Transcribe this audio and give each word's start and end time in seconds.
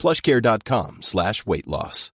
plushcare.com 0.00 0.96
slash 1.00 1.44
weight 1.44 1.66
loss. 1.66 2.10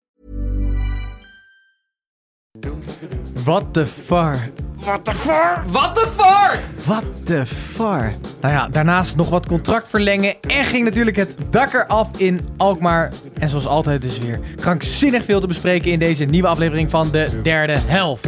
What 3.43 3.73
the 3.73 3.87
far? 3.87 4.49
What 4.83 5.05
the 5.05 5.13
far? 5.13 5.63
Wat 5.67 5.95
de 5.95 6.07
far? 6.15 6.59
What 6.85 7.03
the 7.23 7.45
far? 7.45 8.13
Nou 8.41 8.53
ja, 8.53 8.67
daarnaast 8.67 9.15
nog 9.15 9.29
wat 9.29 9.45
contract 9.45 9.89
verlengen 9.89 10.41
en 10.41 10.65
ging 10.65 10.83
natuurlijk 10.83 11.17
het 11.17 11.37
dak 11.49 11.73
eraf 11.73 12.07
in 12.17 12.47
Alkmaar. 12.57 13.11
En 13.39 13.49
zoals 13.49 13.67
altijd 13.67 14.01
dus 14.01 14.17
weer 14.17 14.39
krankzinnig 14.55 15.25
veel 15.25 15.39
te 15.39 15.47
bespreken 15.47 15.91
in 15.91 15.99
deze 15.99 16.23
nieuwe 16.25 16.47
aflevering 16.47 16.89
van 16.89 17.11
de 17.11 17.39
derde 17.43 17.77
helft. 17.79 18.27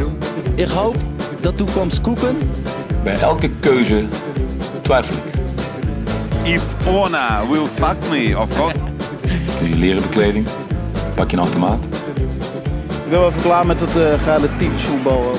Ik 0.54 0.68
hoop 0.68 0.96
dat 1.40 1.56
toekomst 1.56 2.00
koeken. 2.00 2.36
Bij 3.02 3.18
elke 3.18 3.50
keuze 3.60 4.04
twijfel 4.82 5.16
ik. 5.16 5.32
If 6.46 6.86
Ona 6.86 7.46
will 7.46 7.66
fuck 7.66 7.96
me, 8.10 8.38
of 8.38 8.56
course. 8.56 8.83
Doe 9.64 9.72
je 9.72 9.78
leren 9.78 10.02
bekleding, 10.02 10.46
pak 11.14 11.30
je 11.30 11.36
een 11.36 11.42
automaat. 11.42 11.84
Ik 13.04 13.10
ben 13.10 13.18
wel 13.18 13.28
even 13.28 13.42
klaar 13.42 13.66
met 13.66 13.80
het 13.80 13.96
uh, 13.96 14.24
relatief 14.24 14.72
voetbal. 14.72 15.32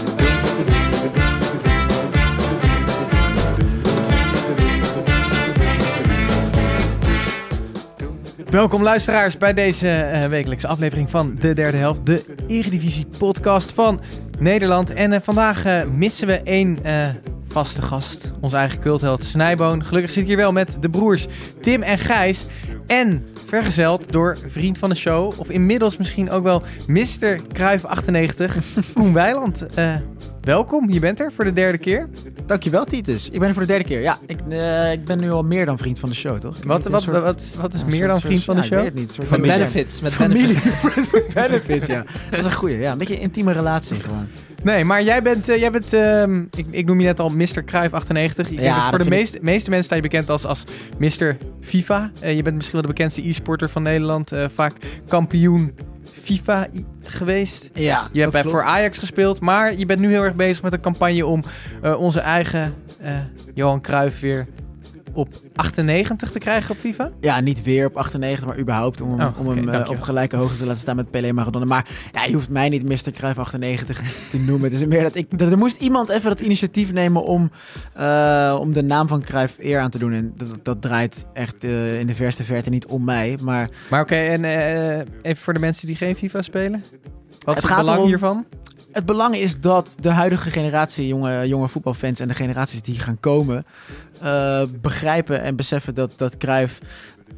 Welkom 8.50 8.84
luisteraars 8.84 9.38
bij 9.38 9.54
deze 9.54 9.90
eh, 9.90 10.28
wekelijkse 10.28 10.68
aflevering 10.68 11.10
van 11.10 11.36
de 11.40 11.54
derde 11.54 11.78
helft, 11.78 12.06
de 12.06 12.26
Eredivisie 12.48 13.08
podcast 13.18 13.72
van 13.72 14.00
Nederland. 14.40 14.94
En 14.94 15.14
eh, 15.14 15.20
vandaag 15.24 15.66
eh, 15.66 15.84
missen 15.84 16.28
we 16.28 16.42
één 16.42 16.80
eh, 16.84 17.08
vaste 17.48 17.82
gast, 17.82 18.32
onze 18.40 18.58
eigen 18.58 18.80
cultheld 18.80 19.24
Snijboon. 19.24 19.84
Gelukkig 19.84 20.12
zit 20.12 20.22
ik 20.22 20.28
hier 20.28 20.38
wel 20.38 20.52
met 20.52 20.78
de 20.80 20.90
broers 20.90 21.28
Tim 21.62 21.84
en 21.84 21.98
Gijs. 21.98 22.46
En 22.88 23.26
vergezeld 23.46 24.12
door 24.12 24.38
vriend 24.48 24.78
van 24.78 24.90
de 24.90 24.96
show, 24.96 25.40
of 25.40 25.50
inmiddels 25.50 25.98
misschien 25.98 26.30
ook 26.30 26.44
wel 26.44 26.62
Mr. 26.88 27.40
Kruif98, 27.54 28.54
Koen 28.94 29.14
Weiland. 29.14 29.66
Eh, 29.76 29.96
welkom, 30.46 30.90
je 30.90 31.00
bent 31.00 31.20
er 31.20 31.32
voor 31.34 31.44
de 31.44 31.54
derde 31.54 31.78
keer. 31.78 32.08
Dankjewel, 32.46 32.86
Titus. 32.86 33.30
Ik 33.30 33.40
ben 33.40 33.48
er 33.48 33.54
voor 33.54 33.62
de 33.64 33.68
derde 33.68 33.86
keer. 33.86 34.02
Ja, 34.02 34.18
ik, 34.28 34.40
eh, 34.50 34.92
ik 34.92 35.06
ben 35.06 35.20
nu 35.20 35.32
al 35.32 35.44
meer 35.44 35.66
dan 35.66 35.78
vriend 35.78 36.00
van 36.00 36.10
de 36.10 36.16
show, 36.16 36.38
toch? 36.40 36.58
Wat, 36.64 36.84
wat, 36.84 37.02
soort- 37.02 37.22
wat, 37.24 37.56
wat 37.62 37.74
is 37.74 37.80
ja, 37.80 37.86
meer 37.86 38.08
dan 38.08 38.20
vriend 38.22 38.44
van 38.44 38.56
de 38.56 38.62
ja, 38.62 38.68
show? 38.68 38.78
Ik 38.78 38.84
weet 38.84 38.92
het 38.94 39.00
niet. 39.02 39.08
Een 39.08 39.14
soort 39.14 39.30
Met 39.30 39.40
familie. 39.40 39.58
benefits. 39.58 40.02
Met 40.02 40.14
Familie. 40.14 40.48
benefits. 40.48 41.34
benefits, 41.34 41.86
ja. 41.88 42.04
Dat 42.30 42.40
is 42.40 42.46
een 42.46 42.54
goeie. 42.54 42.78
Ja, 42.78 42.92
een 42.92 42.98
beetje 42.98 43.16
een 43.16 43.22
intieme 43.22 43.52
relatie 43.52 44.00
gewoon. 44.00 44.28
Nee, 44.64 44.84
maar 44.84 45.04
jij 45.04 45.22
bent, 45.22 45.50
eh, 45.50 45.60
jij 45.60 45.72
bent 45.72 45.94
ehm, 45.94 46.40
ik, 46.40 46.66
ik 46.72 46.86
noem 46.86 47.00
je 47.00 47.06
net 47.06 47.20
al 47.20 47.30
Mr. 47.30 47.64
Kruif 47.66 47.94
98. 47.94 48.50
Je 48.50 48.62
Ja, 48.62 48.90
voor 48.90 48.98
de 48.98 49.04
ik- 49.04 49.10
meeste, 49.10 49.38
meeste 49.42 49.70
mensen 49.70 49.86
sta 49.86 49.96
je 49.96 50.02
bekend 50.02 50.30
als, 50.30 50.46
als 50.46 50.64
Mr. 50.98 51.38
FIFA. 51.62 52.12
Eh, 52.20 52.36
je 52.36 52.42
bent 52.42 52.56
misschien 52.56 52.78
wel 52.80 52.88
de 52.88 52.94
bekendste 52.94 53.28
e-sporter 53.30 53.70
van 53.70 53.84
Nederland. 53.84 54.32
eh, 54.32 54.46
vaak 54.54 54.74
kampioen 55.08 55.74
FIFA 56.22 56.68
geweest. 57.02 57.70
Ja, 57.74 58.08
Je 58.12 58.20
hebt 58.20 58.32
bij- 58.32 58.44
voor 58.44 58.64
Ajax 58.64 58.98
gespeeld, 58.98 59.40
maar 59.40 59.78
je 59.78 59.86
bent 59.86 60.00
nu 60.00 60.10
heel 60.10 60.24
erg 60.24 60.36
bezig 60.36 60.64
met 60.64 60.74
een 60.74 60.82
campagne 60.82 61.26
om 61.26 61.44
eh, 61.82 62.00
onze 62.00 62.20
eigen 62.20 62.74
eh, 63.02 63.18
Johan 63.54 63.82
Cruijff 63.82 64.20
weer 64.20 64.48
op 65.16 65.30
98 65.56 66.32
te 66.32 66.40
krijgen 66.40 66.72
op 66.72 66.78
FIFA. 66.78 67.10
Ja, 67.20 67.40
niet 67.40 67.64
weer 67.64 67.86
op 67.86 67.98
98, 67.98 68.46
maar 68.46 68.60
überhaupt 68.60 69.02
om 69.02 69.20
hem, 69.20 69.28
Oh, 69.28 69.40
om 69.40 69.48
hem 69.48 69.70
eh, 69.70 69.90
op 69.90 70.02
gelijke 70.02 70.36
hoogte 70.36 70.58
te 70.58 70.66
laten 70.66 70.80
staan 70.80 70.96
met 70.96 71.12
Pelé 71.12 71.28
en 71.28 71.36
Maradona. 71.36 71.66
Maar 71.66 71.88
ja, 72.12 72.24
je 72.24 72.34
hoeft 72.34 72.50
mij 72.50 72.70
niet 72.70 72.84
Mr. 72.84 73.12
Cruijff 73.12 73.40
98 73.40 74.02
te 74.30 74.38
noemen. 74.38 74.72
Het 74.72 74.82
is 74.82 74.86
meer 74.86 75.04
dat 75.04 75.16
ik... 75.16 75.42
Er 75.42 75.58
moest 75.58 75.82
iemand 75.82 76.10
even 76.10 76.30
het 76.30 76.40
initiatief 76.40 76.94
nemen 76.94 77.24
om, 77.24 77.52
eh, 77.94 78.58
om 78.60 78.74
de 78.74 78.84
naam 78.84 79.08
van 79.08 79.22
Cruijff 79.22 79.58
eer 79.60 79.80
aan 79.80 79.90
te 79.90 79.98
doen. 80.00 80.14
En 80.14 80.34
dat, 80.36 80.48
dat 80.64 80.82
draait 80.82 81.26
echt 81.34 81.64
eh, 81.64 82.00
in 82.00 82.08
de 82.08 82.16
verste 82.16 82.44
verte 82.44 82.70
niet 82.70 82.86
om 82.86 83.04
mij. 83.04 83.38
Maar 83.42 83.70
Maar 83.90 84.02
oké, 84.02 84.16
en 84.16 84.44
even 85.22 85.44
voor 85.44 85.54
de 85.54 85.60
mensen 85.60 85.88
die 85.88 85.96
geen 85.96 86.16
FIFA 86.16 86.42
spelen. 86.42 86.84
Wat 87.46 87.58
is 87.58 87.64
Het 87.64 87.76
belang 87.76 88.06
hiervan? 88.06 88.46
Het 88.96 89.06
belang 89.06 89.36
is 89.36 89.60
dat 89.60 89.96
de 90.00 90.10
huidige 90.10 90.50
generatie 90.50 91.08
jonge, 91.08 91.48
jonge 91.48 91.68
voetbalfans 91.68 92.20
en 92.20 92.28
de 92.28 92.34
generaties 92.34 92.82
die 92.82 93.00
gaan 93.00 93.20
komen 93.20 93.66
eh, 94.22 94.64
begrijpen 94.82 95.42
en 95.42 95.56
beseffen 95.56 95.96
dat, 95.96 96.14
dat 96.18 96.38
Cruijff 96.38 96.80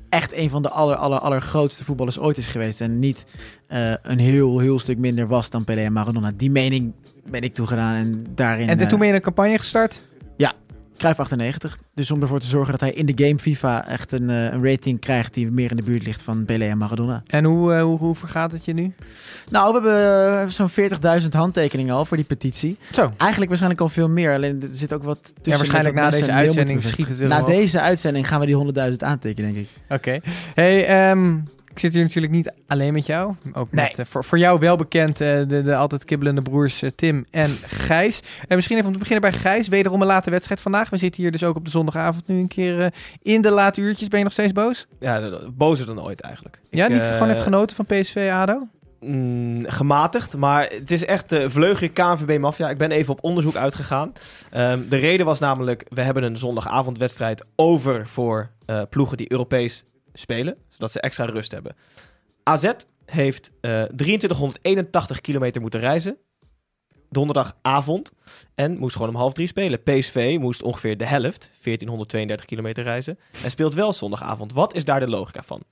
echt 0.09 0.33
een 0.33 0.49
van 0.49 0.61
de 0.61 0.69
aller, 0.69 0.95
aller, 0.95 1.19
allergrootste 1.19 1.83
voetballers 1.83 2.19
ooit 2.19 2.37
is 2.37 2.47
geweest. 2.47 2.81
En 2.81 2.99
niet 2.99 3.25
eh, 3.67 3.93
een 4.01 4.19
heel, 4.19 4.59
heel 4.59 4.79
stuk 4.79 4.97
minder 4.97 5.27
was 5.27 5.49
dan 5.49 5.63
Pelé 5.63 5.81
en 5.81 5.93
Maradona. 5.93 6.31
Die 6.35 6.51
mening 6.51 6.93
ben 7.29 7.41
ik 7.41 7.53
toegedaan 7.53 7.95
en 7.95 8.25
daarin... 8.35 8.69
En 8.69 8.79
eh, 8.79 8.87
toen 8.87 8.99
ben 8.99 9.07
je 9.07 9.13
een 9.13 9.21
campagne 9.21 9.57
gestart. 9.57 9.99
Cruijff 10.97 11.19
98. 11.19 11.77
Dus 11.93 12.11
om 12.11 12.21
ervoor 12.21 12.39
te 12.39 12.45
zorgen 12.45 12.71
dat 12.71 12.81
hij 12.81 12.91
in 12.91 13.05
de 13.05 13.25
game 13.25 13.39
FIFA 13.39 13.87
echt 13.87 14.11
een, 14.11 14.29
eh, 14.29 14.51
een 14.51 14.65
rating 14.65 14.99
krijgt 14.99 15.33
die 15.33 15.51
meer 15.51 15.69
in 15.69 15.75
de 15.75 15.83
buurt 15.83 16.03
ligt 16.03 16.23
van 16.23 16.45
Pelé 16.45 16.65
en 16.65 16.77
Maradona. 16.77 17.23
En 17.27 17.43
hoe, 17.43 17.73
eh, 17.73 17.81
hoe, 17.81 17.97
hoe 17.97 18.15
vergaat 18.15 18.51
het 18.51 18.65
je 18.65 18.73
nu? 18.73 18.93
Nou, 19.49 19.67
we 19.67 19.73
hebben 19.73 20.41
eh, 20.41 20.47
zo'n 20.47 20.69
40.000 20.69 21.33
handtekeningen 21.33 21.95
al 21.95 22.05
voor 22.05 22.17
die 22.17 22.25
petitie. 22.25 22.77
Zo. 22.91 23.13
Eigenlijk 23.17 23.47
waarschijnlijk 23.47 23.81
al 23.81 23.89
veel 23.89 24.09
meer. 24.09 24.33
Alleen 24.33 24.61
er 24.61 24.67
zit 24.71 24.93
ook 24.93 25.03
wat 25.03 25.21
tussen. 25.21 25.41
Ja, 25.43 25.57
waarschijnlijk 25.57 25.95
na 25.95 26.09
deze 26.09 26.31
uitzending 26.31 26.83
schiet 26.83 27.07
het 27.07 27.19
Na 27.19 27.41
deze 27.41 27.81
uitzending 27.81 28.27
gaan 28.27 28.39
we 28.39 28.45
die 28.45 28.55
100.000 28.55 29.03
aantekenen, 29.03 29.53
denk 29.53 29.65
ik. 29.65 29.69
Oké. 29.89 30.19
Hey, 30.53 30.85
ehm, 30.85 31.35
ik 31.77 31.83
zit 31.83 31.93
hier 31.93 32.03
natuurlijk 32.03 32.33
niet 32.33 32.53
alleen 32.67 32.93
met 32.93 33.05
jou. 33.05 33.35
Ook 33.53 33.71
Nee. 33.71 33.85
met, 33.85 33.99
eh, 33.99 34.05
voor, 34.05 34.23
voor 34.23 34.37
jou 34.37 34.59
wel 34.59 34.75
bekend 34.75 35.21
eh, 35.21 35.37
de, 35.47 35.61
de 35.63 35.75
altijd 35.75 36.05
kibbelende 36.05 36.41
broers 36.41 36.81
eh, 36.81 36.89
Tim 36.95 37.25
en 37.31 37.49
Gijs. 37.65 38.19
En 38.47 38.55
misschien 38.55 38.75
even 38.75 38.87
om 38.87 38.93
te 38.93 38.99
beginnen 38.99 39.31
bij 39.31 39.39
Gijs. 39.39 39.67
Wederom 39.67 40.01
een 40.01 40.07
late 40.07 40.29
wedstrijd 40.29 40.61
vandaag. 40.61 40.89
We 40.89 40.97
zitten 40.97 41.21
hier 41.21 41.31
dus 41.31 41.43
ook 41.43 41.55
op 41.55 41.65
de 41.65 41.71
zondagavond 41.71 42.27
nu 42.27 42.39
een 42.39 42.47
keer 42.47 42.93
in 43.21 43.41
de 43.41 43.49
late 43.49 43.81
uurtjes. 43.81 44.07
Ben 44.07 44.17
je 44.17 44.23
nog 44.23 44.33
steeds 44.33 44.51
boos? 44.51 44.87
Ja, 44.99 45.29
bozer 45.53 45.85
dan 45.85 46.01
ooit 46.01 46.21
eigenlijk. 46.21 46.59
ja, 46.69 46.85
Ik, 46.85 46.91
niet 46.91 47.01
gewoon 47.01 47.29
even 47.29 47.43
genoten 47.43 47.75
van 47.75 47.85
PSV 47.85 48.29
ADO? 48.33 48.67
mm, 48.99 49.65
gematigd, 49.67 50.37
maar 50.37 50.67
het 50.69 50.91
is 50.91 51.05
echt 51.05 51.29
de 51.29 51.49
vleugje 51.49 51.87
KNVB 51.87 52.39
Mafia. 52.39 52.69
Ik 52.69 52.77
ben 52.77 52.91
even 52.91 53.13
op 53.13 53.23
onderzoek 53.23 53.55
uitgegaan. 53.55 54.13
Ehm, 54.51 54.79
de 54.89 54.97
reden 54.97 55.25
was 55.25 55.39
namelijk, 55.39 55.85
we 55.89 56.01
hebben 56.01 56.23
een 56.23 56.37
zondagavondwedstrijd 56.37 57.45
over 57.55 58.07
voor 58.07 58.49
ploegen 58.89 59.17
die 59.17 59.31
Europees 59.31 59.83
spelen, 60.19 60.57
zodat 60.69 60.91
ze 60.91 61.01
extra 61.01 61.25
rust 61.25 61.51
hebben. 61.51 61.75
AZ 62.43 62.71
heeft 63.05 63.51
eh 63.61 63.83
2381 63.83 65.21
kilometer 65.21 65.61
moeten 65.61 65.79
reizen, 65.79 66.17
donderdagavond, 67.09 68.11
en 68.55 68.77
moest 68.77 68.95
gewoon 68.95 69.11
om 69.11 69.15
half 69.15 69.33
drie 69.33 69.47
spelen. 69.47 69.83
PSV 69.83 70.37
moest 70.39 70.61
ongeveer 70.61 70.97
de 70.97 71.05
helft, 71.05 71.49
1432 71.63 72.45
kilometer 72.45 72.83
reizen, 72.83 73.19
en 73.43 73.49
speelt 73.49 73.73
wel 73.73 73.93
zondagavond. 73.93 74.53
Wat 74.53 74.75
is 74.75 74.85
daar 74.85 74.99
de 74.99 75.09
logica 75.09 75.41
van? 75.43 75.63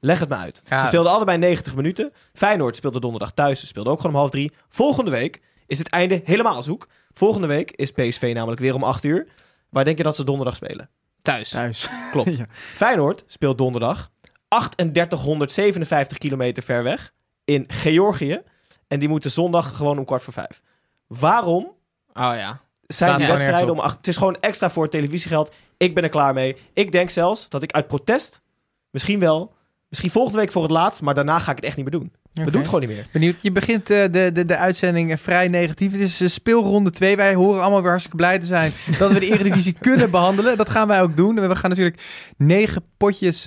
Leg 0.00 0.18
het 0.18 0.28
me 0.28 0.34
uit. 0.34 0.62
Ja. 0.64 0.80
Ze 0.80 0.86
speelden 0.86 1.12
allebei 1.12 1.38
90 1.38 1.74
minuten. 1.74 2.12
Feyenoord 2.32 2.76
speelde 2.76 3.00
donderdag 3.00 3.32
thuis. 3.32 3.60
Ze 3.60 3.66
speelden 3.66 3.92
ook 3.92 4.00
gewoon 4.00 4.14
om 4.14 4.20
half 4.20 4.30
drie. 4.30 4.52
Volgende 4.68 5.10
week 5.10 5.40
is 5.66 5.78
het 5.78 5.88
einde 5.88 6.20
helemaal 6.24 6.62
zoek. 6.62 6.88
Volgende 7.12 7.46
week 7.46 7.70
is 7.70 7.90
PSV 7.90 8.32
namelijk 8.34 8.60
weer 8.60 8.74
om 8.74 8.84
8 8.84 9.04
uur. 9.04 9.28
Waar 9.68 9.84
denk 9.84 9.96
je 9.96 10.02
dat 10.02 10.16
ze 10.16 10.24
donderdag 10.24 10.56
spelen? 10.56 10.90
Thuis. 11.22 11.48
Thuis. 11.48 11.88
Klopt. 12.12 12.36
Ja. 12.36 12.46
Feyenoord 12.50 13.24
speelt 13.26 13.58
donderdag 13.58 14.10
3857 14.48 16.18
kilometer 16.18 16.62
ver 16.62 16.82
weg 16.82 17.12
in 17.44 17.64
Georgië. 17.68 18.40
En 18.88 18.98
die 18.98 19.08
moeten 19.08 19.30
zondag 19.30 19.76
gewoon 19.76 19.98
om 19.98 20.04
kwart 20.04 20.22
voor 20.22 20.32
vijf. 20.32 20.62
Waarom 21.06 21.64
Oh 22.08 22.32
ja. 22.34 22.60
zijn 22.86 23.18
die 23.18 23.26
wedstrijden 23.26 23.70
om 23.70 23.78
acht? 23.78 23.96
Het 23.96 24.08
is 24.08 24.16
gewoon 24.16 24.36
extra 24.40 24.70
voor 24.70 24.88
televisiegeld. 24.88 25.54
Ik 25.76 25.94
ben 25.94 26.02
er 26.02 26.08
klaar 26.08 26.34
mee. 26.34 26.56
Ik 26.72 26.92
denk 26.92 27.10
zelfs 27.10 27.48
dat 27.48 27.62
ik 27.62 27.72
uit 27.72 27.86
protest 27.86 28.42
misschien 28.90 29.18
wel, 29.18 29.54
misschien 29.88 30.10
volgende 30.10 30.38
week 30.38 30.52
voor 30.52 30.62
het 30.62 30.70
laatst, 30.70 31.00
maar 31.02 31.14
daarna 31.14 31.38
ga 31.38 31.50
ik 31.50 31.56
het 31.56 31.64
echt 31.64 31.76
niet 31.76 31.90
meer 31.90 32.00
doen. 32.00 32.12
We 32.32 32.40
Oké. 32.40 32.50
doen 32.50 32.60
het 32.60 32.70
gewoon 32.70 32.86
niet 32.86 32.96
meer. 32.96 33.06
Benieuwd. 33.12 33.36
Je 33.40 33.52
begint 33.52 33.90
eh, 33.90 34.02
de, 34.10 34.30
de, 34.32 34.44
de 34.44 34.56
uitzending 34.56 35.10
eh, 35.10 35.16
vrij 35.16 35.48
negatief. 35.48 35.92
Het 35.92 36.00
is 36.00 36.20
eh, 36.20 36.28
speelronde 36.28 36.90
2. 36.90 37.16
Wij 37.16 37.34
horen 37.34 37.60
allemaal 37.60 37.80
weer 37.80 37.88
hartstikke 37.90 38.16
blij 38.16 38.38
te 38.38 38.46
zijn 38.46 38.72
dat 38.98 39.12
we 39.12 39.20
de 39.20 39.26
Eredivisie 39.26 39.76
kunnen 39.80 40.10
behandelen. 40.10 40.56
Dat 40.56 40.68
gaan 40.70 40.88
wij 40.88 41.02
ook 41.02 41.16
doen. 41.16 41.48
We 41.48 41.56
gaan 41.56 41.70
natuurlijk 41.70 42.02
negen 42.36 42.82
potjes 42.96 43.46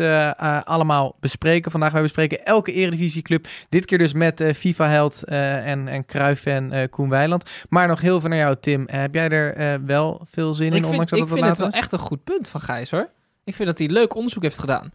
allemaal 0.63 1.15
bespreken. 1.19 1.71
Vandaag 1.71 1.91
wij 1.91 2.01
bespreken 2.01 2.45
elke 2.45 2.71
Eredivisieclub. 2.71 3.47
Dit 3.69 3.85
keer 3.85 3.97
dus 3.97 4.13
met 4.13 4.41
eh, 4.41 4.53
FIFA-held 4.53 5.23
eh, 5.23 5.67
en, 5.67 5.87
en 5.87 6.05
Cruijff-fan 6.05 6.71
eh, 6.71 6.89
Koen 6.89 7.09
Weiland. 7.09 7.49
Maar 7.69 7.87
nog 7.87 8.01
heel 8.01 8.19
veel 8.19 8.29
naar 8.29 8.37
jou, 8.37 8.55
Tim. 8.59 8.83
Heb 8.91 9.13
jij 9.13 9.29
er 9.29 9.55
eh, 9.55 9.79
wel 9.85 10.21
veel 10.29 10.53
zin 10.53 10.67
in, 10.67 10.73
Ik 10.73 10.79
vind, 10.79 10.89
ondanks 10.91 11.11
dat 11.11 11.19
ik 11.19 11.25
het 11.25 11.33
vind 11.33 11.47
het 11.49 11.57
wel 11.57 11.67
was? 11.67 11.75
echt 11.75 11.91
een 11.91 11.99
goed 11.99 12.23
punt 12.23 12.49
van 12.49 12.61
Gijs 12.61 12.91
hoor. 12.91 13.09
Ik 13.43 13.55
vind 13.55 13.67
dat 13.67 13.77
hij 13.77 13.87
leuk 13.87 14.15
onderzoek 14.15 14.43
heeft 14.43 14.59
gedaan. 14.59 14.91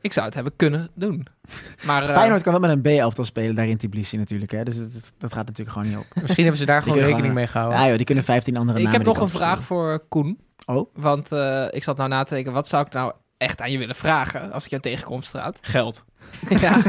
Ik 0.00 0.12
zou 0.12 0.26
het 0.26 0.34
hebben 0.34 0.56
kunnen 0.56 0.88
doen. 0.94 1.26
Maar, 1.86 2.02
eh, 2.02 2.12
Feyenoord 2.14 2.42
kan 2.42 2.52
wel 2.52 2.60
met 2.60 2.70
een 2.70 2.82
B-elftal 2.82 3.24
spelen 3.24 3.54
daar 3.54 3.66
in 3.66 3.76
Tbilisi 3.76 4.16
natuurlijk. 4.16 4.50
Hè? 4.50 4.62
Dus 4.64 4.76
dat, 4.78 5.12
dat- 5.18 5.32
gaat 5.32 5.46
natuurlijk 5.46 5.76
gewoon 5.76 5.88
niet 5.88 5.98
op. 5.98 6.06
Misschien 6.22 6.42
hebben 6.42 6.60
ze 6.60 6.66
daar 6.66 6.82
gewoon 6.82 6.96
rekening 6.98 7.20
gewoon- 7.20 7.34
mee 7.34 7.46
gehouden. 7.46 7.78
Ja 7.80 7.86
joh, 7.86 7.96
die 7.96 8.04
kunnen 8.06 8.24
15 8.24 8.56
andere 8.56 8.78
ik 8.78 8.84
namen 8.84 8.98
heb 9.00 9.08
nog 9.08 9.20
een 9.20 9.28
vraag 9.28 9.62
voor 9.64 10.04
Koen. 10.08 10.38
Oh? 10.66 10.86
Want 10.94 11.32
eh, 11.32 11.66
ik 11.70 11.82
zat 11.82 11.96
nou 11.96 12.08
na 12.08 12.22
te 12.22 12.34
denken, 12.34 12.52
wat 12.52 12.68
zou 12.68 12.86
ik 12.86 12.92
nou 12.92 13.12
echt 13.36 13.60
aan 13.60 13.70
je 13.70 13.78
willen 13.78 13.94
vragen 13.94 14.52
als 14.52 14.64
ik 14.64 14.70
jou 14.70 14.82
tegenkom 14.82 15.16
op 15.16 15.24
straat? 15.24 15.58
Geld. 15.62 16.04
ja, 16.60 16.82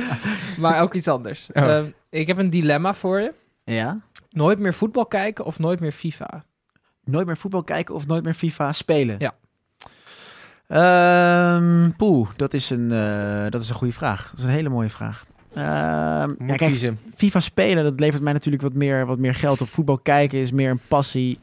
maar 0.58 0.80
ook 0.80 0.94
iets 0.94 1.08
anders. 1.08 1.48
Oh. 1.52 1.62
Ehm, 1.62 1.90
ik 2.10 2.26
heb 2.26 2.38
een 2.38 2.50
dilemma 2.50 2.94
voor 2.94 3.20
je. 3.20 3.32
Ja? 3.64 4.00
Nooit 4.30 4.58
meer 4.58 4.74
voetbal 4.74 5.06
kijken 5.06 5.44
of 5.44 5.58
nooit 5.58 5.80
meer 5.80 5.92
FIFA? 5.92 6.44
Nooit 7.04 7.26
meer 7.26 7.36
voetbal 7.36 7.62
kijken 7.64 7.94
of 7.94 8.06
nooit 8.06 8.24
meer 8.24 8.34
FIFA 8.34 8.72
spelen? 8.72 9.16
Ja. 9.18 9.34
Poeh, 11.96 12.28
dat 12.36 12.54
is, 12.54 12.70
een, 12.70 12.92
eh, 12.92 13.50
dat 13.50 13.62
is 13.62 13.68
een 13.68 13.74
goede 13.74 13.92
vraag. 13.92 14.28
Dat 14.30 14.38
is 14.38 14.44
een 14.44 14.50
hele 14.50 14.68
mooie 14.68 14.90
vraag. 14.90 15.24
Moet 15.48 15.64
ja, 16.48 16.56
kijk, 16.56 16.70
kiezen. 16.70 16.98
FIFA 17.16 17.40
spelen, 17.40 17.84
dat 17.84 18.00
levert 18.00 18.22
mij 18.22 18.32
natuurlijk 18.32 18.62
wat 18.62 18.74
meer, 18.74 19.06
wat 19.06 19.18
meer 19.18 19.34
geld 19.34 19.60
op. 19.60 19.68
Voetbal 19.68 19.98
kijken 19.98 20.38
is 20.38 20.50
meer 20.52 20.70
een 20.70 20.80
passie 20.88 21.38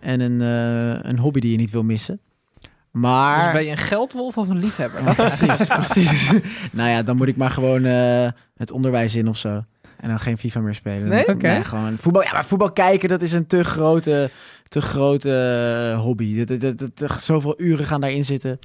en 0.00 0.20
een, 0.20 0.40
eh, 0.40 1.10
een 1.10 1.18
hobby 1.18 1.40
die 1.40 1.50
je 1.50 1.56
niet 1.56 1.70
wil 1.70 1.82
missen. 1.82 2.20
Maar... 2.90 3.44
Dus 3.44 3.52
ben 3.52 3.64
je 3.64 3.70
een 3.70 3.76
geldwolf 3.76 4.36
of 4.38 4.48
een 4.48 4.58
liefhebber? 4.58 5.02
Precies, 5.14 5.66
precies. 5.66 6.30
nou 6.72 6.90
ja, 6.90 7.02
dan 7.02 7.16
moet 7.16 7.28
ik 7.28 7.36
maar 7.36 7.50
gewoon 7.50 7.84
eh, 7.84 8.28
het 8.56 8.70
onderwijs 8.70 9.14
in 9.16 9.28
of 9.28 9.36
zo. 9.36 9.64
En 9.96 10.08
dan 10.08 10.20
geen 10.20 10.38
FIFA 10.38 10.60
meer 10.60 10.74
spelen. 10.74 11.08
Nee? 11.08 11.24
Dat- 11.24 11.34
Oké. 11.34 11.64
gewoon 11.64 11.96
voetbal. 11.98 12.22
Ja, 12.22 12.32
maar 12.32 12.44
voetbal 12.44 12.72
kijken, 12.72 13.08
dat 13.08 13.22
is 13.22 13.32
een 13.32 13.46
te 13.46 13.64
grote, 13.64 14.30
te 14.70 14.80
grote 14.80 15.30
eh, 15.92 16.00
hobby. 16.00 16.44
Dat, 16.44 16.60
dat, 16.60 16.78
dat, 16.78 16.98
dat- 16.98 17.22
zoveel 17.22 17.54
uren 17.60 17.84
gaan 17.86 18.00
daarin 18.00 18.24
zitten. 18.24 18.58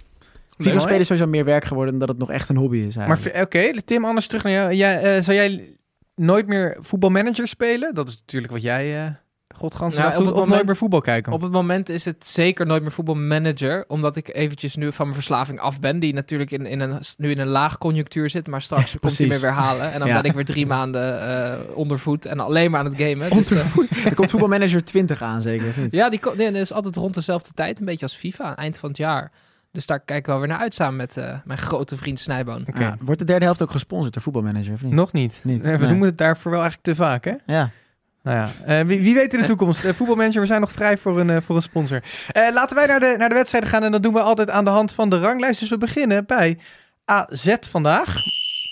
FIFA 0.58 0.70
Mooi. 0.70 0.80
spelen 0.82 1.00
is 1.00 1.08
sowieso 1.08 1.30
meer 1.30 1.46
werk 1.46 1.66
geworden 1.66 1.92
dan 1.92 2.00
dat 2.00 2.10
het 2.10 2.18
nog 2.28 2.32
echt 2.32 2.50
een 2.50 2.56
hobby 2.58 2.78
is. 2.78 2.96
Maar 2.96 3.08
eigenlijk. 3.08 3.36
v- 3.38 3.42
oké, 3.42 3.82
Tim, 3.82 4.06
anders 4.06 4.28
terug 4.28 4.44
naar 4.44 4.54
jou. 4.54 4.74
Jij, 4.74 5.02
eh, 5.18 5.24
zou 5.24 5.38
jij 5.38 5.78
nooit 6.16 6.48
meer 6.48 6.78
voetbalmanager 6.82 7.48
spelen? 7.48 7.94
Dat 7.94 8.08
is 8.08 8.18
natuurlijk 8.18 8.54
wat 8.54 8.62
jij 8.62 9.06
uh, 9.06 9.12
godganse 9.56 10.00
Nou, 10.02 10.18
Of 10.18 10.24
moment- 10.24 10.48
nooit 10.48 10.66
meer 10.66 10.76
voetbal 10.76 11.02
kijken? 11.02 11.34
Op 11.34 11.42
het 11.42 11.52
moment 11.52 11.90
is 11.90 12.06
het 12.06 12.28
zeker 12.28 12.66
nooit 12.66 12.82
meer 12.82 12.92
voetbalmanager, 12.92 13.86
omdat 13.88 14.16
ik 14.16 14.34
eventjes 14.36 14.76
nu 14.76 14.92
van 14.92 15.06
mijn 15.06 15.16
verslaving 15.18 15.60
af 15.60 15.80
ben, 15.80 16.00
die 16.00 16.14
natuurlijk 16.14 16.52
in, 16.52 16.66
in 16.66 16.80
een, 16.80 17.00
nu 17.18 17.32
in 17.32 17.40
een 17.40 17.48
laag 17.48 17.78
conjunctuur 17.78 18.30
zit, 18.30 18.48
maar 18.48 18.62
straks 18.62 18.96
komt 19.00 19.18
hij 19.18 19.28
me 19.28 19.40
weer 19.40 19.52
halen. 19.52 19.92
En 19.92 20.00
dan 20.00 20.08
Ja. 20.08 20.16
ben 20.22 20.30
ik 20.30 20.36
weer 20.36 20.46
drie 20.46 20.66
maanden 20.66 21.22
eh 21.30 21.78
ondervoed 21.78 22.26
en 22.26 22.40
alleen 22.40 22.72
maar 22.72 22.80
aan 22.80 22.86
het 22.86 22.96
gamen. 23.02 23.30
Dus, 23.30 23.52
eh, 23.52 23.76
Er 24.06 24.16
komt 24.16 24.30
voetbalmanager 24.30 24.84
20 24.84 25.22
aan, 25.22 25.42
zeker. 25.42 25.74
ja, 25.92 26.10
die, 26.10 26.20
nee, 26.38 26.52
dat 26.52 26.62
is 26.62 26.74
altijd 26.74 26.96
rond 26.96 27.14
dezelfde 27.16 27.52
tijd, 27.54 27.80
een 27.80 27.86
beetje 27.86 28.06
als 28.06 28.16
FIFA, 28.16 28.56
eind 28.56 28.78
van 28.78 28.90
het 28.90 28.98
jaar. 28.98 29.32
Dus 29.72 29.86
daar 29.86 30.00
kijken 30.00 30.26
we 30.26 30.32
wel 30.32 30.40
weer 30.40 30.48
naar 30.50 30.60
uit 30.60 30.74
samen 30.74 30.96
met 30.96 31.18
eh, 31.18 31.34
mijn 31.46 31.60
grote 31.60 31.98
vriend 31.98 32.20
Snijboon. 32.20 32.64
Oké. 32.68 32.82
Ja, 32.82 32.98
wordt 33.02 33.20
de 33.20 33.26
derde 33.26 33.46
helft 33.46 33.62
ook 33.62 33.72
gesponsord 33.72 34.14
door 34.14 34.22
voetbalmanager, 34.24 34.74
of 34.74 34.82
niet? 34.82 34.94
Nog 34.94 35.12
niet. 35.12 35.40
Niet, 35.44 35.64
Eh, 35.64 35.72
we 35.78 35.86
nee. 35.86 35.94
doen 35.94 36.02
het 36.02 36.18
daarvoor 36.18 36.52
wel 36.52 36.62
eigenlijk 36.62 36.90
te 36.98 37.04
vaak, 37.04 37.26
hè? 37.26 37.34
Ja. 37.46 37.70
Nou 38.26 38.38
ja, 38.38 38.80
eh, 38.80 38.86
wie, 38.86 39.02
wie 39.02 39.14
weet 39.14 39.34
in 39.34 39.40
de 39.40 39.46
toekomst. 39.46 39.84
Eh, 39.86 39.94
voetbalmanager, 39.94 40.42
we 40.42 40.48
zijn 40.48 40.62
nog 40.62 40.72
vrij 40.72 40.98
voor 40.98 41.20
een, 41.20 41.30
eh, 41.30 41.38
voor 41.42 41.56
een 41.56 41.62
sponsor. 41.62 42.04
Eh, 42.32 42.54
laten 42.54 42.76
wij 42.76 42.86
naar 42.86 43.00
de, 43.00 43.16
naar 43.18 43.30
de 43.30 43.36
wedstrijden 43.36 43.70
gaan. 43.70 43.84
En 43.84 43.92
dat 43.92 44.04
doen 44.04 44.14
we 44.14 44.22
altijd 44.22 44.50
aan 44.50 44.64
de 44.64 44.70
hand 44.70 44.92
van 44.92 45.10
de 45.10 45.20
ranglijst. 45.20 45.60
Dus 45.60 45.70
we 45.70 45.78
beginnen 45.78 46.26
bij 46.26 46.58
AZ 47.06 47.56
vandaag. 47.70 48.16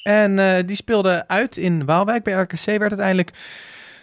En 0.04 0.40
eh, 0.40 0.64
die 0.66 0.76
speelde 0.76 1.28
uit 1.28 1.58
in 1.58 1.86
Waalwijk. 1.86 2.24
Bij 2.24 2.34
RKC 2.34 2.66
werd 2.66 2.82
uiteindelijk 2.82 3.32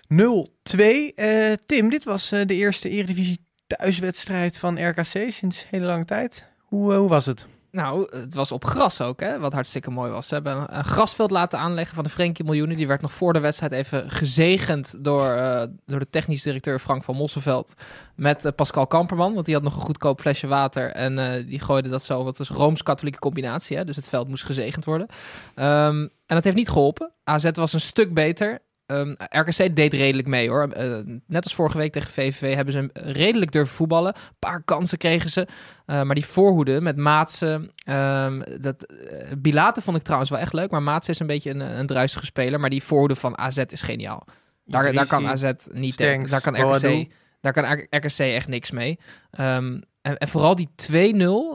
0-2. 0.08 1.14
Eh, 1.14 1.53
Tim, 1.67 1.91
dit 1.91 2.05
was 2.05 2.32
eh, 2.32 2.46
de 2.46 2.55
eerste 2.55 2.88
Eredivisie 2.88 3.46
thuiswedstrijd 3.67 4.58
van 4.58 4.88
RKC 4.88 5.31
sinds 5.32 5.67
hele 5.70 5.87
lange 5.87 6.05
tijd. 6.05 6.46
Hoe, 6.58 6.93
eh, 6.93 6.99
hoe 6.99 7.08
was 7.08 7.26
het? 7.26 7.46
Nou, 7.72 8.17
het 8.17 8.34
was 8.34 8.52
op 8.52 8.64
gras 8.64 9.00
ook, 9.00 9.20
hè, 9.20 9.38
wat 9.38 9.52
hartstikke 9.52 9.90
mooi 9.90 10.11
was. 10.11 10.28
Ze 10.28 10.34
hebben 10.34 10.76
een, 10.76 10.84
grasveld 10.84 11.31
laten 11.31 11.58
aanleggen 11.58 11.94
van 11.94 12.05
de 12.05 12.11
Frenkie 12.11 12.44
Miljoenen. 12.44 12.76
Die 12.76 12.87
werd 12.87 13.00
nog 13.00 13.12
voor 13.12 13.32
de 13.32 13.40
wedstrijd 13.40 13.72
even 13.72 14.11
gezegend 14.11 15.05
door, 15.05 15.26
eh, 15.26 15.62
door 15.87 15.99
de 15.99 16.11
technisch 16.11 16.43
directeur 16.43 16.78
Frank 16.78 17.02
van 17.02 17.17
Mosselveld 17.17 17.75
met 18.14 18.44
eh, 18.44 18.52
Pascal 18.52 18.87
Kamperman. 18.87 19.34
Want 19.34 19.46
die 19.46 19.55
had 19.55 19.62
nog 19.62 19.75
een 19.75 19.81
goedkoop 19.81 20.20
flesje 20.20 20.46
water 20.46 20.90
en 20.90 21.19
eh, 21.19 21.46
die 21.46 21.61
gooide 21.61 21.88
dat 21.88 22.02
zo. 22.02 22.25
Wat 22.25 22.40
is 22.40 22.49
Rooms-katholieke 22.49 23.19
combinatie, 23.19 23.76
hè, 23.76 23.84
dus 23.84 23.96
het 23.96 24.08
veld 24.08 24.28
moest 24.28 24.44
gezegend 24.44 24.84
worden. 24.84 25.06
Ehm, 25.55 26.00
en 26.00 26.37
dat 26.37 26.44
heeft 26.44 26.56
niet 26.56 26.69
geholpen. 26.69 27.12
AZ 27.25 27.50
was 27.52 27.72
een 27.72 27.81
stuk 27.81 28.14
beter. 28.14 28.58
Ehm, 28.91 29.15
RKC 29.19 29.77
deed 29.77 29.93
redelijk 29.93 30.29
mee 30.29 30.49
hoor. 30.49 30.69
Eh, 30.69 30.97
net 31.27 31.45
als 31.45 31.55
vorige 31.55 31.79
week 31.79 31.93
tegen 31.93 32.11
VVV 32.11 32.55
hebben 32.55 32.75
ze 32.75 32.91
redelijk 32.93 33.53
durven 33.53 33.75
voetballen. 33.75 34.15
Een 34.15 34.37
paar 34.39 34.63
kansen 34.63 34.99
kregen 34.99 35.31
ze. 35.31 35.41
Uh, 35.41 36.03
maar 36.03 36.15
die 36.15 36.25
voorhoede 36.27 36.81
met 36.81 36.97
Maatsen. 36.97 37.71
Um, 37.85 38.43
dat, 38.61 38.93
uh, 39.13 39.33
Bilate 39.39 39.83
vond 39.83 39.97
ik 39.97 40.03
trouwens 40.03 40.31
wel 40.31 40.39
echt 40.39 40.53
leuk. 40.53 40.71
Maar 40.71 40.83
Maatsen 40.83 41.13
is 41.13 41.21
een 41.21 41.27
beetje 41.27 41.51
een, 41.51 41.61
een 41.61 41.87
druisige 41.87 42.25
speler. 42.25 42.61
Maar 42.61 42.71
die 42.71 42.83
voorhoede 42.83 43.15
van 43.15 43.39
AZ 43.39 43.57
is 43.57 43.83
geniaal. 43.83 44.25
Daar, 44.65 44.93
daar 44.93 45.07
kan 45.07 45.27
AZ 45.27 45.53
niet 45.73 45.97
tegen. 45.97 46.27
Daar 46.27 46.41
kan 46.41 46.73
RKC, 46.73 47.07
daar 47.41 47.53
kan 47.53 47.87
RKC 47.91 48.19
echt 48.19 48.49
niks 48.49 48.71
mee. 48.71 48.99
Um, 49.41 49.83
en, 50.03 50.19
en, 50.19 50.29
vooral 50.29 50.55
die 50.57 50.69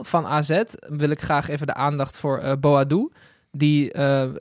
van 0.00 0.26
AZ 0.26 0.62
wil 0.78 1.10
ik 1.10 1.20
graag 1.20 1.48
even 1.48 1.66
de 1.66 1.74
aandacht 1.74 2.16
voor 2.16 2.58
Boadou. 2.60 3.12
Die 3.50 3.90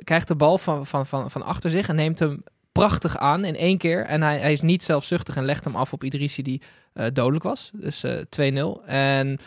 krijgt 0.03 0.27
de 0.27 0.35
bal 0.35 0.57
van, 0.57 0.85
van, 0.85 1.05
van, 1.05 1.31
van 1.31 1.41
achter 1.41 1.69
zich 1.69 1.87
en 1.87 1.95
neemt 1.95 2.19
hem 2.19 2.43
prachtig 2.79 3.17
aan 3.17 3.45
in 3.45 3.55
één 3.55 3.77
keer. 3.77 4.05
En 4.05 4.21
hij, 4.21 4.37
hij 4.37 4.51
is 4.51 4.61
niet 4.61 4.83
zelfzuchtig 4.83 5.35
en 5.35 5.45
legt 5.45 5.63
hem 5.63 5.75
af 5.75 5.93
op 5.93 6.03
Idrissi 6.03 6.41
die 6.41 6.61
uh, 6.93 7.05
dodelijk 7.13 7.43
was. 7.43 7.71
Dus 7.73 8.03
uh, 8.03 8.81
2-0. 8.81 8.85
En 8.85 9.39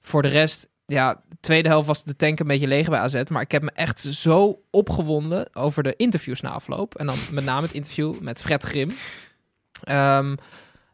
voor 0.00 0.22
de 0.22 0.28
rest, 0.28 0.68
ja, 0.86 1.22
de 1.28 1.36
tweede 1.40 1.68
helft 1.68 1.86
was 1.86 2.04
de 2.04 2.16
tank 2.16 2.40
een 2.40 2.46
beetje 2.46 2.66
leeg 2.66 2.88
bij 2.88 2.98
AZ. 2.98 3.22
Maar 3.28 3.42
ik 3.42 3.52
heb 3.52 3.62
me 3.62 3.70
echt 3.70 4.00
zo 4.00 4.62
opgewonden 4.70 5.54
over 5.54 5.82
de 5.82 5.96
interviews 5.96 6.40
na 6.40 6.50
afloop. 6.50 6.94
En 6.94 7.06
dan 7.06 7.16
met 7.32 7.44
name 7.44 7.62
het 7.62 7.74
interview 7.74 8.20
met 8.20 8.40
Fred 8.40 8.62
Grim. 8.62 8.90
Um, 9.88 10.36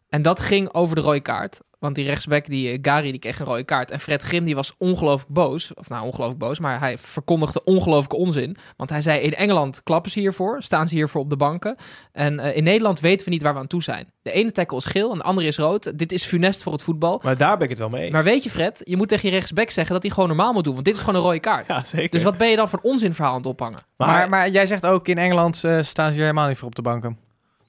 en 0.09 0.23
dat 0.23 0.41
ging 0.41 0.75
over 0.75 0.97
de 0.97 1.03
rode 1.03 1.21
kaart. 1.21 1.61
Want 1.81 1.95
die 1.95 2.05
rechtsback, 2.05 2.47
die 2.47 2.79
Gary, 2.83 3.11
die 3.11 3.21
kreeg 3.21 3.39
een 3.39 3.47
rode 3.47 3.65
kaart. 3.65 3.91
En 3.91 4.01
Fred 4.01 4.23
Grim, 4.23 4.45
die 4.45 4.55
was 4.55 4.75
ongelooflijk 4.79 5.33
boos. 5.33 5.75
Of 5.75 5.89
nou, 5.89 6.05
ongelooflijk 6.05 6.39
boos. 6.39 6.59
Maar 6.59 6.79
hij 6.79 6.99
verkondigde 6.99 7.65
ongelooflijke 7.65 8.17
onzin. 8.17 8.57
Want 8.77 8.91
hij 8.91 9.03
zei, 9.03 9.21
in 9.21 9.35
Engeland 9.35 9.83
klappen 9.83 10.11
ze 10.11 10.21
hiervoor. 10.21 10.63
Staan 10.63 10.89
ze 10.89 10.95
hiervoor 10.95 11.21
op 11.21 11.31
de 11.31 11.37
banken. 11.37 11.77
En 12.13 12.39
uh, 12.39 12.57
in 12.57 12.65
Nederland 12.65 13.01
weten 13.01 13.25
we 13.25 13.33
niet 13.33 13.43
waar 13.43 13.53
we 13.53 13.59
aan 13.59 13.67
toe 13.67 13.83
zijn. 13.83 14.13
De 14.23 14.33
ene 14.33 14.53
tackle 14.53 14.77
is 14.77 14.85
geel 14.85 15.13
en 15.13 15.19
de 15.19 15.25
andere 15.25 15.47
is 15.47 15.57
rood. 15.57 15.99
Dit 15.99 16.13
is 16.13 16.25
funest 16.25 16.63
voor 16.63 16.73
het 16.73 16.83
voetbal. 16.83 17.21
Maar 17.25 17.37
daar 17.37 17.55
ben 17.55 17.63
ik 17.63 17.71
het 17.71 17.79
wel 17.79 17.89
mee 17.89 18.03
eens. 18.03 18.13
Maar 18.13 18.25
weet 18.25 18.43
je 18.43 18.51
Fred, 18.51 18.81
je 18.85 18.97
moet 18.97 19.09
tegen 19.09 19.29
je 19.29 19.35
rechtsback 19.35 19.71
zeggen 19.71 19.95
dat 19.95 20.03
hij 20.03 20.13
gewoon 20.13 20.29
normaal 20.29 20.53
moet 20.53 20.65
doen. 20.65 20.73
Want 20.73 20.85
dit 20.85 20.95
is 20.95 21.01
gewoon 21.01 21.15
een 21.15 21.27
rode 21.27 21.41
kaart. 21.41 21.69
Ja, 21.71 21.85
zeker. 21.85 22.11
Dus 22.11 22.23
wat 22.23 22.37
ben 22.37 22.49
je 22.49 22.57
dan 22.57 22.69
voor 22.69 22.79
een 22.83 22.91
onzinverhaal 22.91 23.33
aan 23.33 23.39
het 23.39 23.47
ophangen? 23.47 23.79
Maar, 23.97 24.09
maar, 24.09 24.29
maar 24.29 24.51
jij 24.51 24.67
zegt 24.67 24.87
ook, 24.87 25.09
in 25.09 25.19
Engeland 25.19 25.63
uh, 25.65 25.83
staan 25.83 26.07
ze 26.09 26.13
hier 26.13 26.23
helemaal 26.23 26.49
niet 26.49 26.59
voor 26.59 26.69
op 26.69 26.75
de 26.75 26.83
banken. 26.83 27.19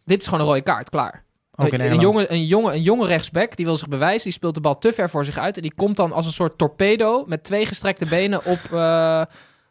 Dit 0.05 0.19
is 0.21 0.25
gewoon 0.25 0.39
een 0.39 0.45
rode 0.45 0.61
kaart, 0.61 0.89
klaar. 0.89 1.23
Ook 1.55 1.71
een, 1.71 1.99
jonge, 1.99 2.31
een, 2.31 2.45
jonge, 2.45 2.73
een 2.73 2.81
jonge 2.81 3.07
rechtsback, 3.07 3.55
die 3.55 3.65
wil 3.65 3.77
zich 3.77 3.87
bewijzen. 3.87 4.23
Die 4.23 4.33
speelt 4.33 4.55
de 4.55 4.61
bal 4.61 4.77
te 4.77 4.93
ver 4.93 5.09
voor 5.09 5.25
zich 5.25 5.37
uit. 5.37 5.55
En 5.55 5.61
die 5.61 5.73
komt 5.73 5.97
dan 5.97 6.11
als 6.11 6.25
een 6.25 6.31
soort 6.31 6.57
torpedo 6.57 7.23
met 7.27 7.43
twee 7.43 7.65
gestrekte 7.65 8.05
benen 8.05 8.45
op... 8.45 8.59
Uh, 8.73 9.21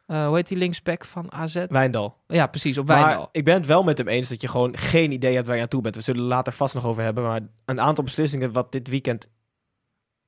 uh, 0.06 0.26
hoe 0.26 0.36
heet 0.36 0.48
die 0.48 0.58
linksback 0.58 1.04
van 1.04 1.32
AZ? 1.32 1.64
Wijndal. 1.68 2.16
Ja, 2.26 2.46
precies, 2.46 2.78
op 2.78 2.86
maar 2.86 3.04
Wijndal. 3.04 3.28
ik 3.32 3.44
ben 3.44 3.54
het 3.54 3.66
wel 3.66 3.82
met 3.82 3.98
hem 3.98 4.08
eens 4.08 4.28
dat 4.28 4.42
je 4.42 4.48
gewoon 4.48 4.76
geen 4.76 5.12
idee 5.12 5.34
hebt 5.34 5.46
waar 5.46 5.56
je 5.56 5.62
aan 5.62 5.68
toe 5.68 5.80
bent. 5.82 5.94
We 5.94 6.00
zullen 6.02 6.22
later 6.22 6.52
vast 6.52 6.74
nog 6.74 6.86
over 6.86 7.02
hebben. 7.02 7.24
Maar 7.24 7.40
een 7.64 7.80
aantal 7.80 8.04
beslissingen 8.04 8.52
wat 8.52 8.72
dit 8.72 8.88
weekend 8.88 9.26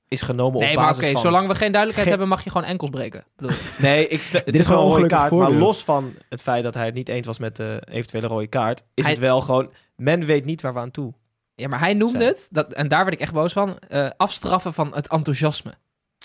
is 0.08 0.20
genomen 0.20 0.60
nee, 0.60 0.70
op 0.70 0.76
maar 0.76 0.84
basis 0.86 1.02
oké, 1.02 1.12
van... 1.12 1.20
zolang 1.20 1.48
we 1.48 1.54
geen 1.54 1.72
duidelijkheid 1.72 2.08
Geen- 2.08 2.18
hebben, 2.18 2.28
mag 2.28 2.44
je 2.44 2.50
gewoon 2.50 2.66
enkels 2.66 2.90
breken. 2.90 3.24
Bedoel. 3.36 3.56
Nee, 3.78 4.08
ik 4.08 4.22
stel- 4.22 4.40
het 4.44 4.52
Dit 4.52 4.58
is 4.60 4.66
wel 4.68 4.82
een 4.82 4.96
rode 4.96 5.06
kaart. 5.06 5.30
Maar 5.32 5.52
los 5.52 5.84
van 5.84 6.12
het 6.28 6.42
feit 6.42 6.62
dat 6.64 6.74
hij 6.74 6.84
het 6.86 6.94
niet 6.94 7.08
eens 7.08 7.26
was 7.26 7.38
met 7.38 7.56
de 7.56 7.82
eventuele 7.90 8.26
rode 8.26 8.46
kaart... 8.46 8.82
is 8.94 9.04
Hij- 9.04 9.12
het 9.12 9.22
wel 9.22 9.40
gewoon... 9.40 9.72
Men 9.96 10.24
weet 10.24 10.44
niet 10.44 10.62
waar 10.62 10.72
we 10.72 10.78
aan 10.78 10.90
toe 10.90 11.14
ja, 11.54 11.68
maar 11.68 11.78
hij 11.78 11.94
noemde 11.94 12.18
Zijn. 12.18 12.30
het, 12.30 12.48
dat, 12.50 12.72
en 12.72 12.88
daar 12.88 13.04
werd 13.04 13.14
ik 13.16 13.20
echt 13.22 13.32
boos 13.32 13.52
van, 13.52 13.78
eh, 13.78 14.10
afstraffen 14.16 14.74
van 14.74 14.94
het 14.94 15.08
enthousiasme. 15.08 15.72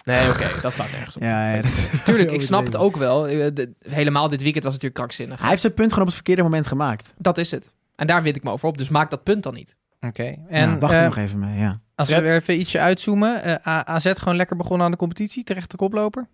Nee, 0.03 0.29
oké, 0.29 0.47
dat 0.61 0.71
staat 0.71 0.91
nergens 0.91 1.15
op. 1.15 1.21
Ja, 1.21 1.53
ja, 1.55 1.61
dat- 1.61 1.71
Tuurlijk, 2.05 2.31
ik 2.31 2.41
snap 2.41 2.65
het 2.65 2.75
ook 2.75 2.95
wel. 2.97 3.27
Eh, 3.27 3.47
de- 3.53 3.73
helemaal 3.89 4.29
dit 4.29 4.41
weekend 4.41 4.63
was 4.63 4.73
het 4.73 4.81
natuurlijk 4.83 4.93
krankzinnig. 4.93 5.39
Hij 5.39 5.49
heeft 5.49 5.61
zijn 5.61 5.73
punt 5.73 5.87
gewoon 5.87 6.01
op 6.03 6.07
het 6.13 6.15
verkeerde 6.23 6.41
moment 6.43 6.67
gemaakt. 6.67 7.13
Dat 7.17 7.37
is 7.37 7.51
het. 7.51 7.71
En 7.95 8.07
daar 8.07 8.23
wint 8.23 8.35
ik 8.35 8.43
me 8.43 8.51
over 8.51 8.67
op, 8.67 8.77
dus 8.77 8.89
maak 8.89 9.09
dat 9.09 9.23
punt 9.23 9.43
dan 9.43 9.53
niet. 9.53 9.75
Oké. 9.99 10.35
En 10.47 10.79
wacht 10.79 10.93
er 10.93 10.99
eh, 10.99 11.05
nog 11.05 11.17
even 11.17 11.39
mee, 11.39 11.57
ja. 11.59 11.79
als 11.95 12.07
we 12.07 12.21
weer 12.21 12.33
even 12.33 12.59
ietsje 12.59 12.79
uitzoomen. 12.79 13.63
AZ 13.87 14.11
gewoon 14.13 14.35
lekker 14.35 14.55
begonnen 14.55 14.85
aan 14.85 14.91
de 14.91 14.97
competitie. 14.97 15.43
Terecht 15.43 15.71
de 15.71 15.77
koploper. 15.77 16.27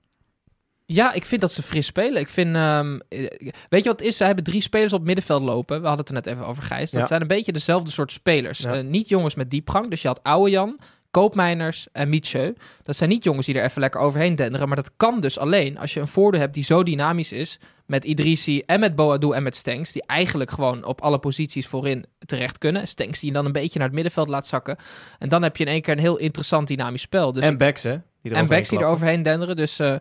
Ja, 0.94 1.14
ik 1.14 1.26
vind 1.26 1.42
dat 1.42 1.52
ze 1.52 1.62
fris 1.62 1.86
spelen. 1.86 2.22
Ik 2.22 2.30
vind, 2.30 2.56
ehm, 2.56 3.00
eh, 3.10 3.20
weet 3.70 3.84
je 3.84 3.90
wat 3.90 4.00
het 4.00 4.02
is? 4.02 4.18
Ze 4.18 4.24
hebben 4.24 4.44
drie 4.44 4.62
spelers 4.62 4.92
op 4.94 4.98
het 5.00 5.08
middenveld 5.08 5.42
lopen. 5.44 5.82
We 5.82 5.88
hadden 5.88 6.06
het 6.06 6.16
er 6.16 6.22
net 6.24 6.26
even 6.36 6.46
over, 6.48 6.64
Gijs. 6.64 6.92
Dat 6.92 7.02
Ja. 7.02 7.08
zijn 7.08 7.22
een 7.22 7.28
beetje 7.28 7.52
dezelfde 7.52 7.92
soort 7.92 8.12
spelers. 8.12 8.60
Ja. 8.60 8.74
Eh, 8.74 8.84
niet 8.84 9.10
jongens 9.10 9.36
met 9.36 9.50
diepgang. 9.50 9.90
Dus 9.90 10.02
je 10.02 10.08
had 10.08 10.24
Oude 10.24 10.52
Jan, 10.52 10.80
Koopmeiners 11.12 11.88
en 11.92 12.10
Mietje. 12.10 12.56
Dat 12.84 12.96
zijn 12.96 13.10
niet 13.10 13.24
jongens 13.24 13.46
die 13.46 13.56
er 13.56 13.64
even 13.64 13.82
lekker 13.82 14.02
overheen 14.02 14.36
denderen. 14.36 14.68
Maar 14.68 14.76
dat 14.76 14.92
kan 14.98 15.22
dus 15.22 15.40
alleen 15.40 15.78
als 15.78 15.94
je 15.94 16.00
een 16.00 16.08
voordeel 16.08 16.40
hebt 16.42 16.54
die 16.54 16.64
zo 16.64 16.84
dynamisch 16.84 17.32
is. 17.32 17.60
Met 17.86 18.06
Idrissi 18.06 18.62
en 18.66 18.80
met 18.80 18.96
Boadou 18.96 19.36
en 19.36 19.44
met 19.44 19.56
Stenks. 19.56 19.92
Die 19.92 20.04
eigenlijk 20.06 20.52
gewoon 20.52 20.86
op 20.86 21.02
alle 21.02 21.20
posities 21.20 21.68
voorin 21.68 22.06
terecht 22.26 22.58
kunnen. 22.58 22.88
Stenks 22.88 23.20
die 23.20 23.30
je 23.30 23.36
dan 23.36 23.46
een 23.46 23.52
beetje 23.52 23.78
naar 23.78 23.88
het 23.88 23.96
middenveld 23.96 24.28
laat 24.30 24.48
zakken. 24.48 24.78
En 25.20 25.30
dan 25.30 25.44
heb 25.44 25.58
je 25.58 25.64
in 25.66 25.72
één 25.72 25.82
keer 25.82 25.94
een 25.94 26.00
heel 26.00 26.18
interessant 26.18 26.68
dynamisch 26.68 27.02
spel. 27.02 27.34
Dus 27.34 27.44
en 27.44 27.58
backs, 27.58 27.84
hè? 27.84 27.98
Die 28.22 28.34
en 28.34 28.48
backs 28.48 28.70
die 28.70 28.80
er 28.80 28.86
overheen 28.86 29.22
denderen. 29.24 29.56
Dus 29.56 29.80
eh, 29.80 29.96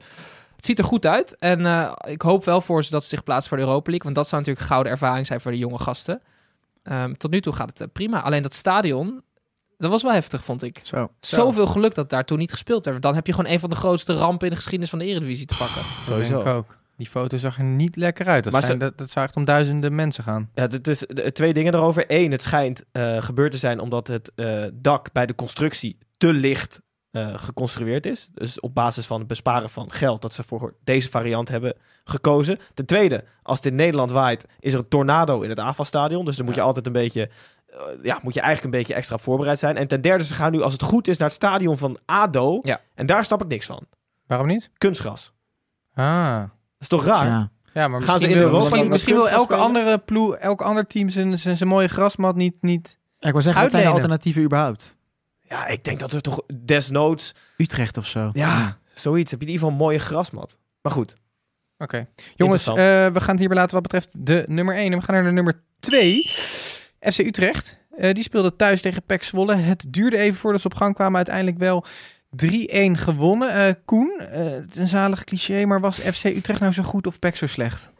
Het 0.62 0.70
ziet 0.70 0.78
er 0.78 0.84
goed 0.90 1.06
uit. 1.06 1.36
En 1.36 1.66
eh, 1.66 1.92
ik 2.12 2.22
hoop 2.22 2.44
wel 2.44 2.60
voor 2.60 2.84
ze 2.84 2.90
dat 2.90 3.02
ze 3.02 3.08
zich 3.08 3.22
plaatsen 3.22 3.48
voor 3.48 3.58
de 3.58 3.64
Europa 3.64 3.90
League. 3.90 4.04
Want 4.04 4.14
dat 4.14 4.28
zou 4.28 4.40
natuurlijk 4.40 4.66
een 4.66 4.72
gouden 4.72 4.92
ervaring 4.92 5.26
zijn 5.26 5.40
voor 5.40 5.50
de 5.50 5.58
jonge 5.58 5.78
gasten. 5.78 6.22
Ehm, 6.82 7.12
tot 7.14 7.30
nu 7.30 7.40
toe 7.40 7.52
gaat 7.52 7.68
het 7.68 7.80
eh, 7.80 7.86
prima. 7.92 8.20
Alleen 8.22 8.42
dat 8.42 8.54
stadion, 8.54 9.22
dat 9.78 9.90
was 9.90 10.02
wel 10.02 10.12
heftig, 10.12 10.44
vond 10.44 10.62
ik. 10.62 10.80
Zo. 10.82 11.10
Zoveel 11.20 11.66
geluk 11.66 11.94
dat 11.94 12.10
daar 12.10 12.24
toen 12.24 12.38
niet 12.38 12.50
gespeeld 12.50 12.84
werd. 12.84 13.02
Dan 13.02 13.14
heb 13.14 13.26
je 13.26 13.32
gewoon 13.34 13.50
een 13.50 13.60
van 13.60 13.70
de 13.70 13.76
grootste 13.76 14.12
rampen 14.14 14.44
in 14.46 14.50
de 14.50 14.56
geschiedenis 14.56 14.90
van 14.90 14.98
de 14.98 15.04
Eredivisie 15.04 15.46
te 15.46 15.54
pakken. 15.56 15.82
Sowieso. 16.06 16.30
Denk 16.32 16.42
ik 16.46 16.52
ook. 16.54 16.76
Die 16.96 17.06
foto 17.06 17.36
zag 17.36 17.58
er 17.58 17.64
niet 17.64 17.96
lekker 17.96 18.26
uit. 18.26 18.44
Dat, 18.44 18.52
Maar 18.52 18.62
zijn, 18.62 18.72
ze- 18.72 18.78
dat, 18.84 18.98
dat 18.98 19.10
zou 19.10 19.26
echt 19.26 19.36
om 19.36 19.44
duizenden 19.44 19.94
mensen 19.94 20.24
gaan. 20.24 20.50
Ja, 20.54 20.62
het 20.66 20.88
is 20.88 20.98
de- 20.98 21.32
twee 21.32 21.52
dingen 21.52 21.74
erover. 21.74 22.04
Eén, 22.06 22.30
het 22.30 22.42
schijnt 22.42 22.84
eh, 22.92 23.22
gebeurd 23.22 23.50
te 23.52 23.58
zijn 23.58 23.80
omdat 23.80 24.06
het 24.06 24.32
eh, 24.34 24.64
dak 24.72 25.12
bij 25.12 25.26
de 25.26 25.34
constructie 25.34 25.98
te 26.16 26.32
licht 26.32 26.80
eh, 27.12 27.34
geconstrueerd 27.38 28.06
is. 28.06 28.28
Dus 28.34 28.60
op 28.60 28.74
basis 28.74 29.06
van 29.06 29.18
het 29.18 29.28
besparen 29.28 29.70
van 29.70 29.92
geld 29.92 30.22
dat 30.22 30.34
ze 30.34 30.42
voor 30.42 30.74
deze 30.84 31.08
variant 31.10 31.48
hebben 31.48 31.74
gekozen. 32.04 32.58
Ten 32.74 32.86
tweede, 32.86 33.24
als 33.42 33.56
het 33.56 33.66
in 33.66 33.74
Nederland 33.74 34.10
waait, 34.10 34.46
is 34.60 34.72
er 34.72 34.78
een 34.78 34.88
tornado 34.88 35.40
in 35.40 35.48
het 35.48 35.58
AFAS-stadion. 35.58 36.24
Dus 36.24 36.36
dan 36.36 36.46
moet 36.46 36.54
je 36.54 36.60
altijd 36.60 36.86
een 36.86 36.92
beetje, 36.92 37.30
eh, 37.66 37.78
ja, 38.02 38.18
moet 38.22 38.34
je 38.34 38.40
eigenlijk 38.40 38.74
een 38.74 38.80
beetje 38.80 38.94
extra 38.94 39.14
op 39.16 39.22
voorbereid 39.22 39.58
zijn. 39.58 39.76
En 39.76 39.86
ten 39.86 40.00
derde, 40.00 40.24
ze 40.24 40.34
gaan 40.34 40.52
nu, 40.52 40.62
als 40.62 40.72
het 40.72 40.82
goed 40.82 41.08
is, 41.08 41.18
naar 41.18 41.28
het 41.28 41.36
stadion 41.36 41.78
van 41.78 41.98
ADO. 42.04 42.58
Ja. 42.62 42.80
En 42.94 43.06
daar 43.06 43.24
snap 43.24 43.42
ik 43.42 43.48
niks 43.48 43.66
van. 43.66 43.86
Waarom 44.26 44.46
niet? 44.46 44.70
Kunstgras. 44.78 45.32
Ah. 45.94 46.38
Dat 46.40 46.50
is 46.78 46.88
toch 46.88 47.04
raar? 47.04 47.26
Ja. 47.26 47.50
Ja, 47.74 47.88
maar 47.88 48.02
Gaan 48.02 48.18
ze 48.18 48.26
misschien 48.26 48.30
in 48.30 48.38
wil, 48.38 48.44
Europa 48.46 48.58
misschien, 48.58 48.80
dan 48.80 48.88
misschien 48.90 49.14
wil 49.14 49.22
met 49.24 49.32
elke 49.32 49.54
andere 49.54 49.98
ploeg, 49.98 50.34
elk 50.34 50.62
ander 50.62 50.86
team 50.86 51.08
zijn, 51.08 51.38
zijn, 51.38 51.56
zijn 51.56 51.68
mooie 51.68 51.88
grasmat 51.88 52.36
niet, 52.36 52.54
niet... 52.60 52.98
Ja, 53.18 53.26
ik 53.26 53.32
wil 53.32 53.42
zeggen, 53.42 53.62
wat 53.62 53.70
zijn 53.70 53.82
de 53.82 53.88
Uitlenen. 53.88 53.92
alternatieven 53.92 54.42
überhaupt? 54.42 54.96
Ja, 55.52 55.66
ik 55.66 55.84
denk 55.84 55.98
dat 55.98 56.12
er 56.12 56.20
toch 56.20 56.42
desnoods, 56.64 57.34
Utrecht 57.56 57.96
of 57.96 58.06
zo. 58.06 58.30
ja, 58.32 58.78
zoiets. 58.94 59.30
Heb 59.30 59.40
je 59.40 59.46
in 59.46 59.52
ieder 59.52 59.66
geval 59.66 59.68
een 59.68 59.86
mooie 59.86 59.98
grasmat. 59.98 60.58
Maar 60.82 60.92
goed. 60.92 61.16
Oké. 61.78 62.08
Jongens, 62.36 62.66
eh, 62.66 62.74
we 62.74 63.20
gaan 63.20 63.28
het 63.30 63.38
hierbij 63.38 63.56
laten 63.56 63.72
wat 63.72 63.82
betreft 63.82 64.08
de 64.12 64.44
nummer 64.48 64.76
1. 64.76 64.92
En 64.92 64.98
we 64.98 65.04
gaan 65.04 65.14
naar 65.14 65.24
de 65.24 65.30
nummer 65.30 65.62
2. 65.80 66.30
FC 67.00 67.18
Utrecht. 67.18 67.78
Eh, 67.96 68.14
die 68.14 68.22
speelde 68.22 68.56
thuis 68.56 68.80
tegen 68.80 69.02
PEC 69.02 69.22
Zwolle. 69.22 69.54
Het 69.54 69.84
duurde 69.88 70.16
even 70.16 70.40
voordat 70.40 70.60
ze 70.60 70.66
op 70.66 70.74
gang 70.74 70.94
kwamen. 70.94 71.16
Uiteindelijk 71.16 71.58
wel 71.58 71.84
3-1 72.30 72.96
gewonnen. 72.98 73.54
Eh, 73.54 73.74
Koen, 73.84 74.18
eh, 74.18 74.54
een 74.54 74.88
zalig 74.88 75.24
cliché, 75.24 75.64
maar 75.64 75.80
was 75.80 75.98
FC 75.98 76.24
Utrecht 76.24 76.60
nou 76.60 76.72
zo 76.72 76.82
goed 76.82 77.06
of 77.06 77.18
PEC 77.18 77.36
zo 77.36 77.46
slecht? 77.46 77.90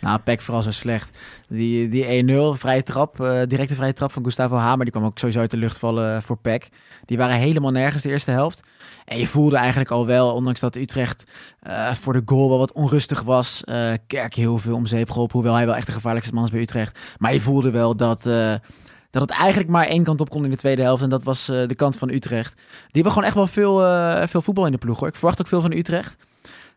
Nou, 0.00 0.18
Peck 0.18 0.40
vooral 0.40 0.62
zo 0.62 0.70
slecht. 0.70 1.18
Die, 1.48 1.88
die 1.88 2.24
1-0, 2.54 2.58
vrije 2.58 2.82
trap, 2.82 3.20
eh, 3.20 3.42
directe 3.46 3.74
vrije 3.74 3.92
trap 3.92 4.12
van 4.12 4.24
Gustavo 4.24 4.56
Hamer, 4.56 4.84
die 4.84 4.94
kwam 4.94 5.04
ook 5.04 5.18
sowieso 5.18 5.40
uit 5.40 5.50
de 5.50 5.56
lucht 5.56 5.78
vallen 5.78 6.22
voor 6.22 6.36
Peck. 6.36 6.68
Die 7.04 7.16
waren 7.16 7.36
helemaal 7.36 7.70
nergens 7.70 8.02
de 8.02 8.08
eerste 8.08 8.30
helft. 8.30 8.60
En 9.04 9.18
je 9.18 9.26
voelde 9.26 9.56
eigenlijk 9.56 9.90
al 9.90 10.06
wel, 10.06 10.34
ondanks 10.34 10.60
dat 10.60 10.76
Utrecht 10.76 11.24
eh, 11.60 11.92
voor 11.92 12.12
de 12.12 12.22
goal 12.24 12.48
wel 12.48 12.58
wat 12.58 12.72
onrustig 12.72 13.22
was, 13.22 13.64
eh 13.64 13.92
Kerk 14.06 14.34
heel 14.34 14.58
veel 14.58 14.74
om 14.74 14.86
zeep 14.86 15.08
hoewel 15.08 15.54
hij 15.54 15.66
wel 15.66 15.76
echt 15.76 15.86
de 15.86 15.92
gevaarlijkste 15.92 16.34
man 16.34 16.44
is 16.44 16.50
bij 16.50 16.60
Utrecht. 16.60 16.98
Maar 17.18 17.32
je 17.32 17.40
voelde 17.40 17.70
wel 17.70 17.96
dat, 17.96 18.26
eh, 18.26 18.54
dat 19.10 19.22
het 19.22 19.30
eigenlijk 19.30 19.70
maar 19.70 19.86
één 19.86 20.04
kant 20.04 20.20
op 20.20 20.30
kon 20.30 20.44
in 20.44 20.50
de 20.50 20.56
tweede 20.56 20.82
helft. 20.82 21.02
En 21.02 21.08
dat 21.08 21.22
was 21.22 21.48
eh, 21.48 21.68
de 21.68 21.74
kant 21.74 21.96
van 21.96 22.10
Utrecht. 22.10 22.54
Die 22.54 23.02
hebben 23.02 23.12
gewoon 23.12 23.26
echt 23.26 23.36
wel 23.36 23.46
veel, 23.46 23.84
eh, 23.84 24.26
veel 24.26 24.42
voetbal 24.42 24.66
in 24.66 24.72
de 24.72 24.78
ploeg 24.78 24.98
hoor. 24.98 25.08
Ik 25.08 25.14
verwacht 25.14 25.40
ook 25.40 25.46
veel 25.46 25.60
van 25.60 25.72
Utrecht. 25.72 26.16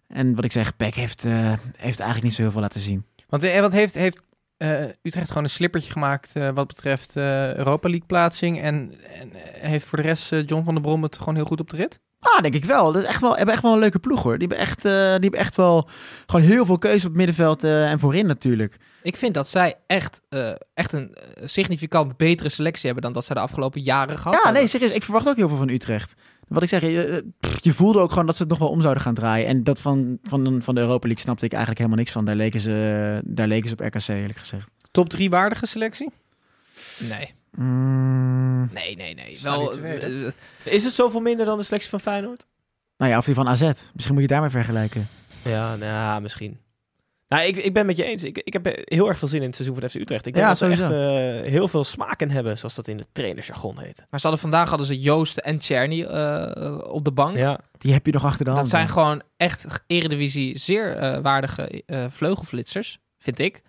En 0.08 0.36
wat 0.36 0.46
ik 0.46 0.52
zeg, 0.52 0.76
Peck 0.76 0.94
heeft, 0.94 1.24
eh, 1.24 1.32
heeft 1.76 2.00
eigenlijk 2.00 2.24
niet 2.24 2.34
zo 2.34 2.42
heel 2.42 2.52
veel 2.52 2.62
laten 2.62 2.80
zien. 2.80 3.06
Want, 3.30 3.44
eh, 3.44 3.60
want 3.60 3.74
heeft, 3.74 3.96
heeft 3.96 4.20
eh, 4.58 4.84
Utrecht 5.02 5.28
gewoon 5.28 5.44
een 5.44 5.50
slippertje 5.50 5.92
gemaakt 5.92 6.32
eh, 6.36 6.50
wat 6.54 6.68
betreft 6.68 7.16
eh, 7.16 7.56
Europa 7.56 7.90
League 7.90 8.08
plaatsing. 8.08 8.62
En, 8.62 8.94
en 9.20 9.30
heeft 9.70 9.86
voor 9.86 9.98
de 9.98 10.04
rest 10.04 10.32
eh, 10.34 10.46
John 10.46 10.64
van 10.64 10.74
der 10.74 10.84
Brom 10.84 11.04
het 11.04 11.18
gewoon 11.18 11.36
heel 11.36 11.46
goed 11.46 11.60
op 11.60 11.70
de 11.70 11.76
rit? 11.76 12.00
Ah, 12.20 12.42
denk 12.42 12.54
ik 12.54 12.66
wel. 12.66 12.92
Dat 12.92 13.02
is 13.02 13.08
echt 13.08 13.22
wel, 13.22 13.36
hebben 13.36 13.54
echt 13.54 13.64
wel 13.64 13.74
een 13.74 13.80
leuke 13.80 14.00
ploeg 14.00 14.24
hoor. 14.24 14.38
Die 14.38 14.48
hebben 14.48 14.66
echt, 14.68 14.86
eh, 14.86 14.92
die 14.92 15.00
hebben 15.22 15.40
echt 15.40 15.56
wel 15.56 15.90
gewoon 16.26 16.46
heel 16.46 16.66
veel 16.66 16.78
keuze 16.78 16.98
op 17.06 17.12
het 17.12 17.18
middenveld 17.18 17.64
eh, 17.64 17.92
en 17.92 18.00
voorin 18.00 18.26
natuurlijk. 18.28 18.78
Ik 19.02 19.16
vind 19.18 19.34
dat 19.34 19.48
zij 19.48 19.76
echt, 19.88 20.20
eh, 20.30 20.52
echt 20.74 20.94
een 20.94 21.16
significant 21.46 22.18
betere 22.18 22.50
selectie 22.50 22.86
hebben 22.86 23.04
dan 23.04 23.14
dat 23.14 23.26
zij 23.26 23.36
de 23.36 23.42
afgelopen 23.42 23.82
jaren 23.82 24.18
gehad 24.18 24.34
Ja, 24.34 24.40
hebben. 24.44 24.62
nee, 24.62 24.70
serieus. 24.70 24.92
Ik 24.92 25.04
verwacht 25.04 25.28
ook 25.28 25.36
heel 25.36 25.48
veel 25.48 25.58
van 25.58 25.70
Utrecht. 25.70 26.14
Wat 26.48 26.64
ik 26.64 26.70
zeg, 26.70 26.82
je, 26.82 27.04
eh, 27.04 27.50
je 27.62 27.74
voelde 27.74 28.00
ook 28.00 28.10
gewoon 28.10 28.26
dat 28.26 28.36
ze 28.36 28.42
het 28.42 28.52
nog 28.52 28.60
wel 28.60 28.70
om 28.70 28.82
zouden 28.82 29.04
gaan 29.04 29.14
draaien. 29.14 29.48
En 29.48 29.64
dat 29.64 29.82
van, 29.82 30.18
van, 30.24 30.62
van 30.62 30.76
de 30.76 30.82
Europa 30.82 31.06
League 31.08 31.24
snapte 31.24 31.46
ik 31.46 31.52
eigenlijk 31.52 31.80
helemaal 31.82 32.00
niks 32.02 32.12
van. 32.14 32.26
Daar 32.26 32.36
leken 32.36 32.60
ze, 32.60 33.22
daar 33.26 33.48
leken 33.48 33.68
ze 33.70 33.74
op 33.74 33.80
RKC 33.80 34.08
eerlijk 34.08 34.38
gezegd. 34.40 34.70
Top 34.92 35.10
3 35.10 35.30
waardige 35.30 35.66
selectie? 35.66 36.10
Nee, 37.10 37.36
Mm, 37.58 38.70
nee, 38.74 38.96
nee. 38.96 39.16
nee. 39.16 39.40
Wel, 39.42 39.70
tweede? 39.70 40.34
eh, 40.64 40.74
Is 40.74 40.84
het 40.84 40.94
zoveel 40.94 41.20
minder 41.20 41.46
dan 41.46 41.58
de 41.58 41.64
selectie 41.64 41.90
van 41.90 42.00
Feyenoord? 42.00 42.46
nou 42.98 43.12
ja, 43.12 43.18
of 43.18 43.26
die 43.26 43.34
van 43.34 43.48
AZ. 43.48 43.62
Misschien 43.94 44.14
moet 44.14 44.22
je 44.24 44.28
daarmee 44.28 44.50
vergelijken. 44.50 45.08
Ja, 45.44 45.70
nou, 45.76 45.92
ja, 45.92 46.20
misschien. 46.20 46.58
Nou, 47.28 47.44
ik, 47.48 47.58
ik 47.58 47.74
ben 47.74 47.86
met 47.86 47.98
je 47.98 48.04
eens. 48.04 48.24
Ik, 48.24 48.38
ik 48.38 48.54
heb 48.54 48.66
heel 48.84 49.08
erg 49.08 49.18
veel 49.18 49.28
zin 49.28 49.40
in 49.40 49.46
het 49.46 49.56
seizoen 49.56 49.80
van 49.80 49.90
FC 49.90 49.96
Utrecht. 49.96 50.26
Ik 50.26 50.34
denk 50.34 50.46
Ja, 50.46 50.52
dat 50.52 50.58
ze 50.58 50.66
echt 50.84 50.92
eh, 50.92 51.52
heel 51.52 51.68
veel 51.68 51.84
smaak 51.84 52.22
in 52.22 52.30
hebben, 52.30 52.58
zoals 52.58 52.76
dat 52.76 52.88
in 52.88 52.98
de 52.98 53.06
trainersjargon 53.12 53.80
heet. 53.80 54.06
maar 54.10 54.20
ze 54.20 54.28
hadden 54.28 54.40
vandaag 54.40 54.70
hadden 54.70 54.88
ze 54.88 55.00
Joost 55.00 55.38
en 55.38 55.58
Czerny 55.58 56.04
eh, 56.04 56.78
op 56.88 57.06
de 57.06 57.12
bank. 57.12 57.38
Ja, 57.38 57.60
Die 57.78 57.94
heb 57.94 58.06
je 58.06 58.12
nog 58.12 58.26
achter 58.26 58.46
de 58.46 58.52
hand. 58.52 58.62
Dat 58.62 58.72
zijn 58.72 58.90
gewoon 58.90 59.22
echt 59.38 59.84
eredivisie 59.88 60.58
zeer 60.58 60.96
eh, 60.96 61.22
waardige 61.22 61.84
eh, 61.86 62.06
vleugelflitsers, 62.10 63.00
vind 63.18 63.40
ik. 63.40 63.62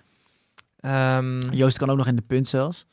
Ehm, 0.81 1.41
Joost 1.50 1.79
kan 1.79 1.91
ook 1.91 1.97
nog 1.97 2.07
in 2.07 2.17
de 2.17 2.23
punt 2.23 2.49
zelfs. 2.49 2.87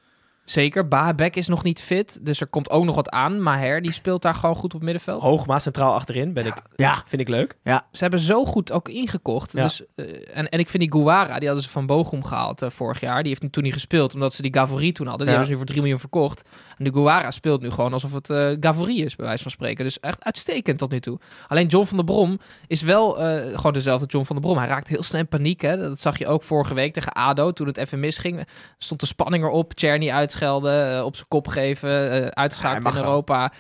Zeker, 0.46 0.88
Baabek 0.88 1.36
is 1.36 1.48
nog 1.48 1.64
niet 1.64 1.82
fit, 1.82 2.26
dus 2.26 2.42
er 2.42 2.48
komt 2.48 2.70
ook 2.70 2.84
nog 2.86 2.96
wat 2.96 3.10
aan. 3.10 3.42
Maher, 3.42 3.82
die 3.82 3.92
speelt 3.92 4.22
daar 4.22 4.36
gewoon 4.36 4.56
goed 4.56 4.64
op 4.66 4.72
het 4.72 4.82
middenveld. 4.84 5.22
Hoogma 5.22 5.60
centraal 5.60 5.94
achterin 5.94 6.34
ben 6.34 6.46
ik, 6.46 6.54
Ja, 6.76 7.02
vind 7.06 7.22
ik 7.22 7.28
leuk. 7.28 7.58
Ze 7.64 7.80
hebben 8.02 8.20
zo 8.20 8.46
goed 8.46 8.72
ook 8.72 8.90
ingekocht. 8.90 9.52
Ja. 9.52 9.64
Dus, 9.64 9.82
eh, 9.96 10.06
en, 10.38 10.50
en 10.50 10.60
ik 10.60 10.70
vind 10.70 10.84
die 10.84 11.02
Guara, 11.02 11.38
die 11.40 11.48
hadden 11.48 11.64
ze 11.66 11.70
van 11.72 11.86
Bochum 11.86 12.24
gehaald 12.24 12.62
eh, 12.62 12.70
vorig 12.70 13.00
jaar. 13.00 13.20
Die 13.20 13.28
heeft 13.30 13.42
nu 13.42 13.50
toen 13.50 13.64
niet 13.64 13.74
gespeeld, 13.74 14.14
omdat 14.14 14.34
ze 14.34 14.42
die 14.42 14.54
Gavorie 14.54 14.92
toen 14.92 15.08
hadden. 15.08 15.26
Die 15.28 15.36
Ja. 15.36 15.42
hebben 15.42 15.46
ze 15.46 15.52
nu 15.52 15.58
voor 15.58 15.68
3 15.68 15.82
miljoen 15.82 16.00
verkocht. 16.00 16.50
En 16.78 16.84
de 16.84 16.92
Guara 16.94 17.32
speelt 17.32 17.62
nu 17.62 17.70
gewoon 17.72 17.94
alsof 17.94 18.14
het 18.14 18.30
eh 18.30 18.52
Gavorie 18.60 19.06
is, 19.06 19.16
bij 19.16 19.26
wijze 19.26 19.42
van 19.44 19.52
spreken. 19.52 19.84
Dus 19.86 20.00
echt 20.00 20.24
uitstekend 20.24 20.78
tot 20.78 20.92
nu 20.92 21.00
toe. 21.00 21.20
Alleen 21.48 21.68
John 21.68 21.86
van 21.86 21.98
der 21.98 22.06
Brom 22.06 22.40
is 22.68 22.82
wel 22.82 23.20
eh, 23.20 23.56
gewoon 23.56 23.74
dezelfde 23.74 24.06
John 24.08 24.26
van 24.26 24.36
der 24.36 24.46
Brom. 24.46 24.58
Hij 24.58 24.68
raakt 24.68 24.88
heel 24.88 25.04
snel 25.04 25.22
in 25.22 25.28
paniek. 25.28 25.62
Hè? 25.62 25.78
Dat 25.78 26.00
zag 26.00 26.18
je 26.18 26.28
ook 26.28 26.44
vorige 26.44 26.74
week 26.74 26.94
tegen 26.94 27.14
ADO, 27.14 27.52
toen 27.52 27.68
het 27.68 27.78
even 27.78 28.00
misging. 28.00 28.48
Stond 28.78 29.00
de 29.00 29.06
spanning 29.06 29.44
erop. 29.44 29.74
Czerny 29.74 30.10
uitschelden, 30.12 30.98
eh, 30.98 31.06
op 31.06 31.16
zijn 31.16 31.28
kop 31.28 31.48
geven, 31.48 32.34
uitgeschakeld 32.36 32.84
mag 32.84 32.96
in. 32.98 33.04
Europa. 33.04 33.52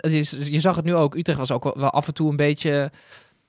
Is- 0.00 0.30
je 0.30 0.60
zag 0.60 0.76
het 0.76 0.84
nu 0.84 0.94
ook. 0.94 1.14
Utrecht 1.14 1.38
was 1.38 1.50
ook 1.52 1.64
wel- 1.74 1.90
af 1.90 2.06
en 2.06 2.14
toe 2.14 2.30
een 2.30 2.36
beetje 2.36 2.90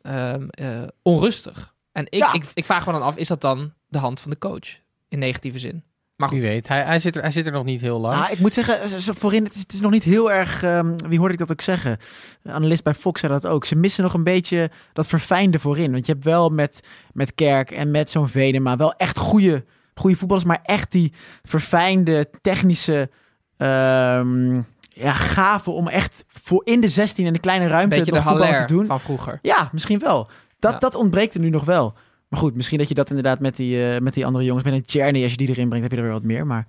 ehm, 0.02 0.48
eh, 0.50 0.68
onrustig. 1.02 1.76
En 1.92 2.06
ik, 2.06 2.14
Ja. 2.14 2.34
ik, 2.34 2.46
ik 2.54 2.66
vraag 2.66 2.86
me 2.86 2.92
dan 2.92 3.02
af, 3.02 3.16
is 3.16 3.28
dat 3.28 3.42
dan 3.42 3.74
de 3.88 3.98
hand 3.98 4.20
van 4.20 4.32
de 4.32 4.38
coach? 4.38 4.68
In 5.10 5.20
negatieve 5.20 5.60
zin. 5.60 5.84
Maar 6.18 6.30
Wie 6.30 6.42
weet. 6.42 6.68
Hij, 6.68 6.82
hij, 6.82 7.00
zit 7.00 7.16
er, 7.16 7.22
hij 7.22 7.32
zit 7.32 7.46
er 7.46 7.52
nog 7.52 7.64
niet 7.64 7.82
heel 7.82 8.00
lang. 8.00 8.24
Ah, 8.24 8.32
ik 8.32 8.40
moet 8.40 8.54
zeggen, 8.54 8.90
ze- 8.90 9.00
ze- 9.02 9.14
voorin, 9.14 9.44
het 9.44 9.54
is, 9.56 9.60
het 9.62 9.74
is 9.74 9.80
nog 9.82 9.92
niet 9.92 10.04
heel 10.04 10.32
erg... 10.32 10.64
ehm, 10.64 10.96
wie 11.08 11.18
hoorde 11.18 11.34
ik 11.34 11.40
dat 11.40 11.52
ook 11.52 11.62
zeggen? 11.62 11.98
Een 12.44 12.52
analist 12.52 12.84
bij 12.84 12.94
Fox 12.94 13.20
zei 13.20 13.32
dat 13.34 13.48
ook. 13.48 13.66
Ze 13.66 13.76
missen 13.76 14.04
nog 14.04 14.14
een 14.14 14.24
beetje 14.24 14.70
dat 14.94 15.08
verfijnde 15.08 15.60
voorin. 15.60 15.92
Want 15.92 16.06
je 16.06 16.12
hebt 16.12 16.24
wel 16.24 16.50
met, 16.50 16.80
met 17.14 17.36
Kerk 17.36 17.72
en 17.72 17.92
met 17.92 18.10
zo'n 18.10 18.28
Venema 18.28 18.76
wel 18.76 18.94
echt 18.94 19.18
goede, 19.18 19.66
goede 19.96 20.16
voetballers. 20.16 20.48
Maar 20.48 20.60
echt 20.64 20.92
die 20.92 21.14
verfijnde, 21.44 22.30
technische 22.42 23.10
ehm 23.58 24.56
ja, 24.90 25.14
gave 25.14 25.72
om 25.72 25.88
echt 25.88 26.24
voor 26.28 26.62
in 26.66 26.82
de 26.82 26.90
16 26.90 27.26
en 27.26 27.34
de 27.34 27.40
kleine 27.40 27.68
ruimte 27.68 27.98
nog 28.12 28.24
voetbal 28.24 28.56
te 28.56 28.66
doen. 28.66 28.86
van 28.86 29.00
vroeger. 29.00 29.40
Ja, 29.42 29.70
misschien 29.72 30.00
wel. 30.00 30.30
Dat, 30.60 30.72
Ja. 30.72 30.78
dat 30.80 30.96
ontbreekt 30.96 31.34
er 31.34 31.40
nu 31.40 31.50
nog 31.50 31.64
wel. 31.66 31.94
Maar 32.30 32.40
goed, 32.40 32.56
misschien 32.56 32.78
dat 32.78 32.88
je 32.88 32.94
dat 32.94 33.10
inderdaad 33.10 33.40
met 33.40 33.56
die, 33.56 33.94
eh, 33.94 34.02
met 34.02 34.14
die 34.14 34.26
andere 34.26 34.46
jongens... 34.46 34.66
Met 34.66 34.74
een 34.74 34.86
Czerny, 34.86 35.24
als 35.24 35.32
je 35.32 35.38
die 35.38 35.50
erin 35.50 35.70
brengt, 35.70 35.84
heb 35.84 35.92
je 35.92 35.98
er 35.98 36.04
weer 36.04 36.20
wat 36.20 36.24
meer. 36.24 36.48
Maar 36.48 36.66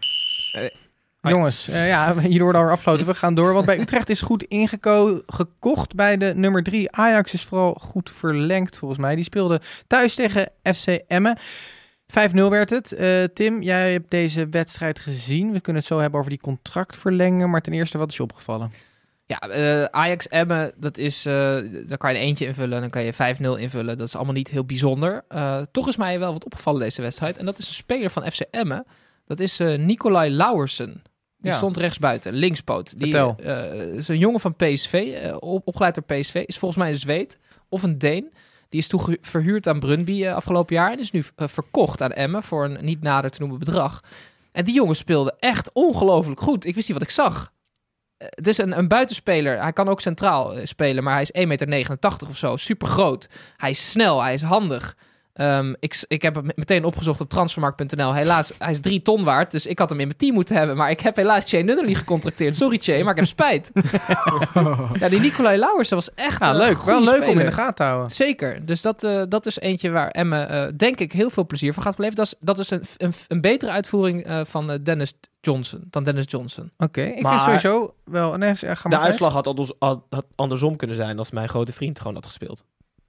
Jongens, 1.21 1.69
eh, 1.69 1.89
ja, 1.89 2.19
hier 2.21 2.43
worden 2.43 2.65
we 2.65 2.71
afgesloten. 2.71 3.07
We 3.07 3.15
gaan 3.15 3.35
door. 3.35 3.53
Want 3.53 3.67
bij 3.67 3.79
Utrecht 3.79 4.11
is 4.11 4.21
goed 4.21 4.43
ingekocht 4.43 5.95
bij 5.95 6.17
de 6.17 6.33
nummer 6.35 6.63
3. 6.63 6.93
Ajax 6.93 7.33
is 7.33 7.45
vooral 7.45 7.75
goed 7.75 8.11
verlengd 8.11 8.79
volgens 8.79 9.01
mij. 9.01 9.15
Die 9.15 9.25
speelde 9.25 9.61
thuis 9.87 10.15
tegen 10.15 10.49
FC 10.63 10.87
Emmen. 10.87 11.39
5-0 12.07 12.49
werd 12.49 12.71
het. 12.71 12.93
Eh, 12.93 13.25
Tim, 13.25 13.63
jij 13.63 13.93
hebt 13.93 14.11
deze 14.11 14.49
wedstrijd 14.49 14.99
gezien. 14.99 15.53
We 15.53 15.61
kunnen 15.61 15.83
het 15.83 15.91
zo 15.91 15.99
hebben 15.99 16.19
over 16.19 16.33
die 16.33 16.41
contractverlenging. 16.41 17.51
Maar 17.51 17.63
ten 17.63 17.73
eerste, 17.73 17.99
wat 17.99 18.11
is 18.11 18.17
je 18.17 18.23
opgevallen? 18.23 18.73
Ja, 19.29 19.39
eh, 19.39 19.85
Ajax 19.85 20.29
Emmen, 20.29 20.73
dat 20.77 20.99
is, 20.99 21.27
eh 21.27 21.33
daar 21.87 21.99
kan 21.99 22.13
je 22.13 22.19
een 22.19 22.25
eentje 22.25 22.47
invullen. 22.47 22.81
Dan 22.81 22.91
kan 22.91 23.03
je 23.03 23.13
5-0 23.13 23.55
invullen. 23.59 23.99
Dat 23.99 24.07
is 24.07 24.15
allemaal 24.17 24.35
niet 24.35 24.51
heel 24.51 24.65
bijzonder. 24.65 25.25
Eh, 25.29 25.61
toch 25.73 25.89
is 25.89 25.97
mij 25.97 26.19
wel 26.19 26.33
wat 26.33 26.45
opgevallen 26.45 26.81
deze 26.81 27.03
wedstrijd. 27.03 27.37
En 27.37 27.45
dat 27.45 27.59
is 27.59 27.67
een 27.69 27.75
speler 27.75 28.11
van 28.11 28.31
FC 28.31 28.41
Emmen. 28.51 28.85
Dat 29.27 29.41
is 29.41 29.59
Nicolai 29.59 30.31
Lauwersen. 30.31 31.03
Die 31.39 31.51
Ja. 31.51 31.57
stond 31.57 31.77
rechtsbuiten, 31.77 32.33
linkspoot. 32.33 32.99
Die 32.99 33.17
is 33.97 34.09
een 34.09 34.19
jongen 34.19 34.41
van 34.41 34.55
PSV, 34.57 35.23
op, 35.39 35.67
opgeleid 35.67 35.95
door 35.95 36.05
PSV. 36.05 36.43
Is 36.47 36.59
volgens 36.59 36.81
mij 36.81 36.89
een 36.89 36.99
Zweed 36.99 37.39
of 37.69 37.83
een 37.83 37.99
Deen. 37.99 38.33
Die 38.69 38.81
is 38.81 38.87
toege- 38.89 39.19
verhuurd 39.21 39.69
aan 39.69 39.81
Brunby 39.81 40.27
afgelopen 40.29 40.75
jaar. 40.77 40.93
En 40.93 40.99
is 40.99 41.11
nu 41.11 41.25
verkocht 41.37 42.03
aan 42.03 42.13
Emmen 42.13 42.43
voor 42.43 42.65
een 42.65 42.79
niet 42.85 43.03
nader 43.03 43.31
te 43.31 43.41
noemen 43.41 43.59
bedrag. 43.59 44.03
En 44.53 44.65
die 44.65 44.75
jongen 44.75 44.97
speelde 44.97 45.35
echt 45.39 45.71
ongelooflijk 45.73 46.41
goed. 46.41 46.65
Ik 46.67 46.75
wist 46.75 46.89
niet 46.89 46.99
wat 46.99 47.07
ik 47.09 47.15
zag. 47.15 47.53
Het 48.19 48.47
is 48.47 48.59
een, 48.59 48.79
een 48.79 48.89
buitenspeler. 48.89 49.63
Hij 49.63 49.73
kan 49.73 49.89
ook 49.89 50.01
centraal 50.01 50.55
eh, 50.55 50.67
spelen, 50.67 51.05
maar 51.05 51.13
hij 51.13 51.23
is 51.23 51.63
1,89 51.63 51.69
meter 51.69 52.29
of 52.29 52.37
zo. 52.37 52.57
Super 52.57 52.89
groot. 52.89 53.29
Hij 53.57 53.71
is 53.71 53.91
snel, 53.91 54.23
hij 54.23 54.35
is 54.35 54.43
handig. 54.43 54.97
Ehm, 55.39 55.75
ik, 55.79 56.05
ik 56.09 56.23
heb 56.23 56.35
hem 56.35 56.47
meteen 56.55 56.85
opgezocht 56.85 57.21
op 57.21 57.29
transfermarkt.nl. 57.29 58.15
Helaas, 58.15 58.53
hij 58.59 58.71
is 58.71 58.81
drie 58.81 59.03
ton 59.03 59.25
waard, 59.25 59.51
dus 59.51 59.67
ik 59.67 59.79
had 59.79 59.89
hem 59.89 60.01
in 60.01 60.07
mijn 60.07 60.19
team 60.19 60.35
moeten 60.35 60.57
hebben. 60.57 60.77
Maar 60.77 60.91
ik 60.91 61.01
heb 61.01 61.17
helaas 61.17 61.45
Che 61.45 61.57
Nunnerly 61.57 61.95
gecontracteerd. 61.95 62.57
Sorry 62.57 62.79
Che, 62.79 63.03
maar 63.03 63.13
ik 63.13 63.19
heb 63.19 63.27
spijt. 63.27 63.71
ja, 65.01 65.09
die 65.09 65.21
Nicolai 65.21 65.59
Lauwers, 65.59 65.89
dat 65.89 66.05
was 66.05 66.15
echt 66.15 66.41
Ja, 66.41 66.51
een 66.51 66.57
leuk. 66.57 66.83
Wel 66.83 67.03
leuk 67.03 67.29
om 67.29 67.39
in 67.39 67.47
de 67.47 67.53
gaten 67.53 67.75
te 67.75 67.83
houden. 67.83 68.11
Zeker. 68.11 68.67
Dus 68.67 68.83
dat, 68.83 69.05
eh, 69.05 69.23
dat 69.29 69.47
is 69.47 69.59
eentje 69.59 69.91
waar 69.91 70.11
Emme, 70.11 70.43
eh, 70.43 70.69
denk 70.77 71.01
ik, 71.01 71.13
heel 71.13 71.31
veel 71.31 71.47
plezier 71.47 71.73
van 71.73 71.83
gaat 71.83 71.97
beleven. 71.97 72.17
Dat 72.17 72.27
is, 72.27 72.35
dat 72.41 72.59
is 72.59 72.71
een, 72.71 72.83
een, 72.97 73.13
een 73.29 73.41
betere 73.41 73.71
uitvoering 73.71 74.25
eh, 74.25 74.41
van 74.45 74.79
Dennis 74.83 75.13
Johnson. 75.41 75.85
Dan 75.91 76.05
Dennis 76.05 76.25
Johnson. 76.29 76.73
Oké, 76.77 77.03
ik 77.03 77.23
Maar- 77.23 77.33
vind 77.33 77.61
sowieso 77.61 77.95
wel... 78.05 78.37
Nee, 78.37 78.57
ga 78.57 78.89
maar 78.89 78.99
De 78.99 79.05
uitslag 79.05 79.33
had, 79.33 79.47
anders, 79.47 79.73
had, 79.79 80.03
had 80.11 80.27
andersom 80.35 80.77
kunnen 80.77 80.97
zijn 80.97 81.19
als 81.19 81.31
mijn 81.31 81.49
grote 81.49 81.73
vriend 81.73 81.99
gewoon 81.99 82.15
had 82.15 82.27
gespeeld. 82.27 82.65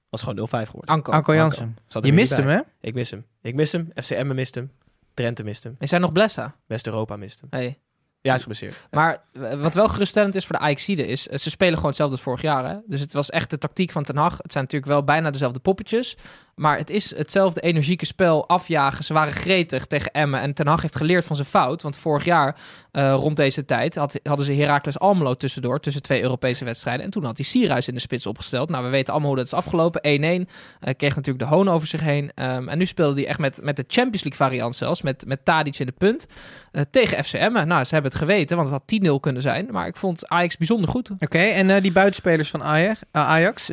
Was 0.10 0.22
gewoon 0.22 0.48
0-5 0.48 0.50
geworden. 0.50 0.96
Anko. 0.96 1.12
Anko 1.12 1.36
Jansen. 1.36 1.78
Je 2.02 2.14
mist 2.14 2.36
hem, 2.36 2.48
hè? 2.48 2.60
Ik 2.82 2.94
mis 2.94 3.12
hem. 3.12 3.26
Ik 3.42 3.56
mis 3.56 3.72
hem. 3.72 3.90
FCM 3.96 4.32
mist 4.36 4.56
hem. 4.56 4.72
Drenthe 5.14 5.44
mist 5.44 5.64
hem. 5.64 5.76
Is 5.80 5.92
hij 5.92 6.00
nog 6.00 6.12
Blessa? 6.12 6.56
West-Europa 6.66 7.16
mist 7.16 7.42
hem. 7.42 7.50
Hey. 7.50 7.80
Ja, 8.22 8.30
hij 8.30 8.36
is 8.36 8.42
geblesseerd. 8.42 8.88
Maar 8.92 9.24
eh, 9.34 9.62
wat 9.62 9.74
wel 9.74 9.88
geruststellend 9.88 10.36
is 10.36 10.46
voor 10.46 10.56
de 10.56 10.62
Ajaxide 10.62 11.08
is, 11.08 11.28
eh, 11.28 11.38
ze 11.38 11.50
spelen 11.50 11.74
gewoon 11.74 11.88
hetzelfde 11.88 12.16
als 12.16 12.24
vorig 12.24 12.42
jaar. 12.42 12.70
Hè? 12.70 12.78
Dus 12.86 13.00
het 13.00 13.14
was 13.14 13.30
echt 13.30 13.50
de 13.50 13.58
tactiek 13.58 13.92
van 13.92 14.04
Ten 14.04 14.18
Hag. 14.18 14.38
Het 14.38 14.52
zijn 14.52 14.64
natuurlijk 14.64 14.92
wel 14.92 15.04
bijna 15.04 15.32
dezelfde 15.32 15.60
poppetjes. 15.60 16.18
Maar 16.60 16.78
het 16.78 16.89
is 16.89 17.16
hetzelfde 17.16 17.62
energieke 17.62 18.06
spel, 18.06 18.48
afjagen. 18.48 19.04
Ze 19.04 19.13
waren 19.13 19.34
gretig 19.34 19.86
tegen 19.86 20.12
Emmen. 20.12 20.42
En 20.42 20.54
Ten 20.54 20.68
Hag 20.68 20.82
heeft 20.82 20.96
geleerd 20.96 21.25
van 21.25 21.36
zijn 21.36 21.48
fout. 21.48 21.82
Want 21.82 21.98
vorig 21.98 22.25
jaar, 22.25 22.56
eh, 22.92 23.13
rond 23.13 23.36
deze 23.36 23.66
tijd, 23.66 23.96
had, 23.96 24.20
hadden 24.24 24.46
ze 24.46 24.54
Heracles 24.54 25.00
Almelo 25.00 25.34
tussendoor. 25.34 25.80
Tussen 25.80 26.01
twee 26.01 26.22
Europese 26.22 26.66
wedstrijden. 26.66 27.06
En 27.06 27.12
toen 27.12 27.24
had 27.24 27.38
hij 27.38 27.46
Sierhuis 27.46 27.88
in 27.88 27.94
de 27.94 28.00
spits 28.00 28.25
opgesteld. 28.25 28.70
Nou, 28.70 28.84
we 28.84 28.89
weten 28.89 29.12
allemaal 29.12 29.30
hoe 29.30 29.38
dat 29.38 29.48
is 29.48 29.54
afgelopen. 29.54 30.01
1-1. 30.04 30.50
Eh, 30.80 30.94
kreeg 30.98 31.16
natuurlijk 31.16 31.50
de 31.50 31.56
hoon 31.56 31.70
over 31.70 31.88
zich 31.88 32.01
heen. 32.01 32.32
Ehm, 32.36 32.68
en 32.68 32.78
nu 32.78 32.86
speelde 32.86 33.20
hij 33.22 33.30
echt 33.30 33.39
met, 33.39 33.60
met 33.62 33.75
de 33.75 33.86
Champions 33.88 34.24
League 34.24 34.48
variant 34.48 34.75
zelfs. 34.75 35.01
Met, 35.01 35.24
met 35.28 35.46
Tadic 35.46 35.80
in 35.80 35.86
de 35.86 35.92
punt. 35.92 36.28
eh, 36.72 36.82
tegen 36.92 37.24
FCM. 37.24 37.51
Nou, 37.51 37.84
ze 37.84 37.94
hebben 37.94 38.12
het 38.12 38.22
geweten, 38.22 38.58
want 38.58 38.70
het 38.70 38.78
had 38.80 38.88
10-0 38.88 39.20
kunnen 39.20 39.42
zijn. 39.42 39.68
Maar 39.72 39.88
ik 39.88 39.96
vond 39.96 40.28
Ajax 40.28 40.58
bijzonder 40.58 40.89
goed. 40.89 41.10
Oké, 41.20 41.39
en 41.39 41.82
die 41.82 41.92
buitenspelers 41.92 42.50
van 42.50 42.63
Ajax, 42.63 43.00
Ajax 43.12 43.70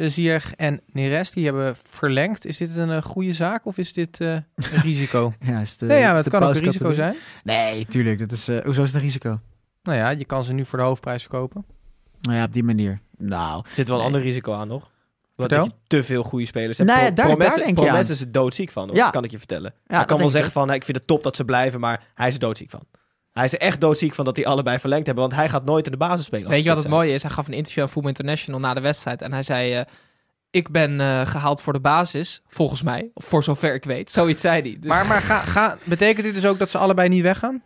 en 0.57 0.81
Neres, 0.93 1.31
die 1.31 1.45
hebben 1.45 1.77
verlengd. 1.89 2.47
Is 2.47 2.57
dit 2.57 2.76
een 2.77 2.91
eh, 2.91 3.03
goede 3.03 3.33
zaak 3.33 3.67
of 3.67 3.79
is 3.79 3.93
dit 3.93 4.21
eh, 4.21 4.29
een 4.33 4.45
risico? 4.83 5.33
Ja, 5.47 5.61
is 5.61 5.77
de, 5.77 5.87
nee, 5.87 5.99
ja, 6.01 6.11
is 6.11 6.17
het 6.17 6.25
de 6.25 6.31
kan 6.31 6.43
ook 6.43 6.55
een 6.55 6.61
risico 6.61 6.93
zijn. 6.93 7.17
Nee, 7.45 7.87
tuurlijk. 7.87 8.19
Dat 8.19 8.33
is, 8.33 8.49
eh, 8.49 8.65
hoezo 8.65 8.83
is 8.83 8.87
het 8.89 8.97
een 8.97 9.03
risico? 9.07 9.41
Nou 9.83 9.99
ja, 9.99 10.09
je 10.11 10.25
kan 10.25 10.45
ze 10.45 10.53
nu 10.53 10.65
voor 10.65 10.79
de 10.79 10.85
hoofdprijs 10.85 11.23
verkopen. 11.23 11.65
Nou 12.21 12.37
ja, 12.37 12.45
op 12.45 12.53
die 12.53 12.65
manier. 12.65 13.01
Nou, 13.19 13.63
Er 13.69 13.73
zit 13.75 13.89
wel 13.89 13.97
een 13.97 14.03
Nee. 14.05 14.13
ander 14.13 14.27
risico 14.29 14.53
aan 14.53 14.69
nog. 14.69 14.91
Dat 15.37 15.51
je 15.51 15.71
te 15.87 16.03
veel 16.03 16.23
goede 16.23 16.47
spelers 16.47 16.79
hebt. 16.79 16.91
Nou 16.91 17.03
ja, 17.03 17.07
Pro- 17.07 17.15
daar- 17.17 17.27
Promes- 17.27 17.47
daar 17.47 17.57
denk 17.57 17.69
je 17.69 17.75
Promes 17.85 18.05
aan. 18.07 18.13
is 18.13 18.21
er 18.21 18.33
doodziek 18.33 18.71
van, 18.71 18.87
hoor, 18.89 18.97
Ja. 18.97 19.11
kan 19.11 19.25
ik 19.25 19.31
je 19.31 19.39
vertellen. 19.39 19.75
ja, 19.87 19.97
hij 19.97 20.05
kan 20.05 20.19
wel 20.19 20.29
zeggen 20.29 20.49
ik 20.49 20.53
van, 20.55 20.67
nou, 20.67 20.77
ik 20.79 20.85
vind 20.85 20.97
het 20.97 21.07
top 21.07 21.23
dat 21.23 21.37
ze 21.37 21.45
blijven, 21.45 21.81
maar 21.81 22.03
hij 22.15 22.29
is 22.29 22.35
er 22.35 22.41
doodziek 22.41 22.71
van. 22.71 22.81
Hij 23.33 23.45
is 23.45 23.53
er 23.53 23.59
echt 23.59 23.81
doodziek 23.81 24.15
van 24.15 24.25
dat 24.25 24.35
die 24.35 24.49
allebei 24.49 24.79
verlengd 24.79 25.07
hebben, 25.07 25.25
want 25.25 25.37
hij 25.37 25.49
gaat 25.49 25.65
nooit 25.65 25.85
in 25.87 25.91
de 25.93 25.99
basis 25.99 26.25
spelen. 26.27 26.47
als 26.47 26.55
Weet 26.55 26.65
je 26.65 26.69
wat 26.75 26.83
het 26.83 26.89
mooie 26.93 27.13
is? 27.13 27.23
Hij 27.23 27.31
gaf 27.31 27.47
een 27.47 27.53
interview 27.55 27.83
aan 27.83 27.89
Voetbal 27.89 28.11
International 28.11 28.61
na 28.61 28.75
de 28.75 28.81
wedstrijd. 28.81 29.23
En 29.23 29.33
hij 29.33 29.43
zei... 29.43 29.73
eh, 29.75 29.85
ik 30.57 30.71
ben 30.71 31.01
eh, 31.01 31.27
gehaald 31.27 31.61
voor 31.61 31.73
de 31.73 31.81
basis, 31.81 32.41
volgens 32.47 32.83
mij. 32.83 33.11
Of 33.15 33.25
voor 33.25 33.43
zover 33.43 33.75
ik 33.75 33.85
weet. 33.85 34.11
Zoiets 34.11 34.41
zei 34.41 34.63
hij. 34.63 34.77
Dus, 34.81 34.91
Maar, 34.91 35.07
maar 35.07 35.21
ga, 35.21 35.39
ga, 35.41 35.79
betekent 35.85 36.25
dit 36.25 36.35
dus 36.35 36.47
ook 36.47 36.59
dat 36.59 36.71
ze 36.71 36.79
allebei 36.79 37.09
niet 37.09 37.23
weggaan? 37.23 37.63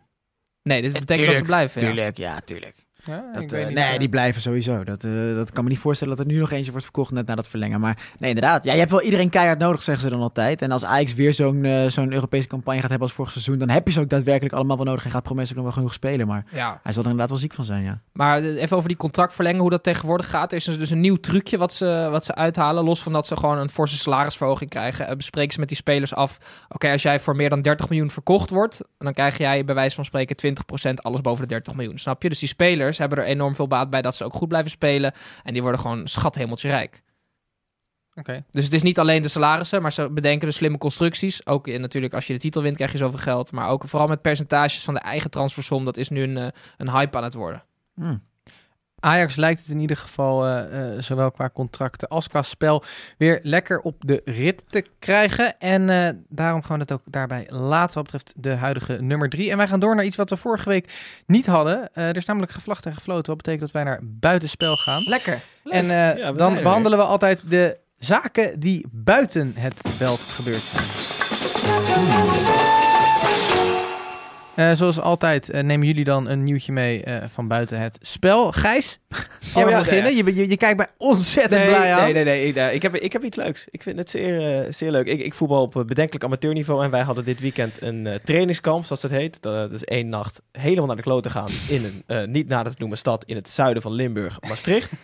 nee, 0.63 0.83
dit 0.83 0.93
betekent 0.93 1.27
dat 1.27 1.37
ze 1.37 1.43
blijven. 1.43 1.81
ja. 1.81 1.87
Tuurlijk, 1.87 2.17
ja, 2.17 2.41
tuurlijk. 2.45 2.80
Ja, 3.05 3.25
Dat, 3.33 3.43
ik 3.43 3.53
eh, 3.53 3.67
nee, 3.67 3.85
eh, 3.85 3.99
die 3.99 4.09
blijven 4.09 4.41
sowieso. 4.41 4.85
Dat, 4.85 5.05
eh, 5.05 5.35
dat 5.35 5.53
kan 5.53 5.65
me 5.65 5.71
niet 5.71 5.79
voorstellen 5.79 6.17
dat 6.17 6.27
er 6.27 6.33
nu 6.33 6.39
nog 6.39 6.51
eentje 6.51 6.71
wordt 6.71 6.85
verkocht 6.85 7.11
net 7.13 7.27
na 7.27 7.35
dat 7.35 7.49
verlengen. 7.49 7.81
Maar 7.81 7.99
nee, 8.19 8.29
inderdaad. 8.29 8.65
Ja, 8.65 8.73
je 8.73 8.79
hebt 8.79 8.91
wel 8.91 9.03
iedereen 9.03 9.29
keihard 9.31 9.59
nodig, 9.59 9.83
zeggen 9.83 10.05
ze 10.05 10.11
dan 10.11 10.21
altijd. 10.21 10.63
En 10.63 10.71
als 10.71 10.85
Ajax 10.85 11.15
weer 11.15 11.35
zo'n 11.35 11.67
zo'n 11.89 12.13
Europese 12.13 12.49
campagne 12.49 12.81
gaat 12.81 12.91
hebben 12.91 13.07
als 13.09 13.17
vorig 13.17 13.33
seizoen... 13.33 13.59
dan 13.59 13.69
heb 13.69 13.87
je 13.87 13.93
ze 13.93 14.01
ook 14.01 14.09
daadwerkelijk 14.09 14.55
allemaal 14.55 14.77
wel 14.77 14.87
nodig 14.87 15.05
en 15.05 15.11
gaat 15.11 15.23
Promes 15.23 15.49
ook 15.51 15.55
nog 15.55 15.65
wel 15.65 15.73
genoeg 15.73 15.93
spelen. 15.93 16.27
Maar 16.27 16.45
Ja. 16.53 16.81
hij 16.83 16.93
zal 16.93 17.03
er 17.03 17.11
inderdaad 17.11 17.31
wel 17.31 17.39
ziek 17.39 17.55
van 17.55 17.65
zijn, 17.65 17.83
ja. 17.85 18.01
Maar 18.13 18.43
even 18.43 18.77
over 18.77 18.89
die 18.89 18.97
contract 18.99 19.35
verlengen, 19.35 19.61
hoe 19.61 19.71
dat 19.71 19.83
tegenwoordig 19.83 20.31
gaat. 20.31 20.51
Er 20.53 20.57
is 20.57 20.65
dus 20.65 20.91
een 20.91 21.01
nieuw 21.01 21.17
trucje 21.17 21.59
wat 21.59 21.73
ze, 21.75 22.09
wat 22.11 22.25
ze 22.25 22.35
uithalen. 22.35 22.85
Los 22.85 23.03
van 23.03 23.13
dat 23.13 23.27
ze 23.27 23.37
gewoon 23.37 23.59
een 23.59 23.71
forse 23.71 23.97
salarisverhoging 23.97 24.71
krijgen. 24.71 25.17
bespreken 25.17 25.53
ze 25.53 25.59
met 25.59 25.69
die 25.69 25.77
spelers 25.77 26.15
af. 26.15 26.39
Oké, 26.69 26.91
als 26.91 27.03
jij 27.03 27.21
voor 27.21 27.37
meer 27.37 27.51
dan 27.51 27.61
30 27.61 27.89
miljoen 27.89 28.11
verkocht 28.11 28.51
wordt. 28.51 28.81
dan 28.99 29.13
krijg 29.13 29.39
jij 29.39 29.65
bij 29.65 29.75
wijze 29.75 29.95
van 29.95 30.05
spreken 30.05 30.37
20% 30.91 30.95
alles 30.95 31.21
boven 31.21 31.43
de 31.43 31.49
30 31.49 31.75
miljoen. 31.75 31.99
Snap 31.99 32.23
je? 32.23 32.29
Dus 32.29 32.39
die 32.39 32.49
spelers 32.49 32.90
hebben 32.99 33.19
er 33.19 33.25
enorm 33.25 33.55
veel 33.55 33.67
baat 33.67 33.91
bij 33.91 34.03
dat 34.03 34.17
ze 34.17 34.25
ook 34.25 34.35
goed 34.35 34.49
blijven 34.49 34.71
spelen. 34.71 35.13
En 35.43 35.53
die 35.53 35.63
worden 35.63 35.81
gewoon 35.81 36.09
schathemeltje 36.09 36.69
rijk. 36.69 37.03
Oké. 38.15 38.45
Dus 38.51 38.65
het 38.65 38.73
is 38.73 38.83
niet 38.83 38.99
alleen 38.99 39.23
de 39.23 39.29
salarissen, 39.29 39.83
maar 39.83 39.93
ze 39.93 40.11
bedenken 40.11 40.49
de 40.49 40.55
slimme 40.55 40.79
constructies. 40.79 41.47
Ook 41.47 41.67
in, 41.67 41.81
natuurlijk 41.81 42.15
als 42.15 42.27
je 42.27 42.33
de 42.33 42.39
titel 42.39 42.63
wint 42.63 42.77
krijg 42.77 42.93
je 42.93 42.99
zoveel 42.99 43.19
geld. 43.19 43.53
Maar 43.53 43.69
ook 43.69 43.89
vooral 43.89 44.09
met 44.09 44.23
percentages 44.23 44.85
van 44.85 44.95
de 44.95 45.01
eigen 45.01 45.31
transfersom. 45.31 45.85
Dat 45.85 45.97
is 45.97 46.09
nu 46.09 46.23
een, 46.23 46.37
eh, 46.37 46.49
een 46.77 46.91
hype 46.91 47.17
aan 47.17 47.23
het 47.23 47.35
worden. 47.35 47.65
Hm. 47.95 48.17
Ajax 49.01 49.37
lijkt 49.37 49.61
het 49.61 49.69
in 49.69 49.81
ieder 49.81 49.97
geval, 49.97 50.47
eh, 50.47 50.95
eh, 50.95 51.03
zowel 51.03 51.31
qua 51.31 51.51
contracten 51.55 52.09
als 52.09 52.29
qua 52.29 52.43
spel, 52.43 52.85
weer 53.19 53.41
lekker 53.43 53.81
op 53.81 53.97
de 53.99 54.23
rit 54.25 54.63
te 54.69 54.85
krijgen. 54.99 55.59
En 55.59 55.91
eh, 55.91 56.09
daarom 56.29 56.63
gaan 56.63 56.77
we 56.77 56.83
het 56.83 56.93
ook 56.93 57.03
daarbij 57.05 57.47
laten 57.49 57.95
wat 57.95 58.03
betreft 58.03 58.33
de 58.37 58.55
huidige 58.55 58.97
nummer 59.01 59.29
drie. 59.29 59.51
En 59.51 59.57
wij 59.57 59.69
gaan 59.69 59.81
door 59.81 59.95
naar 59.95 60.05
iets 60.05 60.17
wat 60.17 60.31
we 60.31 60.37
vorige 60.37 60.69
week 60.69 60.93
niet 61.27 61.47
hadden. 61.47 61.89
Eh, 61.95 62.09
er 62.09 62.17
is 62.17 62.25
namelijk 62.25 62.53
gevlacht 62.53 62.87
en 62.87 62.95
gefloten, 62.95 63.27
wat 63.27 63.37
betekent 63.37 63.61
dat 63.61 63.71
wij 63.71 63.85
naar 63.85 64.01
buitenspel 64.03 64.77
gaan. 64.77 65.03
Lekker. 65.03 65.41
En 65.65 65.83
eh, 65.83 65.89
Ja, 65.91 66.15
we 66.15 66.21
zijn 66.23 66.35
dan 66.37 66.63
behandelen 66.63 66.99
we 66.99 67.05
altijd 67.05 67.51
de 67.51 67.79
zaken 67.99 68.61
die 68.61 68.87
buiten 68.91 69.53
het 69.57 69.81
veld 69.97 70.21
gebeurd 70.21 70.63
zijn. 70.63 70.85
Eh, 74.61 74.73
zoals 74.73 75.01
altijd 75.01 75.51
eh, 75.51 75.63
nemen 75.63 75.87
jullie 75.87 76.05
dan 76.05 76.29
een 76.29 76.45
nieuwtje 76.45 76.73
mee 76.73 77.05
eh, 77.05 77.29
van 77.29 77.49
buiten 77.49 77.81
het 77.81 77.99
spel. 78.01 78.53
Gijs, 78.53 78.99
jij 79.55 79.65
mag 79.65 79.71
ja, 79.73 79.79
beginnen. 79.79 80.17
Je, 80.17 80.35
je, 80.35 80.49
je 80.49 80.57
kijkt 80.57 80.77
mij 80.77 80.87
ontzettend 80.97 81.65
blij 81.65 81.95
aan. 81.95 82.03
nee, 82.03 82.13
nee, 82.13 82.25
nee. 82.25 82.47
Ik, 82.47 82.75
ik, 82.75 82.83
heb, 82.83 82.97
ik 82.97 83.13
heb 83.13 83.25
iets 83.25 83.37
leuks. 83.37 83.67
Ik 83.71 83.83
vind 83.83 83.99
het 83.99 84.11
zeer, 84.11 84.67
zeer 84.71 84.91
leuk. 84.91 85.07
Ik, 85.07 85.21
ik 85.21 85.35
voetbal 85.35 85.63
op 85.63 85.73
bedenkelijk 85.73 86.25
amateurniveau. 86.25 86.85
En 86.85 86.91
wij 86.91 87.03
hadden 87.03 87.25
dit 87.25 87.41
weekend 87.41 87.83
een 87.83 88.21
trainingskamp, 88.25 88.85
zoals 88.85 89.01
dat 89.01 89.11
heet. 89.11 89.43
Dat, 89.43 89.55
dat 89.55 89.73
is 89.73 89.85
één 89.85 90.09
nacht 90.09 90.43
helemaal 90.53 90.87
naar 90.87 90.97
de 90.97 91.03
kloten 91.03 91.31
gaan. 91.31 91.51
In 91.69 92.03
een 92.07 92.31
niet 92.31 92.49
nader 92.49 92.73
te 92.73 92.79
noemen 92.79 92.99
stad 92.99 93.25
in 93.25 93.37
het 93.37 93.49
zuiden 93.49 93.83
van 93.83 93.93
Limburg, 93.93 94.41
Maastricht. 94.41 94.93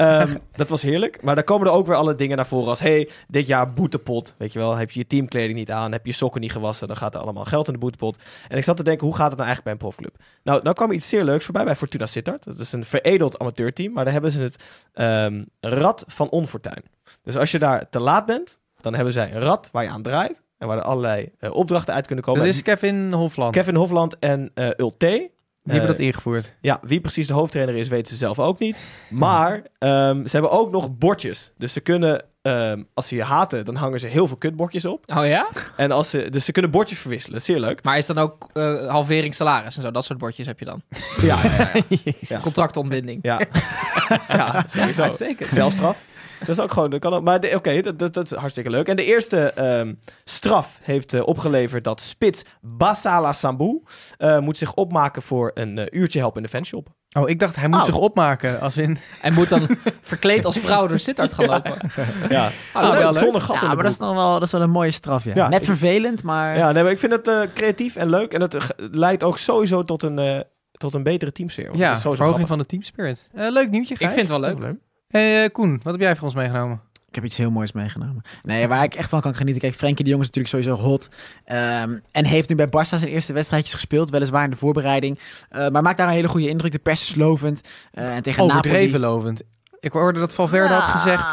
Ehm, 0.00 0.36
dat 0.52 0.68
was 0.68 0.82
heerlijk. 0.82 1.22
Maar 1.22 1.34
dan 1.34 1.44
komen 1.44 1.66
er 1.66 1.72
ook 1.72 1.86
weer 1.86 1.96
alle 1.96 2.14
dingen 2.14 2.36
naar 2.36 2.46
voren 2.46 2.68
als... 2.68 2.80
hey, 2.80 3.08
dit 3.28 3.46
jaar 3.46 3.72
boetepot. 3.72 4.34
Weet 4.38 4.52
je 4.52 4.58
wel, 4.58 4.74
heb 4.74 4.90
je 4.90 4.98
je 4.98 5.06
teamkleding 5.06 5.58
niet 5.58 5.70
aan... 5.70 5.92
heb 5.92 6.06
je 6.06 6.12
sokken 6.12 6.40
niet 6.40 6.52
gewassen... 6.52 6.88
dan 6.88 6.96
gaat 6.96 7.14
er 7.14 7.20
allemaal 7.20 7.44
geld 7.44 7.66
in 7.66 7.72
de 7.72 7.78
boetepot. 7.78 8.18
En 8.48 8.56
ik 8.56 8.64
zat 8.64 8.76
te 8.76 8.82
denken, 8.82 9.06
hoe 9.06 9.16
gaat 9.16 9.28
het 9.28 9.38
nou 9.38 9.48
eigenlijk 9.48 9.64
bij 9.64 9.72
een 9.72 9.92
profclub? 9.92 10.24
Nou, 10.42 10.62
nou 10.62 10.76
kwam 10.76 10.92
iets 10.92 11.08
zeer 11.08 11.24
leuks 11.24 11.44
voorbij 11.44 11.64
bij 11.64 11.76
Fortuna 11.76 12.06
Sittard. 12.06 12.44
Dat 12.44 12.58
is 12.58 12.72
een 12.72 12.84
veredeld 12.84 13.38
amateurteam... 13.38 13.92
maar 13.92 14.04
daar 14.04 14.12
hebben 14.12 14.32
ze 14.32 14.42
het 14.42 14.64
ehm, 14.92 15.44
Rad 15.60 16.04
van 16.06 16.28
Onfortuin. 16.28 16.84
Dus 17.22 17.36
als 17.36 17.50
je 17.50 17.58
daar 17.58 17.88
te 17.88 18.00
laat 18.00 18.26
bent... 18.26 18.58
dan 18.80 18.94
hebben 18.94 19.12
zij 19.12 19.32
een 19.32 19.40
rad 19.40 19.68
waar 19.72 19.82
je 19.82 19.88
aan 19.88 20.02
draait... 20.02 20.42
en 20.58 20.66
waar 20.66 20.76
er 20.76 20.82
allerlei 20.82 21.30
eh, 21.38 21.54
opdrachten 21.54 21.94
uit 21.94 22.06
kunnen 22.06 22.24
komen. 22.24 22.40
Dat 22.40 22.54
is 22.54 22.62
Kevin 22.62 23.12
Hofland. 23.12 23.54
Kevin 23.54 23.74
Hofland 23.74 24.18
en 24.18 24.50
eh 24.54 24.68
Ulte... 24.76 25.30
Die 25.70 25.78
hebben 25.80 25.96
Eh, 25.96 25.96
dat 26.00 26.06
ingevoerd. 26.14 26.54
ja, 26.60 26.78
wie 26.82 27.00
precies 27.00 27.26
de 27.26 27.32
hoofdtrainer 27.32 27.74
is, 27.76 27.88
weten 27.88 28.12
ze 28.12 28.16
zelf 28.16 28.38
ook 28.38 28.58
niet. 28.58 28.78
Maar 29.10 29.54
ehm, 29.78 30.26
ze 30.26 30.30
hebben 30.30 30.50
ook 30.50 30.70
nog 30.70 30.96
bordjes. 30.98 31.52
Dus 31.58 31.72
ze 31.72 31.80
kunnen, 31.80 32.24
ehm, 32.42 32.82
als 32.94 33.08
ze 33.08 33.16
je 33.16 33.22
haten, 33.22 33.64
dan 33.64 33.74
hangen 33.76 34.00
ze 34.00 34.06
heel 34.06 34.26
veel 34.26 34.36
kutbordjes 34.36 34.84
op. 34.86 35.04
Oh 35.16 35.26
ja? 35.26 35.48
En 35.76 35.90
als 35.90 36.10
ze, 36.10 36.30
dus 36.30 36.44
ze 36.44 36.52
kunnen 36.52 36.70
bordjes 36.70 36.98
verwisselen. 36.98 37.40
Zeer 37.42 37.60
leuk. 37.60 37.84
Maar 37.84 37.98
is 37.98 38.06
dan 38.06 38.18
ook 38.18 38.46
eh, 38.52 38.88
halvering 38.88 39.34
salaris 39.34 39.76
en 39.76 39.82
zo? 39.82 39.90
Dat 39.90 40.04
soort 40.04 40.18
bordjes 40.18 40.46
heb 40.46 40.58
je 40.58 40.64
dan? 40.64 40.82
Ja, 41.20 41.38
ja, 41.42 41.70
ja. 41.88 42.12
Ja. 42.20 42.40
Contractontbinding. 42.40 43.18
ja. 43.22 43.40
ja 44.28 44.62
sowieso. 44.66 45.02
Uitstekend. 45.02 45.50
Celstraf. 45.50 46.02
Dat 46.40 46.48
is 46.48 46.60
ook 46.60 46.72
gewoon, 46.72 46.90
dat 46.90 47.00
kan 47.00 47.12
ook, 47.14 47.22
maar 47.22 47.54
oké, 47.54 47.80
dat, 47.80 47.98
dat, 47.98 48.14
dat 48.14 48.24
is 48.24 48.30
hartstikke 48.38 48.70
leuk. 48.70 48.88
En 48.88 48.96
de 48.96 49.04
eerste 49.04 49.38
ehm, 49.52 49.94
straf 50.24 50.78
heeft 50.82 51.12
eh, 51.14 51.26
opgeleverd 51.26 51.84
dat 51.84 52.00
spits 52.00 52.42
Basala 52.60 53.32
Sambu 53.32 53.82
eh, 54.16 54.38
moet 54.38 54.58
zich 54.58 54.74
opmaken 54.74 55.22
voor 55.22 55.50
een 55.54 55.78
eh, 55.78 56.00
uurtje 56.00 56.18
helpen 56.18 56.36
in 56.36 56.42
de 56.42 56.48
fanshop. 56.48 56.88
Oh, 57.18 57.28
ik 57.28 57.38
dacht 57.38 57.56
hij 57.56 57.68
moet 57.68 57.78
Oh. 57.78 57.84
zich 57.84 57.96
opmaken. 57.96 58.60
Als 58.60 58.76
in... 58.76 58.98
En 59.22 59.34
moet 59.34 59.48
dan 59.48 59.68
verkleed 60.02 60.44
als 60.44 60.58
vrouw 60.58 60.86
door 60.86 60.98
Sittard 60.98 61.32
gaan 61.32 61.46
lopen. 61.46 61.74
Ja, 62.28 62.50
Ah, 62.72 62.82
zonder, 62.82 63.04
leuk. 63.04 63.14
zonder 63.14 63.40
gat 63.40 63.54
in 63.56 63.62
Ja, 63.62 63.68
de 63.68 63.74
maar 63.74 63.84
dat 63.84 63.92
is, 63.92 63.98
dan 63.98 64.14
wel, 64.14 64.32
dat 64.32 64.42
is 64.42 64.52
wel 64.52 64.62
een 64.62 64.70
mooie 64.70 64.90
straf, 64.90 65.24
ja. 65.24 65.32
Ja, 65.34 65.48
Net 65.48 65.60
ik- 65.60 65.66
vervelend, 65.68 66.22
maar... 66.22 66.56
Ja, 66.56 66.72
nee, 66.72 66.82
maar 66.82 66.92
ik 66.92 66.98
vind 66.98 67.12
het 67.12 67.28
eh, 67.28 67.40
creatief 67.54 67.96
en 67.96 68.10
leuk. 68.10 68.32
En 68.34 68.40
het 68.40 68.56
leidt 68.76 69.22
ook 69.24 69.38
sowieso 69.38 69.84
tot 69.84 70.02
een, 70.02 70.18
eh, 70.18 70.40
tot 70.72 70.94
een 70.94 71.02
betere 71.02 71.32
teamsfeer. 71.32 71.66
want 71.66 71.78
Ja, 71.78 71.86
het 71.88 71.96
is 71.96 72.02
sowieso 72.02 72.22
verhoging 72.24 72.48
grappig. 72.48 72.66
van 72.68 72.78
de 72.78 72.92
team 72.92 73.12
spirit. 73.12 73.28
Eh, 73.46 73.52
leuk 73.52 73.70
nieuwtje, 73.70 73.94
Ik 73.94 74.00
Gijs. 74.00 74.12
vind 74.12 74.28
het 74.28 74.40
wel 74.40 74.50
leuk. 74.54 74.74
Hey, 75.10 75.44
eh, 75.44 75.50
Koen, 75.52 75.80
wat 75.82 75.92
heb 75.92 76.02
jij 76.02 76.16
voor 76.16 76.24
ons 76.24 76.34
meegenomen? 76.34 76.80
Ik 77.08 77.14
heb 77.14 77.24
iets 77.24 77.36
heel 77.36 77.50
moois 77.50 77.72
meegenomen. 77.72 78.22
Nee, 78.42 78.68
waar 78.68 78.82
ik 78.82 78.94
echt 78.94 79.08
van 79.08 79.20
kan 79.20 79.34
genieten. 79.34 79.62
Kijk, 79.62 79.74
Frenkie 79.74 80.04
de 80.04 80.10
Jong 80.10 80.22
is 80.22 80.30
natuurlijk 80.30 80.54
sowieso 80.64 80.84
hot. 80.84 81.08
Ehm, 81.44 81.98
en 82.12 82.24
heeft 82.24 82.48
nu 82.48 82.54
bij 82.54 82.66
Barça 82.66 82.88
zijn 82.98 83.10
eerste 83.10 83.32
wedstrijdjes 83.32 83.74
gespeeld. 83.74 84.10
Weliswaar 84.10 84.44
in 84.44 84.50
de 84.50 84.56
voorbereiding. 84.56 85.18
Eh, 85.48 85.68
maar 85.68 85.82
maakt 85.82 85.98
daar 85.98 86.06
een 86.08 86.12
hele 86.14 86.28
goede 86.28 86.48
indruk. 86.48 86.72
De 86.72 86.78
pers 86.78 87.00
is 87.08 87.14
lovend. 87.14 87.60
Eh, 87.92 88.16
en 88.16 88.22
tegen 88.22 88.42
Overdreven 88.42 89.00
Napoli... 89.00 89.14
lovend. 89.14 89.42
Ik 89.80 89.92
hoorde 89.92 90.20
dat 90.20 90.34
Valverde 90.34 90.74
had 90.74 90.94
Nou. 90.94 90.98
gezegd, 90.98 91.32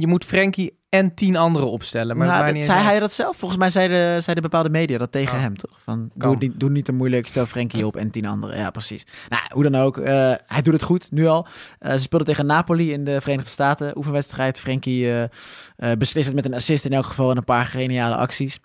je 0.00 0.06
moet 0.06 0.24
Frenkie 0.24 0.78
en 0.92 1.14
tien 1.14 1.36
anderen 1.36 1.70
opstellen. 1.70 2.16
Maar 2.16 2.26
Nou, 2.26 2.52
dat 2.54 2.62
zei 2.62 2.78
hij 2.80 2.98
dat 3.00 3.12
zelf? 3.12 3.36
Volgens 3.36 3.60
mij 3.60 3.70
zeiden, 3.70 4.22
zeiden 4.22 4.42
bepaalde 4.42 4.68
media 4.68 4.98
dat 4.98 5.12
tegen 5.12 5.34
Oh. 5.36 5.40
hem, 5.42 5.56
toch? 5.56 5.78
Van, 5.84 6.10
doe, 6.14 6.36
niet- 6.38 6.60
doe 6.60 6.70
niet 6.70 6.84
te 6.84 6.92
moeilijk, 6.92 7.26
stel 7.26 7.46
Frenkie 7.46 7.86
op 7.86 7.96
en 7.96 8.10
tien 8.10 8.26
anderen. 8.26 8.56
Ja, 8.58 8.70
precies. 8.70 9.06
Nou, 9.28 9.42
hoe 9.48 9.62
dan 9.62 9.74
ook. 9.74 9.98
eh, 9.98 10.32
hij 10.46 10.62
doet 10.62 10.72
het 10.72 10.82
goed, 10.82 11.10
nu 11.12 11.26
al. 11.26 11.46
Eh, 11.78 11.92
ze 11.92 11.98
speelden 11.98 12.28
tegen 12.28 12.46
Napoli 12.46 12.92
in 12.92 13.04
de 13.04 13.20
Verenigde 13.20 13.50
Staten. 13.50 13.96
Oefenwedstrijd. 13.96 14.60
Frenkie 14.60 15.12
eh, 15.14 15.92
beslist 15.98 16.26
het 16.26 16.34
met 16.34 16.44
een 16.44 16.54
assist 16.54 16.84
in 16.84 16.92
elk 16.92 17.04
geval 17.06 17.30
en 17.30 17.36
een 17.36 17.44
paar 17.44 17.66
geniale 17.66 18.14
acties. 18.16 18.60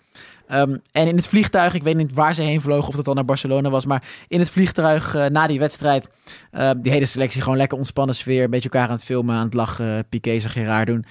Ehm, 0.48 0.76
en 0.92 1.06
in 1.08 1.16
het 1.16 1.26
vliegtuig, 1.26 1.74
ik 1.74 1.82
weet 1.82 1.96
niet 1.96 2.12
waar 2.14 2.34
ze 2.34 2.42
heen 2.42 2.60
vlogen, 2.60 2.88
of 2.88 2.94
dat 2.94 3.08
al 3.08 3.14
naar 3.14 3.24
Barcelona 3.24 3.70
was, 3.70 3.86
maar 3.86 4.02
in 4.28 4.38
het 4.38 4.50
vliegtuig 4.50 5.28
na 5.28 5.46
die 5.46 5.58
wedstrijd, 5.58 6.08
die 6.80 6.92
hele 6.92 7.04
selectie 7.04 7.42
gewoon 7.42 7.58
lekker 7.58 7.78
ontspannen 7.78 8.14
sfeer, 8.14 8.44
een 8.44 8.50
beetje 8.50 8.68
elkaar 8.70 8.88
aan 8.88 8.94
het 8.94 9.04
filmen, 9.04 9.34
aan 9.36 9.44
het 9.44 9.54
lachen, 9.54 10.08
Piqué 10.08 10.30
je 10.30 10.64
raar 10.64 10.86
doen. 10.86 11.04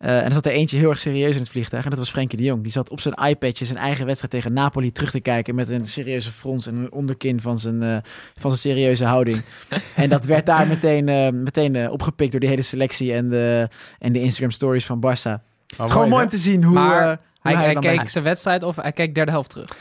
Eh, 0.00 0.18
en 0.18 0.24
er 0.24 0.32
zat 0.32 0.46
er 0.46 0.52
eentje 0.52 0.76
heel 0.76 0.90
erg 0.90 0.98
serieus 0.98 1.34
in 1.34 1.40
het 1.40 1.48
vliegtuig. 1.48 1.84
En 1.84 1.90
dat 1.90 1.98
was 1.98 2.10
Frenkie 2.10 2.38
de 2.38 2.44
Jong. 2.44 2.62
Die 2.62 2.72
zat 2.72 2.90
op 2.90 3.00
zijn 3.00 3.14
iPadje 3.14 3.64
zijn 3.64 3.78
eigen 3.78 4.06
wedstrijd 4.06 4.32
tegen 4.32 4.52
Napoli 4.52 4.92
terug 4.92 5.10
te 5.10 5.20
kijken. 5.20 5.54
Met 5.54 5.70
een 5.70 5.84
serieuze 5.84 6.30
frons 6.30 6.66
en 6.66 6.74
een 6.74 6.92
onderkin 6.92 7.40
van 7.40 7.58
zijn, 7.58 7.82
eh, 7.82 7.96
van 8.36 8.50
zijn 8.50 8.74
serieuze 8.74 9.04
houding. 9.04 9.42
en 9.94 10.08
dat 10.08 10.24
werd 10.24 10.46
daar 10.46 10.66
meteen, 10.66 11.08
eh, 11.08 11.28
meteen 11.32 11.90
opgepikt 11.90 12.30
door 12.30 12.40
die 12.40 12.48
hele 12.48 12.62
selectie 12.62 13.12
en 13.12 13.28
de, 13.28 13.68
en 13.98 14.12
de 14.12 14.20
Instagram 14.20 14.50
stories 14.50 14.86
van 14.86 15.00
Barça. 15.06 15.42
Oh, 15.78 15.90
Gewoon 15.90 16.08
mooi 16.08 16.22
om 16.24 16.28
te 16.30 16.38
zien 16.38 16.64
hoe, 16.64 16.74
Maar 16.74 17.20
Hij, 17.40 17.54
hij, 17.54 17.64
hij 17.64 17.74
keek 17.74 18.08
zijn 18.08 18.24
wedstrijd 18.24 18.62
of 18.62 18.76
hij 18.76 18.92
keek 18.92 19.14
derde 19.14 19.30
helft 19.30 19.50
terug. 19.50 19.76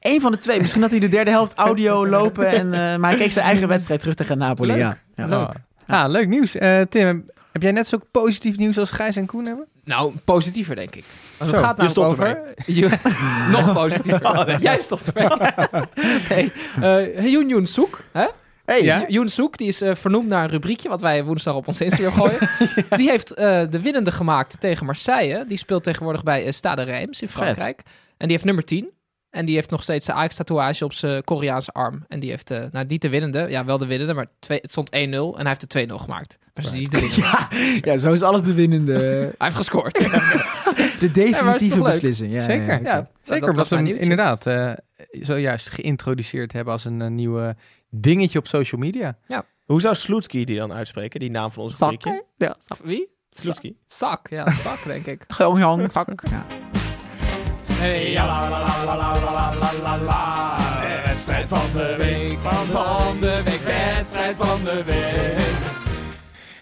Eén 0.00 0.20
van 0.20 0.32
de 0.32 0.38
twee. 0.38 0.60
Misschien 0.60 0.82
had 0.82 0.90
hij 0.90 1.00
de 1.00 1.08
derde 1.08 1.30
helft 1.30 1.54
audio 1.54 2.06
lopen. 2.16 2.46
En, 2.46 2.68
maar 3.00 3.10
hij 3.10 3.18
keek 3.18 3.32
zijn 3.32 3.44
eigen 3.44 3.68
wedstrijd 3.68 4.00
terug 4.00 4.14
tegen 4.14 4.38
Napoli. 4.38 4.68
Leuk. 4.68 4.78
Ja. 4.78 4.98
Ja. 5.16 5.26
Leuk. 5.26 5.52
Ah, 5.86 6.10
leuk 6.10 6.28
nieuws. 6.28 6.56
Tim, 6.88 7.24
heb 7.52 7.62
jij 7.62 7.72
net 7.72 7.86
zo 7.86 7.98
positief 8.10 8.56
nieuws 8.56 8.78
als 8.78 8.90
Gijs 8.90 9.16
en 9.16 9.26
Koen 9.26 9.44
hebben? 9.46 9.66
Nou, 9.84 10.12
positiever 10.24 10.76
denk 10.76 10.94
ik. 10.94 11.04
Als 11.38 11.48
Zo, 11.48 11.54
het 11.54 11.64
gaat 11.64 11.76
je 11.76 11.82
namelijk 11.82 11.90
stopt 11.90 12.12
over... 12.12 12.54
Je- 12.66 13.50
Nog 13.56 13.72
positiever. 13.72 14.60
Jij 14.68 14.78
stopt 14.78 15.12
ermee. 15.12 15.38
nee. 16.28 16.52
eh 16.80 17.26
Yoon 17.26 17.48
Yoon 17.48 17.66
Soek, 17.66 18.00
hè? 18.12 18.26
Hey, 18.64 18.82
Ja? 18.82 19.04
Yoon 19.06 19.28
Soek, 19.28 19.56
die 19.56 19.68
is 19.68 19.80
eh, 19.80 19.94
vernoemd 19.94 20.28
naar 20.28 20.44
een 20.44 20.50
rubriekje 20.50 20.88
wat 20.88 21.00
wij 21.00 21.24
woensdag 21.24 21.54
op 21.54 21.68
ons 21.68 21.80
Instagram 21.80 22.12
gooien. 22.12 22.38
Die 22.96 23.10
heeft 23.10 23.34
eh, 23.34 23.62
de 23.70 23.80
winnende 23.80 24.12
gemaakt 24.12 24.60
tegen 24.60 24.86
Marseille. 24.86 25.44
Die 25.46 25.58
speelt 25.58 25.82
tegenwoordig 25.82 26.22
bij 26.22 26.44
eh, 26.46 26.52
Stade 26.52 26.82
Reims 26.82 27.22
in 27.22 27.28
Vet. 27.28 27.42
Frankrijk. 27.42 27.82
En 28.16 28.26
die 28.26 28.30
heeft 28.30 28.44
nummer 28.44 28.64
10. 28.64 28.90
En 29.30 29.46
die 29.46 29.54
heeft 29.54 29.70
nog 29.70 29.82
steeds 29.82 30.06
de 30.06 30.12
Ajax-tatoeage 30.12 30.84
op 30.84 30.92
zijn 30.92 31.24
Koreaanse 31.24 31.72
arm. 31.72 32.04
En 32.08 32.20
die 32.20 32.30
heeft, 32.30 32.50
eh, 32.50 32.64
nou 32.70 32.86
niet 32.86 33.02
de 33.02 33.08
winnende, 33.08 33.46
ja 33.48 33.64
wel 33.64 33.78
de 33.78 33.86
winnende, 33.86 34.14
maar 34.14 34.26
twee, 34.38 34.58
het 34.62 34.70
stond 34.70 34.90
1-0 34.90 34.94
en 34.94 35.46
hij 35.46 35.48
heeft 35.48 35.60
de 35.60 35.66
2-0 35.66 35.98
gemaakt. 35.98 36.38
Maar 36.54 36.64
ze 36.64 36.74
niet 36.74 36.90
de 36.90 37.00
winnende. 37.00 37.26
Ja, 37.86 37.92
ja, 37.92 37.96
zo 37.96 38.12
is 38.12 38.22
alles 38.22 38.42
de 38.42 38.54
winnende. 38.54 38.92
Hij 39.38 39.46
heeft 39.46 39.56
gescoord. 39.56 39.98
De 41.00 41.10
definitieve 41.12 41.82
beslissing. 41.82 42.32
Ja, 42.32 42.40
Zeker. 42.40 42.66
ja, 42.66 42.72
ja. 42.72 42.96
ja, 42.96 43.10
Zeker, 43.22 43.40
dat 43.40 43.48
omdat 43.48 43.54
was 43.56 43.68
we 43.68 43.74
mijn 43.74 43.86
hem 43.86 43.96
nieuwtje. 43.96 44.02
inderdaad 44.02 44.46
eh, 44.46 44.72
zojuist 45.22 45.70
geïntroduceerd 45.70 46.52
hebben 46.52 46.72
als 46.72 46.84
een 46.84 47.02
eh, 47.02 47.08
nieuwe 47.08 47.56
dingetje 47.90 48.38
op 48.38 48.46
social 48.46 48.80
media. 48.80 49.18
Hoe 49.64 49.80
zou 49.80 49.94
Sloetski 49.94 50.44
die 50.44 50.56
dan 50.58 50.72
uitspreken, 50.72 51.20
die 51.20 51.30
naam 51.30 51.50
van 51.50 51.62
onze 51.62 51.76
Zak. 51.76 51.90
rubriekje? 51.90 52.24
Ja. 52.36 52.56
Wie? 52.82 53.08
Sloetski. 53.30 53.76
Zak, 53.86 54.28
ja, 54.30 54.50
zak 54.50 54.84
denk 54.84 55.06
ik. 55.06 55.24
Gewoon 55.28 55.58
Jan, 55.58 55.90
zak. 55.90 56.08
Ja. 56.30 56.46
Hey, 57.80 58.10
ja, 58.10 58.26
la, 58.26 58.48
la, 58.48 58.58
la, 58.58 58.84
la, 58.84 58.96
la, 58.96 59.30
la, 59.30 59.54
la, 59.60 59.72
la, 59.82 59.96
la. 59.96 60.56
Wedstrijd 61.04 61.48
van 61.48 61.72
de 61.72 61.94
week, 61.98 62.38
van 62.70 63.20
de 63.20 63.42
week, 63.44 63.60
wedstrijd 63.60 64.36
van 64.36 64.64
de 64.64 64.82
week. 64.86 65.76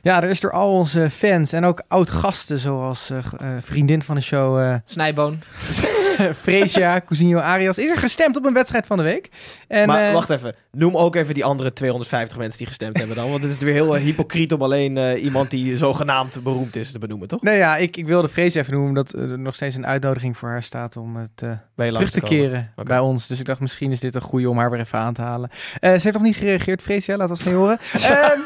Ja, 0.03 0.23
er 0.23 0.31
is 0.31 0.41
door 0.41 0.53
al 0.53 0.73
onze 0.73 1.11
fans 1.11 1.53
en 1.53 1.65
ook 1.65 1.83
oud-gasten 1.89 2.59
zoals 2.59 3.11
eh, 3.11 3.19
eh, 3.19 3.49
vriendin 3.61 4.03
van 4.03 4.15
de 4.15 4.21
show 4.21 4.61
eh 4.61 4.75
Snijboon. 4.87 5.39
Freesia, 6.43 7.01
Cousinho 7.01 7.39
Arias, 7.39 7.79
is 7.79 7.91
er 7.91 7.99
gestemd 7.99 8.37
op 8.37 8.45
een 8.45 8.53
wedstrijd 8.53 8.87
van 8.87 8.97
de 8.97 9.03
week. 9.03 9.29
En, 9.69 9.87
maar 9.87 10.07
eh, 10.07 10.13
wacht 10.13 10.31
even, 10.31 10.55
noem 10.71 10.97
ook 10.97 11.15
even 11.15 11.35
die 11.35 11.45
andere 11.45 11.73
250 11.73 12.39
mensen 12.39 12.59
die 12.59 12.67
gestemd 12.67 12.99
hebben 12.99 13.17
dan. 13.17 13.31
Want 13.31 13.43
het 13.43 13.53
is 13.53 13.59
weer 13.59 13.73
heel 13.73 13.97
eh, 13.97 14.03
hypocriet 14.03 14.53
om 14.53 14.63
alleen 14.63 14.97
eh, 14.97 15.23
iemand 15.23 15.51
die 15.51 15.77
zogenaamd 15.77 16.43
beroemd 16.43 16.77
is 16.77 16.93
te 16.93 16.99
benoemen, 16.99 17.29
toch? 17.29 17.43
Nee, 17.43 17.59
ja, 17.59 17.77
ik, 17.77 17.97
ik 17.97 18.07
wilde 18.07 18.29
Freesia 18.29 18.61
even 18.61 18.73
noemen, 18.73 18.91
omdat 18.91 19.13
er 19.13 19.39
nog 19.39 19.55
steeds 19.55 19.77
een 19.77 19.87
uitnodiging 19.87 20.37
voor 20.37 20.49
haar 20.49 20.63
staat 20.63 20.97
om 20.97 21.17
het 21.17 21.37
terug 21.37 22.11
te 22.11 22.21
komen? 22.21 22.39
keren 22.39 22.73
bij 22.85 22.99
ons. 22.99 23.27
Dus 23.27 23.39
ik 23.39 23.47
dacht, 23.47 23.61
misschien 23.61 23.91
is 23.91 24.01
dit 24.01 24.15
een 24.15 24.21
goede 24.21 24.51
om 24.51 24.59
haar 24.59 24.71
weer 24.71 24.81
even 24.81 24.99
aan 24.99 25.15
te 25.15 25.23
halen. 25.23 25.51
Ze 25.81 25.89
heeft 25.89 26.13
nog 26.13 26.23
niet 26.23 26.37
gereageerd, 26.37 26.83
Freesia, 26.83 27.17
laat 27.17 27.31
ons 27.31 27.45
niet 27.45 27.55
horen. 27.55 27.79
Ehm 28.03 28.41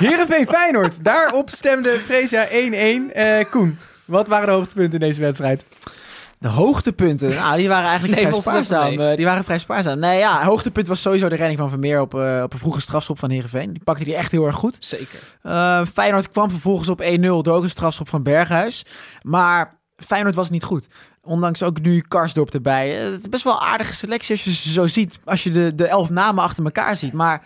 Heerenveen 0.00 0.46
Feyenoord, 0.46 1.04
daarop 1.04 1.50
stemde 1.50 2.00
Freesia 2.00 2.46
1-1. 2.46 2.50
Eh, 3.12 3.50
Koen, 3.50 3.78
wat 4.04 4.26
waren 4.26 4.46
de 4.46 4.52
hoogtepunten 4.52 4.92
in 4.92 5.06
deze 5.06 5.20
wedstrijd? 5.20 5.64
De 6.40 6.48
hoogtepunten, 6.48 7.28
nou, 7.28 7.56
die 7.56 7.68
waren 7.68 7.88
eigenlijk 7.88 8.20
Neem 8.20 8.28
vrij 8.30 8.40
spaarzaam. 8.40 9.00
Eh, 9.00 9.16
die 9.16 9.24
waren 9.24 9.44
vrij 9.44 9.58
spaarzaam. 9.58 9.98
Nee, 9.98 10.18
ja, 10.18 10.44
hoogtepunt 10.44 10.86
was 10.86 11.00
sowieso 11.00 11.28
de 11.28 11.34
redding 11.34 11.58
van 11.58 11.68
Vermeer 11.68 12.00
op, 12.00 12.14
eh, 12.14 12.40
op 12.42 12.52
een 12.52 12.58
vroege 12.58 12.80
strafschop 12.80 13.18
van 13.18 13.30
Heerenveen. 13.30 13.72
Die 13.72 13.82
pakte 13.84 14.04
die 14.04 14.14
echt 14.14 14.30
heel 14.30 14.46
erg 14.46 14.56
goed. 14.56 14.76
Zeker. 14.78 15.18
Eh, 15.42 15.82
Feyenoord 15.92 16.28
kwam 16.28 16.50
vervolgens 16.50 16.88
op 16.88 17.00
1-0 17.00 17.42
door 17.42 17.56
ook 17.56 17.62
een 17.62 17.70
strafschop 17.70 18.08
van 18.08 18.22
Berghuis. 18.22 18.86
Maar 19.22 19.78
Feyenoord 19.96 20.34
was 20.34 20.50
niet 20.50 20.64
goed. 20.64 20.86
Ondanks 21.22 21.62
ook 21.62 21.80
nu 21.80 22.00
Karsdorp 22.08 22.54
erbij. 22.54 22.88
Het 22.88 23.20
is 23.20 23.28
best 23.28 23.44
wel 23.44 23.52
een 23.52 23.68
aardige 23.68 23.94
selectie 23.94 24.34
als 24.34 24.44
je 24.44 24.52
ze 24.52 24.72
zo 24.72 24.86
ziet. 24.86 25.18
Als 25.24 25.42
je 25.42 25.50
de, 25.50 25.74
de 25.74 25.86
elf 25.86 26.10
namen 26.10 26.44
achter 26.44 26.64
elkaar 26.64 26.96
ziet. 26.96 27.12
Maar 27.12 27.42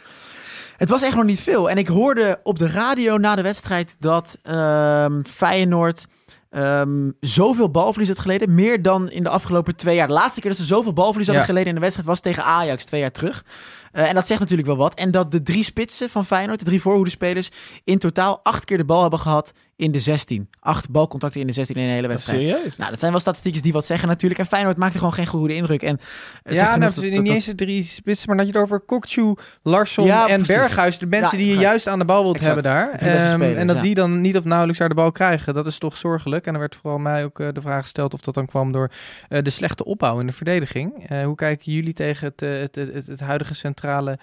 het 0.76 0.88
was 0.88 1.02
echt 1.02 1.14
nog 1.14 1.24
niet 1.24 1.40
veel. 1.40 1.70
En 1.70 1.78
ik 1.78 1.88
hoorde 1.88 2.40
op 2.42 2.58
de 2.58 2.68
radio 2.68 3.18
na 3.18 3.34
de 3.34 3.42
wedstrijd 3.42 3.96
dat 3.98 4.38
ehm, 4.42 5.22
Feyenoord 5.22 6.06
ehm, 6.54 7.10
zoveel 7.20 7.70
balverlies 7.70 8.08
had 8.08 8.18
geleden. 8.18 8.54
Meer 8.54 8.82
dan 8.82 9.10
in 9.10 9.22
de 9.22 9.28
afgelopen 9.28 9.76
twee 9.76 9.96
jaar. 9.96 10.06
De 10.06 10.12
laatste 10.12 10.40
keer 10.40 10.50
dat 10.50 10.58
ze 10.58 10.66
zoveel 10.66 10.92
balverlies 10.92 11.26
hadden 11.26 11.44
geleden 11.44 11.68
in 11.68 11.74
de 11.74 11.80
wedstrijd 11.80 12.08
was 12.08 12.20
tegen 12.20 12.44
Ajax 12.44 12.84
twee 12.84 13.00
jaar 13.00 13.10
terug. 13.10 13.44
Eh, 13.92 14.08
en 14.08 14.14
dat 14.14 14.26
zegt 14.26 14.40
natuurlijk 14.40 14.68
wel 14.68 14.76
wat. 14.76 14.94
En 14.94 15.10
dat 15.10 15.30
de 15.30 15.42
drie 15.42 15.64
spitsen 15.64 16.10
van 16.10 16.26
Feyenoord, 16.26 16.58
de 16.58 16.64
drie 16.64 16.80
voorhoedespelers, 16.80 17.50
in 17.84 17.98
totaal 17.98 18.40
acht 18.42 18.64
keer 18.64 18.76
de 18.76 18.84
bal 18.84 19.00
hebben 19.00 19.18
gehad 19.18 19.52
in 19.84 19.92
de 19.92 20.00
16. 20.00 20.48
Acht 20.60 20.90
balcontacten 20.90 21.40
in 21.40 21.46
de 21.46 21.52
16 21.52 21.76
in 21.76 21.82
een 21.82 21.88
hele 21.90 22.08
wedstrijd. 22.08 22.38
Serieus? 22.40 22.76
Nou, 22.76 22.90
dat 22.90 22.98
zijn 22.98 23.10
wel 23.10 23.20
statistiekjes 23.20 23.62
die 23.62 23.72
wat 23.72 23.84
zeggen 23.84 24.08
natuurlijk. 24.08 24.40
En 24.40 24.46
Feyenoord 24.46 24.76
maakte 24.76 24.98
gewoon 24.98 25.12
geen 25.12 25.26
goede 25.26 25.54
indruk. 25.54 25.82
En 25.82 25.98
eh, 26.42 26.54
Ja, 26.54 26.76
nou, 26.76 26.94
dat- 26.94 27.04
niet 27.04 27.28
eens 27.28 27.44
de 27.44 27.54
drie 27.54 27.84
spitsen, 27.84 28.28
maar 28.28 28.36
dat 28.36 28.46
je 28.46 28.52
het 28.52 28.62
over 28.62 28.80
Kokchu, 28.80 29.34
Larsson 29.62 30.04
Ja, 30.06 30.28
en 30.28 30.42
precies. 30.42 30.54
Berghuis, 30.56 30.98
de 30.98 31.06
mensen 31.06 31.38
Ja, 31.38 31.44
die 31.44 31.52
je 31.54 31.60
juist 31.60 31.86
aan 31.86 31.98
de 31.98 32.04
bal 32.04 32.22
wilt 32.22 32.36
Exact. 32.36 32.54
hebben 32.54 32.72
daar. 32.72 32.98
De 32.98 33.10
Ehm, 33.10 33.34
spelers, 33.34 33.54
en 33.58 33.66
dat 33.66 33.76
ja. 33.76 33.82
die 33.82 33.94
dan 33.94 34.20
niet 34.20 34.36
of 34.36 34.44
nauwelijks 34.44 34.78
daar 34.78 34.88
de 34.88 34.94
bal 34.94 35.12
krijgen, 35.12 35.54
dat 35.54 35.66
is 35.66 35.78
toch 35.78 35.96
zorgelijk. 35.96 36.46
En 36.46 36.52
er 36.54 36.60
werd 36.60 36.74
vooral 36.76 36.98
mij 36.98 37.24
ook 37.24 37.40
eh, 37.40 37.48
de 37.52 37.60
vraag 37.60 37.82
gesteld 37.82 38.14
of 38.14 38.20
dat 38.20 38.34
dan 38.34 38.46
kwam 38.46 38.72
door 38.72 38.90
eh, 39.28 39.42
de 39.42 39.50
slechte 39.50 39.84
opbouw 39.84 40.20
in 40.20 40.26
de 40.26 40.32
verdediging. 40.32 41.08
Eh, 41.08 41.24
hoe 41.24 41.34
kijken 41.34 41.72
jullie 41.72 41.92
tegen 41.92 42.26
het, 42.26 42.40
het, 42.40 42.74
het, 42.76 42.94
het, 42.94 43.06
het 43.06 43.20
huidige 43.20 43.54
centrale 43.54 44.18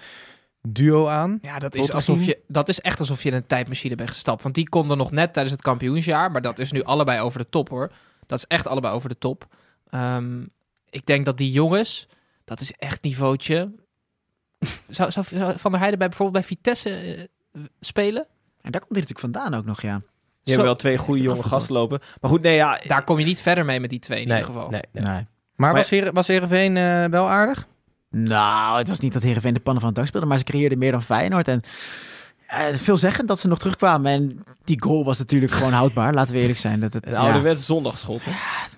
duo 0.61 1.07
aan? 1.07 1.39
Ja, 1.41 1.59
dat 1.59 1.75
is, 1.75 1.91
alsof 1.91 2.25
je, 2.25 2.39
dat 2.47 2.69
is 2.69 2.81
echt 2.81 2.99
alsof 2.99 3.23
je 3.23 3.29
in 3.29 3.35
een 3.35 3.45
tijdmachine 3.45 3.95
bent 3.95 4.09
gestapt. 4.09 4.43
Want 4.43 4.55
die 4.55 4.69
konden 4.69 4.97
nog 4.97 5.11
net 5.11 5.33
tijdens 5.33 5.55
het 5.55 5.65
kampioensjaar. 5.65 6.31
Maar 6.31 6.41
dat 6.41 6.59
is 6.59 6.71
nu 6.71 6.83
allebei 6.83 7.21
over 7.21 7.39
de 7.39 7.49
top 7.49 7.69
hoor. 7.69 7.91
Dat 8.25 8.37
is 8.37 8.45
echt 8.47 8.67
allebei 8.67 8.93
over 8.93 9.09
de 9.09 9.17
top. 9.17 9.47
Ehm, 9.89 10.41
ik 10.89 11.05
denk 11.05 11.25
dat 11.25 11.37
die 11.37 11.51
jongens, 11.51 12.07
dat 12.43 12.59
is 12.59 12.71
echt 12.71 13.03
niveautje. 13.03 13.71
Zou, 14.89 15.11
zou, 15.11 15.25
zou 15.29 15.57
Van 15.57 15.71
der 15.71 15.79
Heijden 15.79 15.99
bij 15.99 16.07
bijvoorbeeld 16.07 16.45
bij 16.45 16.55
Vitesse 16.55 16.89
eh, 16.89 17.61
spelen? 17.79 18.27
En 18.61 18.71
daar 18.71 18.81
komt 18.81 18.95
hij 18.95 19.01
natuurlijk 19.01 19.19
vandaan 19.19 19.53
ook 19.53 19.65
nog, 19.65 19.81
ja. 19.81 20.01
Je 20.43 20.51
hebt 20.51 20.63
wel 20.63 20.75
twee 20.75 20.97
goede 20.97 21.21
jonge 21.21 21.43
gasten 21.43 21.73
lopen. 21.73 21.99
Maar 22.21 22.31
goed, 22.31 22.41
nee, 22.41 22.55
ja. 22.55 22.79
Daar 22.87 23.03
kom 23.03 23.19
je 23.19 23.25
niet 23.25 23.41
verder 23.41 23.65
mee 23.65 23.79
met 23.79 23.89
die 23.89 23.99
twee 23.99 24.21
in 24.21 24.27
nee, 24.27 24.37
ieder 24.37 24.53
geval. 24.53 24.69
Nee, 24.69 24.81
nee. 24.91 25.03
Nee. 25.03 25.13
Maar, 25.13 25.25
Maar- 25.55 25.73
was, 25.73 25.89
Heer, 25.89 26.13
was 26.13 26.27
Heerenveen 26.27 26.77
eh, 26.77 27.05
wel 27.05 27.27
aardig? 27.27 27.67
Nou, 28.11 28.77
het 28.77 28.87
was 28.87 28.99
niet 28.99 29.13
dat 29.13 29.23
Heerenveen 29.23 29.53
de 29.53 29.59
pannen 29.59 29.81
van 29.81 29.91
het 29.91 29.99
dak 29.99 30.07
speelde, 30.07 30.27
maar 30.27 30.37
ze 30.37 30.43
creëerden 30.43 30.77
meer 30.77 30.91
dan 30.91 31.01
Feyenoord. 31.03 31.47
En 31.47 31.61
eh, 32.47 32.65
veel 32.65 32.97
zeggen 32.97 33.25
dat 33.25 33.39
ze 33.39 33.47
nog 33.47 33.59
terugkwamen. 33.59 34.11
En 34.11 34.43
die 34.63 34.81
goal 34.81 35.03
was 35.03 35.17
natuurlijk 35.17 35.51
gewoon 35.51 35.73
houdbaar, 35.73 36.13
laten 36.13 36.33
we 36.33 36.39
eerlijk 36.39 36.59
zijn. 36.59 36.79
Dat 36.79 36.93
het, 36.93 37.05
Een 37.05 37.11
ja, 37.11 37.17
ouderwets 37.19 37.65
zondagsschot. 37.65 38.21
hè? 38.25 38.31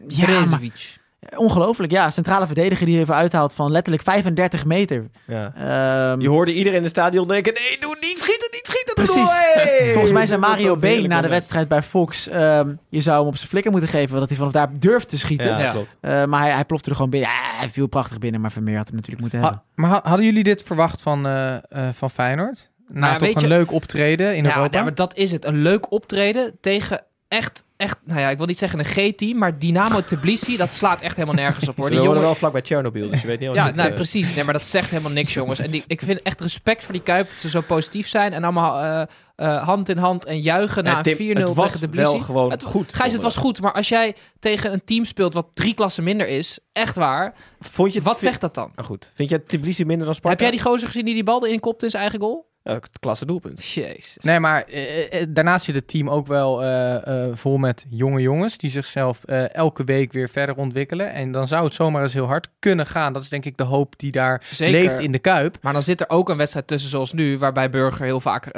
ja, 0.07 0.45
maar-. 0.45 1.01
Ongelooflijk. 1.35 1.91
Ja, 1.91 2.09
centrale 2.09 2.45
verdediger 2.45 2.85
die 2.85 2.99
even 2.99 3.15
uithaalt 3.15 3.53
van 3.53 3.71
letterlijk 3.71 4.03
35 4.03 4.65
meter. 4.65 5.09
Ja. 5.27 5.53
Ehm, 5.55 6.21
Je 6.21 6.29
hoorde 6.29 6.53
iedereen 6.53 6.77
in 6.77 6.83
het 6.83 6.91
stadion 6.91 7.27
denken: 7.27 7.53
nee, 7.53 7.77
doe 7.79 7.97
niet 7.99 8.17
schieten, 8.19 8.47
niet 8.51 8.65
schieten. 8.67 8.93
Precies. 8.93 9.13
goal, 9.13 9.27
hey! 9.53 9.89
Volgens 9.91 10.11
mij 10.13 10.25
zei 10.25 10.39
was 10.39 10.49
Mario 10.49 10.73
een 10.73 10.79
Been 10.79 11.09
na 11.09 11.21
de 11.21 11.27
wedstrijd 11.27 11.67
bij 11.67 11.81
Fox... 11.83 12.27
ehm, 12.27 12.73
je 12.89 13.01
zou 13.01 13.17
hem 13.19 13.27
op 13.27 13.37
zijn 13.37 13.49
flikker 13.49 13.71
moeten 13.71 13.89
geven, 13.89 14.19
dat 14.19 14.27
hij 14.29 14.37
vanaf 14.37 14.51
daar 14.51 14.69
durft 14.79 15.09
te 15.09 15.17
schieten. 15.17 15.47
Ja, 15.47 15.59
Ja. 15.59 15.71
klopt. 15.71 15.97
Eh, 16.01 16.25
maar 16.25 16.41
hij, 16.41 16.51
hij 16.51 16.65
plofte 16.65 16.89
er 16.89 16.95
gewoon 16.95 17.11
binnen. 17.11 17.29
Ja, 17.29 17.35
hij 17.59 17.69
viel 17.69 17.87
prachtig 17.87 18.17
binnen, 18.17 18.41
maar 18.41 18.51
Vermeer 18.51 18.77
had 18.77 18.85
hem 18.87 18.95
natuurlijk 18.95 19.21
moeten 19.21 19.39
hebben. 19.39 19.57
Ha- 19.57 19.65
maar 19.75 19.89
ha- 19.89 20.01
hadden 20.09 20.25
jullie 20.25 20.43
dit 20.43 20.63
verwacht 20.63 21.01
van, 21.01 21.25
eh, 21.25 21.53
eh, 21.55 21.61
van 21.93 22.09
Feyenoord? 22.09 22.71
Na 22.87 22.99
Nou, 23.07 23.19
toch 23.19 23.35
een 23.35 23.41
je- 23.41 23.47
leuk 23.47 23.71
optreden 23.71 24.35
in 24.35 24.43
ja, 24.43 24.55
Europa? 24.55 24.77
ja, 24.77 24.83
maar 24.83 24.95
dat 24.95 25.15
is 25.15 25.31
het. 25.31 25.45
Een 25.45 25.61
leuk 25.61 25.91
optreden 25.91 26.57
tegen 26.61 27.03
echt, 27.27 27.63
echt, 27.83 27.97
nou 28.03 28.19
ja, 28.19 28.29
ik 28.29 28.37
wil 28.37 28.45
niet 28.45 28.57
zeggen 28.57 28.79
een 28.79 28.85
G-team, 28.85 29.37
maar 29.37 29.59
Dynamo 29.59 30.01
Tbilisi, 30.01 30.57
dat 30.57 30.71
slaat 30.71 31.01
echt 31.01 31.15
helemaal 31.15 31.35
nergens 31.35 31.67
op 31.67 31.77
hoor. 31.77 31.89
Die 31.89 32.01
jongen, 32.01 32.21
wel 32.21 32.35
vlakbij 32.35 32.61
Chernobyl, 32.63 33.09
dus 33.09 33.21
je 33.21 33.27
weet 33.27 33.39
niet 33.39 33.47
wat 33.47 33.57
ja, 33.57 33.71
nee, 33.71 33.87
eh, 33.87 33.93
precies. 33.93 34.35
Nee, 34.35 34.43
maar 34.43 34.53
dat 34.53 34.65
zegt 34.65 34.89
helemaal 34.89 35.11
niks, 35.11 35.33
jongens. 35.33 35.59
En 35.59 35.71
die, 35.71 35.83
ik 35.87 36.01
vind 36.01 36.21
echt 36.21 36.41
respect 36.41 36.83
voor 36.83 36.93
die 36.93 37.03
Kuip 37.03 37.27
dat 37.27 37.37
ze 37.37 37.49
zo 37.49 37.61
positief 37.61 38.07
zijn 38.07 38.33
en 38.33 38.43
allemaal 38.43 38.81
eh, 38.83 39.01
eh, 39.35 39.63
hand 39.63 39.89
in 39.89 39.97
hand 39.97 40.25
en 40.25 40.39
juichen 40.41 40.83
Ja, 40.85 40.91
na 40.91 41.01
Tim, 41.01 41.17
een 41.19 41.37
4-0 41.37 41.39
het 41.39 41.53
was 41.53 41.71
tegen 41.71 41.89
Tbilisi. 41.89 42.11
wel 42.11 42.19
gewoon 42.19 42.51
Het- 42.51 42.63
goed. 42.63 42.93
Gijs, 42.93 43.13
het 43.13 43.21
was 43.21 43.35
goed, 43.35 43.61
maar 43.61 43.73
als 43.73 43.89
jij 43.89 44.15
tegen 44.39 44.73
een 44.73 44.83
team 44.83 45.05
speelt 45.05 45.33
wat 45.33 45.47
drie 45.53 45.73
klassen 45.73 46.03
minder 46.03 46.27
is, 46.27 46.59
echt 46.71 46.95
waar, 46.95 47.33
Vond 47.59 47.93
je 47.93 48.01
wat 48.01 48.19
zegt 48.19 48.41
dat 48.41 48.53
dan? 48.53 48.71
Nou 48.75 48.87
goed. 48.87 49.11
Vind 49.13 49.29
jij 49.29 49.39
Tbilisi 49.39 49.85
minder 49.85 50.05
dan 50.05 50.15
Sparta? 50.15 50.29
Heb 50.29 50.39
jij 50.39 50.51
die 50.61 50.71
gozer 50.71 50.87
gezien 50.87 51.05
die 51.05 51.13
die 51.13 51.23
bal 51.23 51.45
erin 51.45 51.59
kopte 51.59 51.85
in 51.85 51.91
zijn 51.91 52.01
eigen 52.01 52.19
goal? 52.19 52.51
Ja, 52.63 52.79
klasse 52.99 53.25
doelpunt. 53.25 53.65
Jezus. 53.65 54.17
Nee, 54.21 54.39
maar 54.39 54.63
eh, 54.63 55.21
eh, 55.21 55.27
daarnaast 55.29 55.65
zit 55.65 55.75
het 55.75 55.87
team 55.87 56.09
ook 56.09 56.27
wel 56.27 56.63
eh, 56.63 57.07
eh, 57.27 57.35
vol 57.35 57.57
met 57.57 57.85
jonge 57.89 58.21
jongens 58.21 58.57
die 58.57 58.69
zichzelf 58.69 59.23
eh, 59.23 59.53
elke 59.53 59.83
week 59.83 60.11
weer 60.11 60.29
verder 60.29 60.55
ontwikkelen. 60.55 61.13
En 61.13 61.31
dan 61.31 61.47
zou 61.47 61.65
het 61.65 61.73
zomaar 61.73 62.03
eens 62.03 62.13
heel 62.13 62.25
hard 62.25 62.49
kunnen 62.59 62.85
gaan. 62.85 63.13
Dat 63.13 63.23
is 63.23 63.29
denk 63.29 63.45
ik 63.45 63.57
de 63.57 63.63
hoop 63.63 63.93
die 63.99 64.11
daar 64.11 64.45
Zeker. 64.51 64.81
leeft 64.81 64.99
in 64.99 65.11
de 65.11 65.19
Kuip. 65.19 65.57
Maar 65.61 65.73
dan 65.73 65.81
zit 65.81 66.01
er 66.01 66.09
ook 66.09 66.29
een 66.29 66.37
wedstrijd 66.37 66.67
tussen 66.67 66.89
zoals 66.89 67.13
nu, 67.13 67.37
waarbij 67.37 67.69
Burger 67.69 68.05
heel 68.05 68.19
vaak 68.19 68.45
uh, 68.45 68.51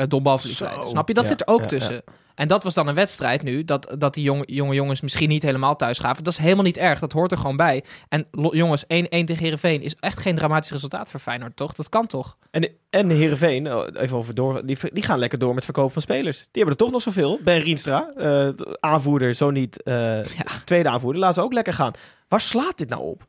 leidt. 0.59 0.83
Snap 0.89 1.07
je? 1.07 1.13
Dat 1.13 1.23
Ja, 1.23 1.29
zit 1.29 1.41
er 1.41 1.47
ook 1.47 1.61
ja, 1.61 1.67
tussen. 1.67 2.03
En 2.35 2.47
dat 2.47 2.63
was 2.63 2.73
dan 2.73 2.87
een 2.87 2.95
wedstrijd 2.95 3.43
nu, 3.43 3.63
dat, 3.65 3.95
dat 3.97 4.13
die 4.13 4.23
jonge, 4.23 4.43
jonge 4.45 4.73
jongens 4.73 5.01
misschien 5.01 5.29
niet 5.29 5.41
helemaal 5.43 5.75
thuis 5.75 5.99
gaven. 5.99 6.23
Dat 6.23 6.33
is 6.33 6.39
helemaal 6.39 6.63
niet 6.63 6.77
erg, 6.77 6.99
dat 6.99 7.11
hoort 7.11 7.31
er 7.31 7.37
gewoon 7.37 7.55
bij. 7.55 7.83
En 8.09 8.27
jongens, 8.31 8.83
1-1 8.83 8.87
tegen 8.87 9.37
Heerenveen 9.37 9.81
is 9.81 9.95
echt 9.99 10.19
geen 10.19 10.35
dramatisch 10.35 10.71
resultaat 10.71 11.11
voor 11.11 11.19
Feyenoord, 11.19 11.55
toch? 11.55 11.73
Dat 11.73 11.89
kan 11.89 12.07
toch? 12.07 12.37
En, 12.51 12.69
en 12.89 13.09
Heerenveen, 13.09 13.73
oh, 13.73 13.87
even 13.93 14.17
over 14.17 14.35
door, 14.35 14.65
die, 14.65 14.77
die 14.93 15.03
gaan 15.03 15.19
lekker 15.19 15.39
door 15.39 15.53
met 15.53 15.63
verkoop 15.65 15.93
van 15.93 16.01
spelers. 16.01 16.37
Die 16.37 16.47
hebben 16.51 16.71
er 16.71 16.77
toch 16.77 16.91
nog 16.91 17.01
zoveel. 17.01 17.39
Ben 17.43 17.59
Rienstra, 17.59 18.09
eh, 18.15 18.23
de 18.55 18.77
aanvoerder, 18.79 19.33
zo 19.33 19.51
niet 19.51 19.83
eh, 19.83 20.19
tweede 20.65 20.89
aanvoerder, 20.89 21.21
laten 21.21 21.35
ze 21.35 21.41
ook 21.41 21.53
lekker 21.53 21.73
gaan. 21.73 21.93
Waar 22.27 22.41
slaat 22.41 22.77
dit 22.77 22.89
nou 22.89 23.01
op? 23.01 23.27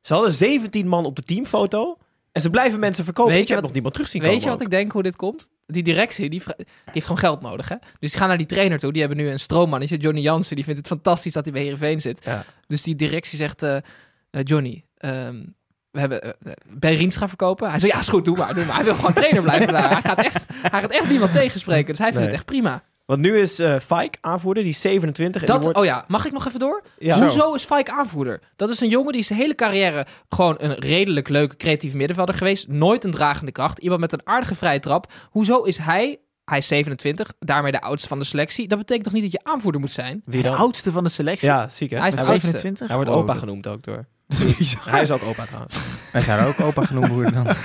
Ze 0.00 0.12
hadden 0.14 0.32
17 0.32 0.88
man 0.88 1.04
op 1.04 1.16
de 1.16 1.22
teamfoto 1.22 1.96
en 2.32 2.40
ze 2.40 2.50
blijven 2.50 2.80
mensen 2.80 3.04
verkopen. 3.04 3.32
Weet 3.32 3.40
ik 3.42 3.48
je 3.48 3.52
heb 3.54 3.62
wat- 3.62 3.72
nog 3.72 3.74
niemand 3.82 3.94
terug 3.94 4.10
zien 4.10 4.22
Weet 4.22 4.30
komen 4.30 4.44
je 4.46 4.50
wat 4.52 4.60
ook. 4.60 4.64
ik 4.66 4.78
denk 4.78 4.92
hoe 4.92 5.02
dit 5.02 5.16
komt? 5.16 5.50
Die 5.70 5.82
directie, 5.82 6.30
die, 6.30 6.42
heeft 6.84 7.06
gewoon 7.06 7.20
geld 7.20 7.40
nodig, 7.40 7.68
hè? 7.68 7.76
Dus 7.98 8.10
die 8.10 8.18
gaan 8.18 8.28
naar 8.28 8.36
die 8.36 8.46
trainer 8.46 8.78
toe. 8.78 8.92
Die 8.92 9.00
hebben 9.00 9.18
nu 9.18 9.30
een 9.30 9.40
stroommannetje, 9.40 9.96
Johnny 9.96 10.20
Jansen. 10.20 10.56
Die 10.56 10.64
vindt 10.64 10.78
het 10.78 10.88
fantastisch 10.88 11.32
dat 11.32 11.44
hij 11.44 11.52
bij 11.52 11.62
Heerenveen 11.62 12.00
zit. 12.00 12.24
Ja. 12.24 12.44
Dus 12.66 12.82
die 12.82 12.94
directie 12.96 13.38
zegt, 13.38 13.62
eh, 13.62 13.76
eh, 13.76 13.82
Johnny, 14.30 14.84
ehm, 14.96 15.44
we 15.90 16.00
hebben 16.00 16.24
uh, 16.26 16.52
Ben 16.68 16.94
Riens 16.94 17.16
gaan 17.16 17.28
verkopen. 17.28 17.70
Hij 17.70 17.78
zegt, 17.78 17.92
ja, 17.92 17.98
is 18.00 18.08
goed, 18.08 18.24
doe 18.24 18.36
maar, 18.36 18.54
doe 18.54 18.64
maar. 18.64 18.74
Hij 18.74 18.84
wil 18.84 18.94
gewoon 18.94 19.12
trainer 19.12 19.42
blijven 19.42 19.72
daar. 19.72 19.90
Hij 19.98 20.02
gaat 20.02 20.18
echt, 20.18 20.44
hij 20.48 20.80
gaat 20.80 20.90
echt 20.90 21.08
niemand 21.08 21.32
tegenspreken. 21.32 21.86
Dus 21.86 21.98
hij 21.98 22.06
vindt 22.06 22.18
Nee. 22.20 22.26
het 22.26 22.36
echt 22.36 22.44
prima. 22.44 22.82
Want 23.08 23.20
nu 23.20 23.38
is 23.38 23.58
eh 23.58 23.76
Fike 23.78 24.18
aanvoerder, 24.20 24.62
die 24.62 24.72
is 24.72 24.80
27. 24.80 25.40
En 25.40 25.46
Dat, 25.48 25.62
wordt, 25.62 25.78
Oh 25.78 25.84
ja, 25.84 26.04
mag 26.08 26.26
ik 26.26 26.32
nog 26.32 26.46
even 26.46 26.60
door? 26.60 26.82
ja, 26.98 27.18
Hoezo 27.20 27.54
is 27.54 27.64
Fike 27.64 27.92
aanvoerder? 27.92 28.40
Dat 28.56 28.68
is 28.68 28.80
een 28.80 28.88
jongen 28.88 29.12
die 29.12 29.22
zijn 29.22 29.38
hele 29.38 29.54
carrière 29.54 30.06
gewoon 30.28 30.54
een 30.58 30.74
redelijk 30.74 31.28
leuke 31.28 31.56
creatieve 31.56 31.96
middenvelder 31.96 32.34
geweest. 32.34 32.68
Nooit 32.68 33.04
een 33.04 33.10
dragende 33.10 33.52
kracht. 33.52 33.78
Iemand 33.78 34.00
met 34.00 34.12
een 34.12 34.20
aardige 34.24 34.54
vrije 34.54 34.80
trap. 34.80 35.12
Hoezo 35.30 35.62
is 35.62 35.76
hij, 35.76 36.18
hij 36.44 36.58
is 36.58 36.66
27, 36.66 37.32
daarmee 37.38 37.72
de 37.72 37.80
oudste 37.80 38.08
van 38.08 38.18
de 38.18 38.24
selectie. 38.24 38.68
Dat 38.68 38.78
betekent 38.78 39.04
toch 39.04 39.14
niet 39.14 39.22
dat 39.22 39.32
je 39.32 39.40
aanvoerder 39.42 39.80
moet 39.80 39.92
zijn? 39.92 40.22
Wie 40.24 40.42
De 40.42 40.48
dan? 40.48 40.56
oudste 40.58 40.92
van 40.92 41.04
de 41.04 41.10
selectie. 41.10 41.48
Ja, 41.48 41.68
ziek 41.68 41.90
hè? 41.90 41.98
Hij 41.98 42.08
is 42.08 42.14
Hij 42.14 42.24
de 42.24 42.30
wordt, 42.30 42.44
oudste. 42.44 42.60
27? 42.68 42.86
hij 42.86 42.96
wordt 42.96 43.10
Wow, 43.10 43.20
opa 43.20 43.32
dat- 43.32 43.42
genoemd 43.42 43.66
ook 43.66 43.82
door. 43.84 44.06
Hij 44.90 45.02
is 45.02 45.10
ook 45.10 45.22
opa 45.22 45.44
trouwens. 45.44 45.74
Wij 46.12 46.22
zouden 46.22 46.46
ook 46.46 46.60
opa 46.60 46.84
genoemd 46.84 47.08
worden 47.08 47.32
dan. 47.32 47.46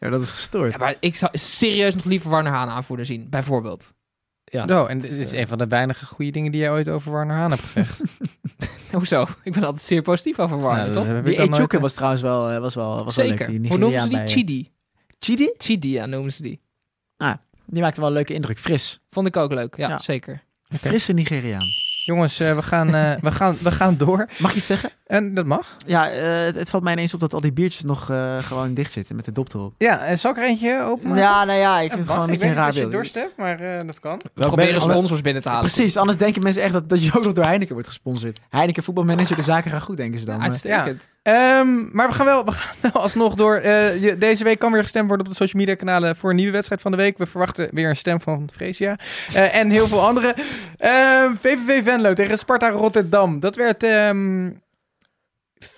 Ja, 0.00 0.08
dat 0.10 0.20
is 0.20 0.30
gestoord. 0.30 0.72
Ja, 0.72 0.78
maar 0.78 0.94
ik 1.00 1.14
zou 1.14 1.38
serieus 1.38 1.94
nog 1.94 2.04
liever 2.04 2.30
Warner 2.30 2.52
Haan 2.52 2.68
aanvoerder 2.68 3.06
zien, 3.06 3.26
bijvoorbeeld. 3.30 3.92
Ja. 4.50 4.66
Zo, 4.68 4.84
en 4.84 4.98
dit 4.98 5.10
is 5.10 5.32
een 5.32 5.46
van 5.46 5.58
de 5.58 5.66
weinige 5.66 6.04
goede 6.06 6.30
dingen 6.30 6.52
die 6.52 6.60
jij 6.60 6.70
ooit 6.70 6.88
over 6.88 7.12
Warner 7.12 7.36
Haan 7.36 7.50
hebt 7.50 7.62
gezegd. 7.62 8.00
Hoezo? 8.92 9.26
Ik 9.42 9.52
ben 9.52 9.64
altijd 9.64 9.82
zeer 9.84 10.02
positief 10.02 10.38
over 10.38 10.58
Warner, 10.60 10.90
Nou, 10.90 11.06
toch? 11.14 11.24
Die 11.24 11.36
Echuke 11.36 11.76
eh, 11.76 11.82
was 11.82 11.94
trouwens 11.94 12.22
wel, 12.22 12.50
eh, 12.50 12.58
was 12.58 12.74
wel, 12.74 13.04
was 13.04 13.16
wel 13.16 13.26
leuk. 13.26 13.38
Zeker. 13.38 13.60
Die 13.60 13.68
Hoe 13.70 13.78
noemen 13.78 14.00
ze 14.00 14.08
die? 14.08 14.16
bij, 14.16 14.26
eh, 14.26 14.32
Chidi. 14.32 14.70
Chidi? 15.18 15.50
Chidi, 15.58 15.92
ja, 15.92 16.06
noemen 16.06 16.32
ze 16.32 16.42
die. 16.42 16.60
Die 17.66 17.82
maakte 17.82 18.00
wel 18.00 18.08
een 18.08 18.14
leuke 18.14 18.34
indruk. 18.34 18.58
Fris. 18.58 19.00
Vond 19.10 19.26
ik 19.26 19.36
ook 19.36 19.52
leuk, 19.52 19.76
ja, 19.76 19.88
Ja. 19.88 19.98
zeker. 19.98 20.42
Een 20.68 20.78
frisse 20.78 21.12
Nigeriaan. 21.12 21.64
Jongens, 22.04 22.40
eh, 22.40 22.54
we, 22.54 22.62
gaan, 22.62 22.94
eh, 22.94 23.20
we, 23.20 23.32
gaan, 23.32 23.56
we 23.60 23.70
gaan 23.70 23.96
door. 23.96 24.28
Mag 24.38 24.50
ik 24.50 24.56
iets 24.56 24.66
zeggen? 24.66 24.90
En 25.10 25.34
dat 25.34 25.46
mag. 25.46 25.76
Ja, 25.86 26.10
eh, 26.10 26.44
het, 26.44 26.54
het 26.54 26.70
valt 26.70 26.82
mij 26.82 26.92
ineens 26.92 27.14
op 27.14 27.20
dat 27.20 27.34
al 27.34 27.40
die 27.40 27.52
biertjes 27.52 27.82
nog 27.82 28.10
eh, 28.10 28.38
gewoon 28.38 28.74
dicht 28.74 28.92
zitten 28.92 29.16
met 29.16 29.24
de 29.24 29.32
dop 29.32 29.54
erop. 29.54 29.74
Ja, 29.78 30.04
en 30.04 30.18
zal 30.18 30.30
ik 30.30 30.36
er 30.36 30.44
eentje 30.44 30.82
openmaken? 30.82 31.22
Ja, 31.22 31.44
nou 31.44 31.58
ja, 31.58 31.80
ik 31.80 31.92
vind 31.92 32.02
het 32.02 32.10
gewoon 32.10 32.28
een 32.28 32.34
ik 32.34 32.38
beetje 32.38 32.54
weet 32.54 32.56
een 32.56 32.64
niet 32.66 32.74
raar 32.76 32.84
of 32.84 32.90
je 32.90 32.96
dorst 32.96 33.14
hebt, 33.14 33.36
maar 33.36 33.60
eh, 33.60 33.86
dat 33.86 34.00
kan. 34.00 34.20
Welk 34.34 34.54
Proberen 34.54 34.80
sponsors 34.80 35.20
binnen 35.20 35.42
te 35.42 35.48
halen. 35.48 35.70
Precies, 35.70 35.96
anders 35.96 36.18
denken 36.18 36.42
mensen 36.42 36.62
echt 36.62 36.72
dat, 36.72 36.88
dat 36.88 37.04
je 37.04 37.12
ook 37.16 37.24
nog 37.24 37.32
door 37.32 37.44
Heineken 37.44 37.72
wordt 37.72 37.88
gesponsord. 37.88 38.40
Heineken 38.48 38.82
voetbalmanager, 38.82 39.36
de 39.36 39.42
zaken 39.42 39.70
gaan 39.70 39.80
goed, 39.80 39.96
denken 39.96 40.18
ze 40.18 40.24
dan. 40.24 40.38
Maar- 40.38 40.48
Uitstekend. 40.48 41.08
Ehm, 41.22 41.96
maar 41.96 42.08
we 42.08 42.14
gaan, 42.14 42.26
wel, 42.26 42.44
we 42.44 42.52
gaan 42.52 42.74
wel 42.92 43.02
alsnog 43.02 43.34
door. 43.34 43.56
Eh, 43.56 44.02
je, 44.02 44.18
deze 44.18 44.44
week 44.44 44.58
kan 44.58 44.72
weer 44.72 44.82
gestemd 44.82 45.06
worden 45.08 45.26
op 45.26 45.32
de 45.32 45.38
social 45.38 45.60
media 45.62 45.76
kanalen 45.76 46.16
voor 46.16 46.30
een 46.30 46.36
nieuwe 46.36 46.52
wedstrijd 46.52 46.80
van 46.80 46.90
de 46.90 46.96
week. 46.96 47.18
We 47.18 47.26
verwachten 47.26 47.68
weer 47.72 47.88
een 47.88 47.96
stem 47.96 48.20
van 48.20 48.48
Fresia. 48.52 48.98
Eh, 49.34 49.54
en 49.54 49.70
heel 49.70 49.88
veel 49.88 50.06
andere. 50.06 50.34
Ehm, 50.76 51.34
VVV 51.40 51.84
Venlo 51.84 52.12
tegen 52.12 52.38
Sparta 52.38 52.68
Rotterdam. 52.68 53.40
Dat 53.40 53.56
werd 53.56 53.82
ehm 53.82 54.48
4-1-4. 55.64 55.68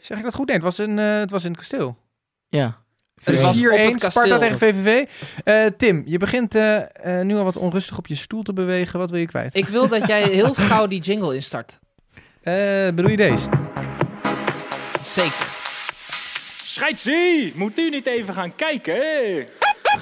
Zeg 0.00 0.18
ik 0.18 0.22
dat 0.24 0.34
goed? 0.34 0.46
Nee, 0.46 0.56
het 0.56 0.64
was, 0.64 0.78
een, 0.78 0.98
eh, 0.98 1.18
het 1.18 1.30
was 1.30 1.42
in 1.44 1.50
het 1.50 1.58
kasteel. 1.58 1.96
ja. 2.48 2.84
Het 3.22 3.40
was 3.40 3.56
op 3.56 3.62
4-1 3.62 3.84
het 3.84 3.90
kasteel. 4.00 4.10
Sparta 4.10 4.38
tegen 4.38 4.58
VVV. 4.58 5.04
Eh, 5.44 5.64
Tim, 5.76 6.02
je 6.06 6.18
begint 6.18 6.54
eh, 6.54 6.80
nu 7.22 7.36
al 7.36 7.44
wat 7.44 7.56
onrustig 7.56 7.98
op 7.98 8.06
je 8.06 8.14
stoel 8.14 8.42
te 8.42 8.52
bewegen. 8.52 8.98
Wat 8.98 9.10
wil 9.10 9.20
je 9.20 9.26
kwijt? 9.26 9.54
Ik 9.54 9.66
wil 9.68 9.88
dat 9.88 10.06
jij 10.06 10.22
heel 10.22 10.54
gauw 10.54 10.86
die 10.86 11.00
jingle 11.00 11.34
instart. 11.34 11.78
Eh, 12.42 12.54
bedoel 12.94 13.10
je 13.10 13.16
deze? 13.16 13.48
Zeker. 15.02 15.46
Scheidsie, 16.64 17.52
moet 17.54 17.78
u 17.78 17.90
niet 17.90 18.06
even 18.06 18.34
gaan 18.34 18.54
kijken? 18.54 18.94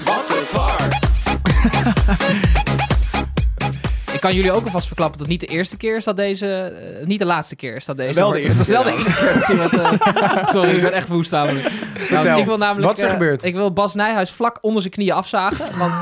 Wat 0.04 0.30
een 0.30 0.44
var. 0.44 0.88
Ik 4.24 4.30
kan 4.30 4.38
jullie 4.38 4.56
ook 4.58 4.64
alvast 4.64 4.86
verklappen 4.86 5.18
dat 5.18 5.28
het 5.28 5.40
niet 5.40 5.48
de 5.50 5.56
eerste 5.56 5.76
keer 5.76 5.96
is 5.96 6.04
dat 6.04 6.16
deze... 6.16 6.46
eh, 6.46 7.06
niet 7.06 7.18
de 7.18 7.24
laatste 7.24 7.56
keer 7.56 7.76
is 7.76 7.84
dat 7.84 7.96
deze... 7.96 8.20
Wel 8.20 8.30
de 8.30 8.40
eerste 8.40 8.64
keer 8.64 8.80
eh, 8.80 10.48
sorry, 10.54 10.70
ik 10.70 10.82
ben 10.82 10.92
echt 10.92 11.08
woest 11.08 11.30
namelijk. 11.30 11.70
Nou, 12.10 12.40
ik 12.40 12.44
wil 12.44 12.56
namelijk... 12.56 12.86
wat 12.86 12.98
is 12.98 13.02
er 13.04 13.08
eh, 13.08 13.16
gebeurd? 13.16 13.42
Ik 13.42 13.54
wil 13.54 13.72
Bas 13.72 13.94
Nijhuis 13.94 14.30
vlak 14.30 14.58
onder 14.60 14.80
zijn 14.80 14.94
knieën 14.94 15.12
afzagen. 15.12 15.78
Want 15.78 15.94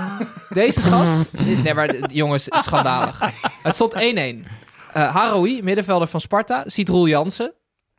deze 0.48 0.80
gast... 0.80 1.32
Nee, 1.64 1.74
maar 1.74 2.10
jongens, 2.10 2.46
schandalig. 2.50 3.20
Het 3.62 3.74
stond 3.74 3.94
1-1. 3.94 3.98
Eh 3.98 5.14
Haroui, 5.14 5.62
middenvelder 5.62 6.08
van 6.08 6.20
Sparta, 6.20 6.64
ziet 6.66 6.88
Roel 6.88 7.08
Jansen. 7.08 7.52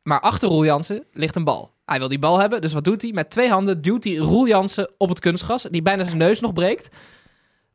Maar 0.03 0.19
achter 0.19 0.47
Roel 0.47 0.65
Jansen 0.65 1.03
ligt 1.13 1.35
een 1.35 1.43
bal. 1.43 1.73
Hij 1.85 1.99
wil 1.99 2.07
die 2.07 2.19
bal 2.19 2.39
hebben, 2.39 2.61
dus 2.61 2.73
wat 2.73 2.83
doet 2.83 3.01
hij? 3.01 3.11
Met 3.11 3.29
twee 3.29 3.49
handen 3.49 3.81
duwt 3.81 4.03
hij 4.03 4.15
Roel 4.15 4.47
Jansen 4.47 4.91
op 4.97 5.09
het 5.09 5.19
kunstgras. 5.19 5.67
Die 5.71 5.81
bijna 5.81 6.03
zijn 6.03 6.17
neus 6.17 6.39
nog 6.39 6.53
breekt. 6.53 6.89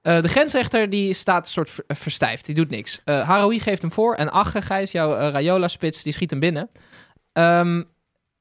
Eh, 0.08 0.22
de 0.22 0.28
grensrechter 0.28 0.90
die 0.90 1.12
staat 1.12 1.46
een 1.46 1.52
soort 1.52 1.70
ver- 1.70 1.84
eh, 1.86 1.96
verstijfd. 1.96 2.44
Die 2.46 2.54
doet 2.54 2.70
niks. 2.70 3.00
Eh 3.04 3.28
Haroui 3.28 3.60
geeft 3.60 3.82
hem 3.82 3.92
voor. 3.92 4.14
En 4.14 4.30
Ache, 4.30 4.62
Gijs, 4.62 4.92
jouw 4.92 5.16
eh, 5.16 5.30
Rayola-spits, 5.30 6.02
die 6.02 6.12
schiet 6.12 6.30
hem 6.30 6.40
binnen. 6.40 6.70
Ehm 7.32 7.82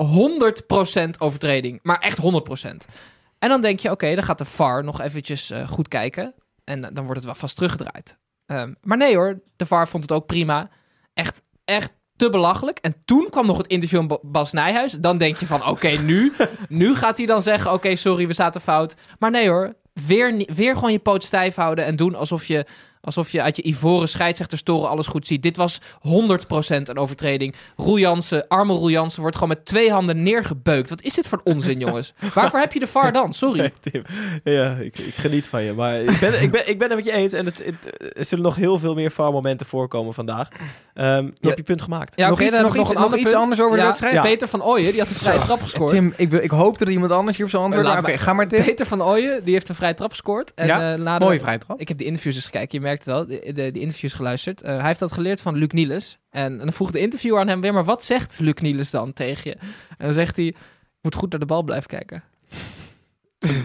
100% 0.04 1.18
overtreding. 1.20 1.80
Maar 1.84 2.00
echt 2.00 2.18
100%. 2.18 2.86
En 3.40 3.50
dan 3.50 3.62
denk 3.62 3.80
je, 3.80 3.92
oké, 3.92 4.16
dan 4.16 4.24
gaat 4.24 4.38
de 4.38 4.46
VAR 4.46 4.84
nog 4.84 5.02
eventjes 5.02 5.52
goed 5.68 5.88
kijken. 5.88 6.34
En 6.64 6.82
dan 6.82 7.04
wordt 7.04 7.16
het 7.16 7.26
wel 7.26 7.36
vast 7.36 7.56
teruggedraaid. 7.56 8.18
Ehm, 8.46 8.74
maar 8.82 8.98
nee 8.98 9.16
hoor, 9.16 9.42
de 9.56 9.66
VAR 9.66 9.88
vond 9.88 10.04
het 10.04 10.12
ook 10.12 10.26
prima. 10.26 10.70
Echt, 11.14 11.42
echt 11.66 11.92
te 12.16 12.30
belachelijk. 12.30 12.78
En 12.80 12.96
toen 13.06 13.28
kwam 13.30 13.46
nog 13.46 13.58
het 13.58 13.68
interview 13.68 13.98
van 14.00 14.08
Ba- 14.08 14.20
Bas 14.22 14.52
Nijhuis. 14.52 14.92
Dan 14.94 15.18
denk 15.18 15.38
je 15.38 15.46
van, 15.46 15.66
oké, 15.68 15.88
nu, 15.90 16.34
nu 16.70 16.96
gaat 16.96 17.18
hij 17.18 17.26
dan 17.26 17.42
zeggen... 17.42 17.74
oké, 17.74 17.96
sorry, 17.96 18.28
we 18.28 18.34
zaten 18.34 18.62
fout. 18.62 18.96
Maar 19.20 19.32
nee 19.32 19.50
hoor, 19.50 19.74
weer, 20.06 20.46
weer 20.56 20.74
gewoon 20.74 20.92
je 20.92 21.00
poot 21.00 21.24
stijf 21.24 21.56
houden... 21.56 21.86
en 21.86 21.96
doen 21.96 22.16
alsof 22.16 22.46
je, 22.46 22.66
alsof 23.08 23.32
je 23.32 23.42
uit 23.42 23.56
je 23.56 23.66
ivoren 23.68 24.10
scheidsrechterstoren 24.10 24.90
alles 24.90 25.08
goed 25.08 25.28
ziet. 25.28 25.44
Dit 25.44 25.58
was 25.58 25.80
100% 25.82 25.82
een 26.84 26.98
overtreding. 26.98 27.56
Roel 27.76 27.98
Jansen, 28.00 28.48
arme 28.48 28.74
Roel 28.74 28.90
Jansen, 28.90 29.22
wordt 29.22 29.36
gewoon 29.38 29.56
met 29.56 29.66
twee 29.66 29.92
handen 29.92 30.24
neergebeukt. 30.24 30.90
Wat 30.90 31.02
is 31.02 31.14
dit 31.14 31.28
voor 31.28 31.42
onzin, 31.44 31.80
jongens? 31.80 32.14
Waarvoor 32.34 32.60
heb 32.60 32.74
je 32.74 32.80
de 32.80 32.88
VAR 32.88 33.12
dan? 33.14 33.34
Sorry. 33.34 33.60
Nee, 33.60 33.74
Tim. 33.80 34.04
Ja, 34.44 34.76
ik, 34.76 34.98
ik 35.00 35.14
geniet 35.14 35.48
van 35.48 35.64
je. 35.64 35.74
Maar 35.74 36.00
ik 36.02 36.20
ben, 36.20 36.42
ik, 36.42 36.52
ben, 36.52 36.70
ik 36.70 36.80
ben 36.80 36.88
het 36.88 36.98
met 36.98 37.06
je 37.06 37.12
eens. 37.12 37.34
En 37.34 37.46
het, 37.46 37.62
het, 37.66 38.02
er 38.18 38.26
zullen 38.26 38.44
nog 38.44 38.56
heel 38.56 38.80
veel 38.80 38.94
meer 38.94 39.12
VAR-momenten 39.12 39.66
voorkomen 39.66 40.14
vandaag. 40.14 40.48
Ehm 40.94 41.26
je 41.26 41.32
Ja. 41.40 41.48
hebt 41.48 41.58
je 41.58 41.64
punt 41.64 41.82
gemaakt. 41.82 42.18
Ja, 42.20 42.30
Nog 42.30 42.42
iets- 42.42 42.52
nog 42.60 42.66
iets- 42.76 42.76
nog 42.76 42.94
ander 43.04 43.20
iets 43.20 43.30
punt. 43.30 43.42
anders 43.42 43.60
over 43.62 43.72
de 43.76 43.78
Ja, 43.82 43.86
wedstrijd? 43.88 44.14
Ja. 44.14 44.22
Peter 44.22 44.48
van 44.48 44.64
Ooyen, 44.64 44.92
die 44.92 45.00
had 45.00 45.10
een 45.10 45.16
vrije 45.16 45.40
trap 45.40 45.62
gescoord. 45.62 45.92
Tim, 45.92 46.14
ik, 46.18 46.30
wil- 46.30 46.44
ik 46.44 46.52
hoop 46.52 46.78
dat 46.78 46.88
er 46.88 46.94
iemand 46.94 47.12
anders 47.12 47.36
hier 47.38 47.46
op 47.46 47.52
zijn 47.52 47.64
antwoord... 47.64 47.86
Laat 47.86 48.02
maar 48.02 48.12
Oké, 48.12 48.20
ga 48.22 48.34
maar 48.34 48.48
Tim. 48.48 48.64
Peter 48.64 48.86
van 48.86 49.04
Ooyen, 49.04 49.44
die 49.44 49.54
heeft 49.54 49.70
een 49.70 49.76
vrije 49.76 49.94
trap 49.94 50.10
gescoord. 50.12 50.52
En, 50.56 50.68
Ja, 50.68 50.94
eh, 50.94 51.00
na 51.00 51.18
de- 51.20 51.26
Mooie 51.26 51.40
vrije 51.40 51.58
trap. 51.58 51.80
Ik 51.80 51.88
heb 51.88 51.98
de 51.98 52.04
interviews 52.04 52.36
eens 52.36 52.46
gekeken, 52.46 52.68
je 52.72 52.80
merkt 52.82 52.97
wel, 53.06 53.26
de, 53.26 53.52
de, 53.54 53.72
die 53.72 53.82
interviews 53.82 54.14
geluisterd. 54.14 54.62
Eh, 54.62 54.78
hij 54.78 54.88
heeft 54.88 55.00
dat 55.00 55.12
geleerd 55.12 55.42
van 55.42 55.56
Luc 55.56 55.72
Niels. 55.72 56.18
En, 56.30 56.52
en 56.52 56.58
dan 56.58 56.74
vroeg 56.74 56.92
de 56.92 57.00
interviewer 57.00 57.40
aan 57.40 57.48
hem 57.48 57.62
weer, 57.62 57.74
maar 57.74 57.86
wat 57.86 58.04
zegt 58.04 58.40
Luc 58.40 58.54
Niels 58.62 58.92
dan 58.92 59.14
tegen 59.14 59.50
je? 59.50 59.58
En 59.98 60.06
dan 60.06 60.14
zegt 60.14 60.36
hij, 60.36 60.46
je 60.46 60.56
moet 61.02 61.16
goed 61.16 61.32
naar 61.32 61.40
de 61.40 61.46
bal 61.46 61.64
blijven 61.64 61.90
kijken. 61.90 62.24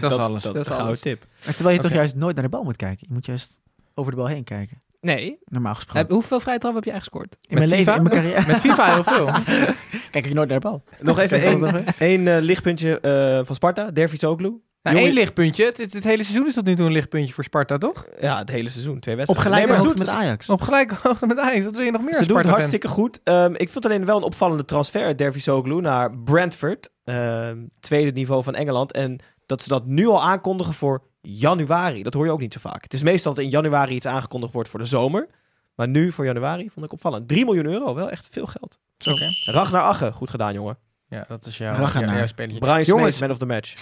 Dat 0.01 0.11
is 0.11 0.17
alles. 0.17 0.43
Dat, 0.43 0.53
Dat 0.53 0.63
is 0.65 0.69
een 0.71 0.75
gouden 0.75 1.01
tip. 1.01 1.25
Maar 1.45 1.53
terwijl 1.53 1.75
je 1.75 1.81
toch 1.81 1.93
juist 1.93 2.15
nooit 2.15 2.35
naar 2.35 2.43
de 2.43 2.49
bal 2.49 2.63
moet 2.63 2.75
kijken. 2.75 3.05
Je 3.07 3.13
moet 3.13 3.25
juist 3.25 3.59
over 3.93 4.11
de 4.11 4.17
bal 4.17 4.27
heen 4.27 4.43
kijken. 4.43 4.81
Nee. 5.01 5.39
Normaal 5.45 5.75
gesproken. 5.75 6.01
Heb, 6.01 6.11
hoeveel 6.11 6.39
vrije 6.39 6.59
trap 6.59 6.73
heb 6.73 6.83
je 6.83 6.91
eigenlijk 6.91 7.25
gescoord? 7.25 7.45
in 7.49 7.57
mijn 7.57 7.69
leven, 7.69 7.95
in 7.95 8.03
mijn 8.03 8.15
carrière. 8.15 8.47
Met 8.47 8.59
FIFA 8.59 8.93
heel 8.93 9.03
veel. 9.03 9.25
Kijk 10.11 10.25
ik 10.25 10.33
nooit 10.33 10.49
naar 10.49 10.59
de 10.59 10.67
bal. 10.67 10.83
Nog 11.01 11.19
even 11.19 11.41
één, 11.41 11.85
één 11.97 12.27
eh, 12.27 12.41
lichtpuntje 12.41 12.99
eh, 12.99 13.45
van 13.45 13.55
Sparta. 13.55 13.91
Dervisoglu. 13.91 14.61
Nou, 14.83 14.95
Jongen- 14.95 15.11
één 15.11 15.19
lichtpuntje. 15.19 15.65
Het, 15.65 15.77
het, 15.77 15.93
het 15.93 16.03
hele 16.03 16.23
seizoen 16.23 16.47
is 16.47 16.53
tot 16.53 16.65
nu 16.65 16.75
toe 16.75 16.85
een 16.85 16.91
lichtpuntje 16.91 17.33
voor 17.33 17.43
Sparta, 17.43 17.77
toch? 17.77 18.05
Ja, 18.21 18.37
het 18.37 18.49
hele 18.49 18.69
seizoen. 18.69 18.99
Twee 18.99 19.15
Op 19.15 19.25
wedstrijden. 19.25 19.51
gelijke 19.53 19.67
Nee, 19.67 19.77
maar 19.77 19.85
hoogte 19.87 20.03
met 20.15 20.23
Ajax. 20.23 20.49
Op 20.49 20.61
gelijke 20.61 20.95
hoogte 21.07 21.25
met 21.25 21.39
Ajax. 21.39 21.65
Wat 21.65 21.75
wil 21.75 21.85
je 21.85 21.91
nog 21.91 22.01
meer 22.01 22.13
Ze 22.13 22.25
doen 22.25 22.37
het 22.37 22.47
hartstikke 22.47 22.87
goed. 22.87 23.19
Ehm, 23.23 23.53
ik 23.57 23.69
vond 23.69 23.85
alleen 23.85 24.05
wel 24.05 24.17
een 24.17 24.23
opvallende 24.23 24.65
transfer 24.65 25.03
uit 25.05 25.17
Dervisoglu 25.17 25.81
naar 25.81 26.17
Brentford. 26.17 26.89
ehm, 27.03 27.57
tweede 27.79 28.11
niveau 28.11 28.43
van 28.43 28.55
Engeland. 28.55 28.91
En 28.91 29.19
dat 29.45 29.61
ze 29.61 29.69
dat 29.69 29.85
nu 29.85 30.07
al 30.07 30.23
aankondigen 30.23 30.73
voor 30.73 31.03
januari. 31.21 32.03
Dat 32.03 32.13
hoor 32.13 32.25
je 32.25 32.31
ook 32.31 32.39
niet 32.39 32.53
zo 32.53 32.59
vaak. 32.59 32.83
Het 32.83 32.93
is 32.93 33.03
meestal 33.03 33.33
dat 33.33 33.43
in 33.43 33.49
januari 33.49 33.95
iets 33.95 34.05
aangekondigd 34.07 34.53
wordt 34.53 34.69
voor 34.69 34.79
de 34.79 34.85
zomer. 34.85 35.27
Maar 35.75 35.87
nu 35.87 36.11
voor 36.11 36.25
januari 36.25 36.69
vond 36.69 36.85
ik 36.85 36.91
opvallend. 36.91 37.27
3 37.27 37.45
miljoen 37.45 37.65
euro, 37.65 37.95
wel 37.95 38.09
echt 38.09 38.27
veel 38.31 38.45
geld. 38.45 38.77
Oké. 39.07 39.51
Ragnar 39.51 39.81
Agge, 39.81 40.11
goed 40.11 40.29
gedaan 40.29 40.53
jongen. 40.53 40.77
Ja, 41.07 41.25
dat 41.27 41.45
is 41.45 41.57
jouw, 41.57 41.75
Ragnar. 41.75 42.05
jouw, 42.05 42.15
jouw 42.15 42.27
spelletje. 42.27 42.59
Brian 42.59 42.81
Jongens. 42.81 43.19
Man 43.19 43.31
of 43.31 43.37
the 43.37 43.45
match. 43.45 43.75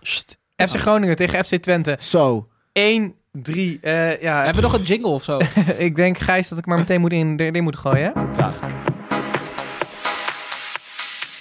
Sst. 0.00 0.38
FC 0.56 0.76
Groningen 0.80 1.16
tegen 1.16 1.44
FC 1.44 1.54
Twente. 1.56 1.96
Zo. 2.00 2.48
1-3. 2.48 2.72
eh 2.72 4.20
ja, 4.22 4.36
Hebben 4.44 4.54
we 4.54 4.60
nog 4.60 4.72
een 4.72 4.82
jingle 4.82 5.10
of 5.10 5.22
zo? 5.22 5.38
ik 5.78 5.96
denk, 5.96 6.18
Gijs, 6.18 6.48
dat 6.48 6.58
ik 6.58 6.66
maar 6.66 6.78
meteen 6.78 7.00
moet 7.00 7.12
in, 7.12 7.40
erin 7.40 7.62
moet 7.62 7.76
gooien. 7.76 8.12
Graag. 8.34 8.58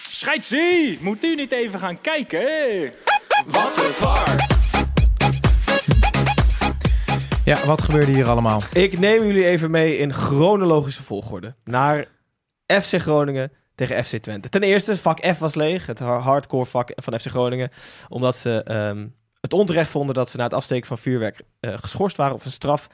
Scheidsie, 0.10 0.98
moet 1.02 1.24
u 1.24 1.36
niet 1.36 1.52
even 1.52 1.80
gaan 1.80 2.02
kijken? 2.02 2.42
Wat 3.48 3.78
een 3.78 3.92
var. 3.92 4.50
Ja, 7.46 7.66
wat 7.66 7.82
gebeurde 7.82 8.12
hier 8.12 8.28
allemaal? 8.30 8.62
Ik 8.74 9.00
neem 9.00 9.24
jullie 9.26 9.46
even 9.46 9.72
mee 9.72 9.98
in 9.98 10.14
chronologische 10.14 11.04
volgorde. 11.04 11.56
Naar 11.64 12.06
FC 12.68 13.00
Groningen 13.02 13.52
tegen 13.76 14.04
FC 14.04 14.18
Twente. 14.18 14.50
Ten 14.50 14.64
eerste, 14.64 14.98
vak 14.98 15.26
F 15.26 15.40
was 15.40 15.56
leeg. 15.56 15.86
Het 15.86 16.00
har- 16.00 16.20
hardcore 16.22 16.66
vak 16.66 16.92
van 16.96 17.20
FC 17.20 17.28
Groningen. 17.28 17.70
Omdat 18.10 18.36
ze 18.36 18.64
ehm, 18.64 19.08
het 19.42 19.54
onterecht 19.54 19.90
vonden 19.90 20.16
dat 20.16 20.30
ze 20.30 20.38
na 20.38 20.44
het 20.44 20.54
afsteken 20.54 20.88
van 20.88 20.98
vuurwerk 20.98 21.42
eh, 21.60 21.74
geschorst 21.82 22.18
waren 22.18 22.36
of 22.36 22.46
een 22.46 22.52
straf 22.52 22.88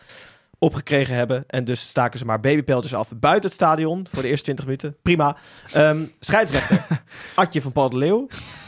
opgekregen 0.60 1.16
hebben. 1.16 1.44
En 1.48 1.66
dus 1.66 1.88
staken 1.88 2.20
ze 2.20 2.26
maar 2.26 2.40
babypeltjes 2.40 2.94
af 2.94 3.12
buiten 3.16 3.46
het 3.50 3.54
stadion 3.60 4.08
voor 4.12 4.22
de 4.22 4.28
eerste 4.28 4.44
20 4.44 4.66
minuten. 4.66 4.96
Prima. 5.02 5.38
Ehm, 5.72 6.06
scheidsrechter 6.20 6.86
Adje 7.36 7.62
van 7.62 7.72
Paul 7.72 7.90
de 7.90 7.98
Leeuw. 7.98 8.28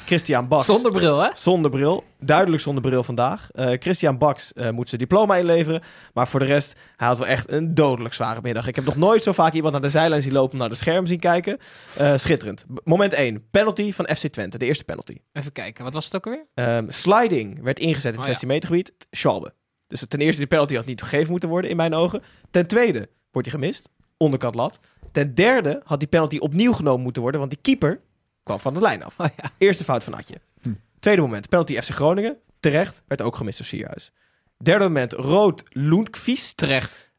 Christian 0.09 0.47
Baks. 0.47 0.65
Zonder 0.65 0.91
bril, 0.91 1.19
hè? 1.19 1.29
Zonder 1.33 1.71
bril. 1.71 2.03
Duidelijk 2.19 2.61
zonder 2.61 2.83
bril 2.83 3.03
vandaag. 3.03 3.51
Eh, 3.51 3.71
Christian 3.79 4.17
Baks 4.17 4.53
eh, 4.53 4.69
moet 4.69 4.89
zijn 4.89 5.01
diploma 5.01 5.35
inleveren. 5.35 5.81
Maar 6.13 6.27
voor 6.27 6.39
de 6.39 6.45
rest, 6.45 6.79
hij 6.95 7.07
had 7.07 7.17
wel 7.17 7.27
echt 7.27 7.51
een 7.51 7.73
dodelijk 7.73 8.13
zware 8.13 8.39
middag. 8.41 8.67
Ik 8.67 8.75
heb 8.75 8.85
nog 8.85 8.95
nooit 8.95 9.23
zo 9.23 9.31
vaak 9.31 9.53
iemand 9.53 9.73
naar 9.73 9.81
de 9.81 9.89
zijlijn 9.89 10.21
zien 10.21 10.31
lopen 10.33 10.51
om 10.51 10.59
naar 10.59 10.69
de 10.69 10.75
scherm 10.75 11.05
zien 11.05 11.19
kijken. 11.19 11.57
Eh, 11.97 12.13
schitterend. 12.17 12.65
Moment 12.83 13.13
1. 13.13 13.49
Penalty 13.51 13.91
van 13.93 14.05
FC 14.15 14.27
Twente. 14.27 14.57
De 14.57 14.65
eerste 14.65 14.83
penalty. 14.83 15.17
Even 15.31 15.51
kijken, 15.51 15.83
wat 15.83 15.93
was 15.93 16.05
het 16.05 16.15
ook 16.15 16.25
alweer? 16.25 16.45
Ehm, 16.53 16.85
sliding 16.89 17.63
werd 17.63 17.79
ingezet 17.79 18.13
in 18.13 18.19
het 18.19 18.19
Oh, 18.19 18.25
ja. 18.25 18.29
16 18.29 18.47
meter 18.47 18.69
gebied. 18.69 18.93
Schalbe. 19.11 19.53
Dus 19.87 20.05
ten 20.07 20.19
eerste, 20.19 20.37
die 20.39 20.47
penalty 20.47 20.75
had 20.75 20.85
niet 20.85 21.01
gegeven 21.01 21.31
moeten 21.31 21.49
worden 21.49 21.69
in 21.69 21.75
mijn 21.75 21.93
ogen. 21.93 22.21
Ten 22.51 22.67
tweede, 22.67 23.09
wordt 23.31 23.51
hij 23.51 23.59
gemist. 23.59 23.89
Onderkant 24.17 24.55
lat. 24.55 24.79
Ten 25.11 25.33
derde 25.35 25.81
had 25.83 25.99
die 25.99 26.07
penalty 26.07 26.37
opnieuw 26.37 26.73
genomen 26.73 27.01
moeten 27.03 27.21
worden. 27.21 27.39
Want 27.39 27.51
die 27.51 27.61
keeper 27.61 27.99
kwam 28.43 28.59
van 28.59 28.73
de 28.73 28.81
lijn 28.81 29.03
af. 29.03 29.19
Oh 29.19 29.27
ja. 29.37 29.51
Eerste 29.57 29.83
fout 29.83 30.03
van 30.03 30.13
Atje. 30.13 30.41
Hm. 30.61 30.73
Tweede 30.99 31.21
moment, 31.21 31.49
penalty 31.49 31.81
FC 31.81 31.89
Groningen. 31.89 32.37
Terecht, 32.59 33.03
werd 33.07 33.21
ook 33.21 33.35
gemist 33.35 33.57
door 33.57 33.67
Sierhuis. 33.67 34.11
Derde 34.57 34.83
moment, 34.83 35.13
rood 35.13 35.63
Lundqvist. 35.69 36.57
Terecht. 36.57 37.09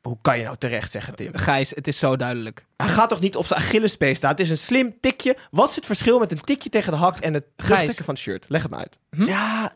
Hoe 0.00 0.18
kan 0.20 0.38
je 0.38 0.44
nou 0.44 0.56
terecht 0.56 0.90
zeggen, 0.90 1.14
Tim? 1.14 1.36
Gijs, 1.36 1.70
het 1.70 1.88
is 1.88 1.98
zo 1.98 2.16
duidelijk. 2.16 2.66
Hij 2.76 2.88
gaat 2.88 3.08
toch 3.08 3.20
niet 3.20 3.36
op 3.36 3.46
zijn 3.46 3.60
Achillespees 3.60 4.16
staan? 4.16 4.30
Het 4.30 4.40
is 4.40 4.50
een 4.50 4.58
slim 4.58 4.94
tikje. 5.00 5.36
Wat 5.50 5.68
is 5.68 5.76
het 5.76 5.86
verschil 5.86 6.18
met 6.18 6.32
een 6.32 6.40
tikje 6.40 6.68
tegen 6.68 6.92
de 6.92 6.98
hak 6.98 7.18
en 7.18 7.34
het 7.34 7.44
terugtrekken 7.56 8.04
van 8.04 8.14
het 8.14 8.22
shirt? 8.22 8.48
Leg 8.48 8.62
het 8.62 8.70
me 8.70 8.76
uit. 8.76 8.98
Ja. 9.10 9.72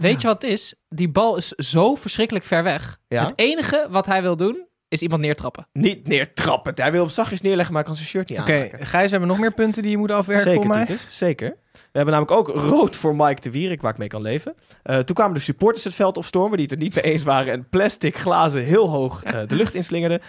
Weet 0.00 0.20
je 0.20 0.26
wat 0.26 0.42
het 0.42 0.50
is? 0.50 0.74
Die 0.88 1.08
bal 1.08 1.36
is 1.36 1.48
zo 1.48 1.94
verschrikkelijk 1.94 2.44
ver 2.44 2.62
weg. 2.62 2.98
Ja? 3.08 3.24
Het 3.24 3.32
enige 3.36 3.86
wat 3.90 4.06
hij 4.06 4.22
wil 4.22 4.36
doen, 4.36 4.66
is 4.88 5.02
iemand 5.02 5.20
neertrappen. 5.22 5.66
Niet 5.72 6.08
neertrappen. 6.08 6.72
Hij 6.76 6.92
wil 6.92 7.02
op 7.02 7.10
zachtjes 7.10 7.40
neerleggen, 7.40 7.72
maar 7.74 7.82
hij 7.82 7.92
kan 7.92 8.00
zijn 8.00 8.10
shirt 8.10 8.28
niet 8.28 8.38
Oké, 8.38 8.52
aanraken. 8.52 8.86
Gijs, 8.86 9.04
we 9.04 9.10
hebben 9.10 9.28
nog 9.28 9.38
meer 9.38 9.52
punten 9.52 9.82
die 9.82 9.90
je 9.90 9.96
moet 9.96 10.10
afwerken 10.10 10.44
Zeker, 10.50 10.62
voor 10.66 10.74
mij. 10.74 10.84
Titus. 10.84 11.16
Zeker. 11.18 11.56
We 11.72 11.78
hebben 11.98 12.14
namelijk 12.14 12.48
ook 12.48 12.60
rood 12.60 12.96
voor 12.96 13.16
Mike 13.16 13.40
de 13.40 13.50
Wierik, 13.50 13.80
waar 13.82 13.92
ik 13.92 13.98
mee 13.98 14.08
kan 14.08 14.22
leven. 14.22 14.54
Eh, 14.82 14.98
toen 14.98 15.14
kwamen 15.14 15.34
de 15.34 15.40
supporters 15.40 15.84
het 15.84 15.94
veld 15.94 16.16
opstormen, 16.16 16.52
die 16.56 16.66
het 16.66 16.70
er 16.74 16.78
niet 16.80 16.94
mee 16.94 17.04
eens 17.04 17.22
waren. 17.22 17.52
En 17.52 17.68
plastic 17.68 18.16
glazen 18.16 18.62
heel 18.64 18.88
hoog 18.88 19.22
eh, 19.22 19.40
de 19.46 19.54
lucht 19.54 19.74
inslingerden. 19.74 20.20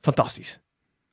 Fantastisch. 0.00 0.60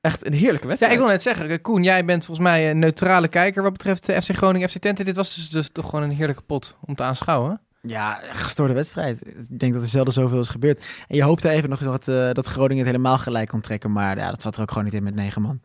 Echt 0.02 0.26
een 0.26 0.34
heerlijke 0.34 0.62
Ja, 0.62 0.68
wedstrijd. 0.68 0.94
ik 0.94 1.00
wil 1.00 1.10
net 1.10 1.22
zeggen, 1.22 1.50
eh, 1.50 1.58
Koen, 1.62 1.84
jij 1.84 2.06
bent 2.06 2.26
volgens 2.26 2.48
mij 2.48 2.70
een 2.70 2.80
neutrale 2.80 3.28
kijker 3.28 3.64
wat 3.64 3.72
betreft 3.72 4.06
FC 4.06 4.30
Groningen, 4.36 4.70
FC 4.70 4.78
Twente. 4.78 5.04
Dit 5.04 5.16
was 5.16 5.36
dus, 5.36 5.50
dus 5.50 5.70
toch 5.70 5.90
gewoon 5.90 6.04
een 6.04 6.16
heerlijke 6.16 6.42
pot 6.42 6.76
om 6.86 6.96
te 6.96 7.04
aanschouwen. 7.04 7.62
Ja, 7.82 8.20
gestoorde 8.22 8.74
wedstrijd. 8.74 9.28
Ik 9.28 9.60
denk 9.60 9.74
dat 9.74 9.82
er 9.82 9.88
zelden 9.88 10.14
zoveel 10.14 10.40
is 10.40 10.50
gebeurd. 10.50 10.86
En 11.08 11.16
je 11.16 11.24
hoopte 11.24 11.50
even 11.50 11.70
nog 11.70 11.82
eens 11.82 11.90
dat, 11.90 12.08
eh, 12.08 12.32
dat 12.34 12.46
Groningen 12.46 12.78
het 12.86 12.92
helemaal 12.94 13.18
gelijk 13.18 13.48
kon 13.50 13.62
trekken. 13.62 13.92
Maar 13.92 14.18
ja, 14.18 14.30
dat 14.30 14.42
zat 14.42 14.56
er 14.56 14.62
ook 14.62 14.70
gewoon 14.70 14.84
niet 14.84 14.94
in 14.94 15.04
met 15.04 15.16
negen 15.16 15.42
man. 15.42 15.60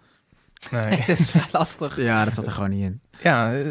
Nee. 0.70 0.94
Het 1.00 1.18
is 1.18 1.33
wel 1.33 1.42
lastig. 1.52 1.96
Ja, 2.00 2.24
dat 2.24 2.35
zat 2.35 2.46
er 2.46 2.52
gewoon 2.52 2.70
niet 2.70 2.83
in. 2.85 3.00
ja, 3.22 3.52
eh, 3.55 3.66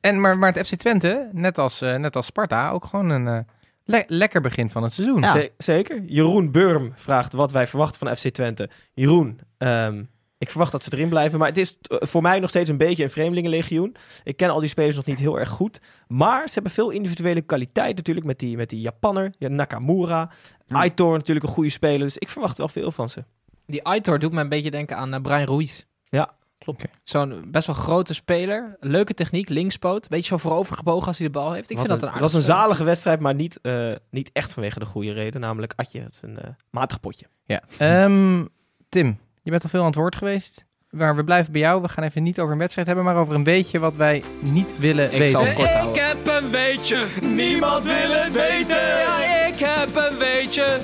en, 0.00 0.20
maar, 0.20 0.38
maar 0.38 0.52
het 0.52 0.66
FC 0.66 0.74
Twente, 0.74 1.28
net 1.32 1.58
als, 1.58 1.80
eh, 1.80 1.96
net 1.96 2.16
als 2.16 2.26
Sparta, 2.26 2.70
ook 2.70 2.84
gewoon 2.84 3.08
een 3.10 3.28
eh, 3.28 3.38
le- 3.84 4.04
lekker 4.06 4.40
begin 4.40 4.70
van 4.70 4.82
het 4.82 4.92
seizoen. 4.92 5.20
Ja. 5.20 5.46
Zeker. 5.58 6.02
Jeroen 6.02 6.50
Burm 6.50 6.92
vraagt 6.96 7.32
wat 7.32 7.52
wij 7.52 7.66
verwachten 7.66 8.06
van 8.06 8.16
FC 8.16 8.28
Twente. 8.28 8.70
Jeroen, 8.92 9.40
ehm, 9.58 10.04
ik 10.42 10.50
verwacht 10.50 10.72
dat 10.72 10.82
ze 10.82 10.92
erin 10.92 11.08
blijven. 11.08 11.38
Maar 11.38 11.48
het 11.48 11.56
is 11.56 11.78
eh, 11.80 11.96
voor 12.00 12.22
mij 12.22 12.40
nog 12.40 12.50
steeds 12.50 12.70
een 12.70 12.76
beetje 12.76 13.02
een 13.02 13.10
vreemdelingenlegioen. 13.10 13.96
Ik 14.24 14.36
ken 14.36 14.50
al 14.50 14.60
die 14.60 14.68
spelers 14.68 14.96
nog 14.96 15.04
niet 15.04 15.18
heel 15.18 15.38
erg 15.38 15.48
goed. 15.48 15.80
Maar 16.08 16.48
ze 16.48 16.54
hebben 16.54 16.72
veel 16.72 16.90
individuele 16.90 17.40
kwaliteit 17.40 17.96
natuurlijk. 17.96 18.26
Met 18.26 18.38
die, 18.38 18.56
met 18.56 18.70
die 18.70 18.80
Japanner, 18.80 19.32
ja, 19.38 19.48
Nakamura. 19.48 20.30
Ja. 20.66 20.76
Aitor 20.76 21.12
natuurlijk 21.16 21.46
een 21.46 21.52
goede 21.52 21.70
speler. 21.70 21.98
Dus 21.98 22.18
ik 22.18 22.28
verwacht 22.28 22.58
wel 22.58 22.68
veel 22.68 22.92
van 22.92 23.08
ze. 23.08 23.24
Die 23.66 23.84
Aitor 23.84 24.18
doet 24.18 24.32
me 24.32 24.40
een 24.40 24.48
beetje 24.48 24.70
denken 24.70 24.96
aan 24.96 25.14
eh, 25.14 25.20
Brian 25.20 25.46
Ruiz. 25.46 25.84
Ja, 26.08 26.34
klopt. 26.58 26.84
Zo'n 27.04 27.44
best 27.50 27.66
wel 27.66 27.76
grote 27.76 28.14
speler. 28.14 28.76
Leuke 28.80 29.14
techniek, 29.14 29.48
linkspoot. 29.48 30.08
Beetje 30.08 30.26
zo 30.26 30.36
voorovergebogen 30.36 31.06
als 31.06 31.18
hij 31.18 31.26
de 31.26 31.32
bal 31.32 31.52
heeft. 31.52 31.70
Ik 31.70 31.76
Wat 31.76 31.86
vind 31.86 32.00
dat 32.00 32.08
een 32.08 32.14
het 32.14 32.22
was 32.22 32.34
een 32.34 32.40
zalige 32.40 32.84
wedstrijd, 32.84 33.20
maar 33.20 33.34
niet, 33.34 33.60
eh, 33.60 33.92
niet 34.10 34.30
echt 34.32 34.52
vanwege 34.52 34.78
de 34.78 34.84
goede 34.84 35.12
reden. 35.12 35.40
Namelijk 35.40 35.72
Atje, 35.76 36.00
het 36.00 36.12
is 36.12 36.20
een 36.22 36.38
matig 36.70 37.00
potje. 37.00 37.26
Ja. 37.44 37.62
Ehm, 37.78 38.44
Tim, 38.88 39.18
je 39.42 39.50
bent 39.50 39.62
al 39.62 39.68
veel 39.70 39.80
aan 39.80 39.86
het 39.86 39.94
woord 39.94 40.16
geweest. 40.16 40.64
Maar 40.90 41.16
we 41.16 41.24
blijven 41.24 41.52
bij 41.52 41.60
jou. 41.60 41.82
We 41.82 41.88
gaan 41.88 42.04
even 42.04 42.22
niet 42.22 42.40
over 42.40 42.52
een 42.52 42.58
wedstrijd 42.58 42.86
hebben, 42.86 43.04
maar 43.04 43.16
over 43.16 43.34
een 43.34 43.42
beetje 43.42 43.78
wat 43.78 43.96
wij 43.96 44.22
niet 44.40 44.78
willen 44.78 45.04
Ik 45.12 45.18
weten. 45.18 45.28
zal 45.28 45.44
het 45.44 45.54
kort 45.54 45.68
houden. 45.72 46.06
heb 46.06 46.26
een 46.26 46.50
beetje, 46.50 47.06
niemand 47.22 47.84
wil 47.84 48.10
het 48.10 48.32
weten. 48.32 48.76
Ja, 48.76 49.46
ik 49.46 49.54
heb 49.58 49.88
een 49.96 50.18
beetje. 50.18 50.78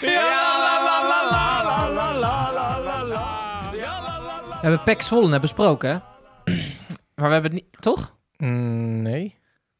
Ja, 0.00 0.20
la 0.58 0.84
la 0.84 1.08
la 1.08 1.30
la 1.30 1.90
la 1.90 2.52
la 2.52 2.80
la 2.84 3.04
la. 3.04 3.68
We 4.60 4.70
hebben 4.70 4.82
Pek 4.82 5.02
Zwolle 5.02 5.40
besproken, 5.40 5.90
hè? 5.90 5.98
Maar 7.14 7.26
we 7.28 7.32
hebben 7.32 7.42
het 7.42 7.52
niet... 7.52 7.64
Toch? 7.82 8.16
Mm, 8.36 9.02
nee. 9.02 9.34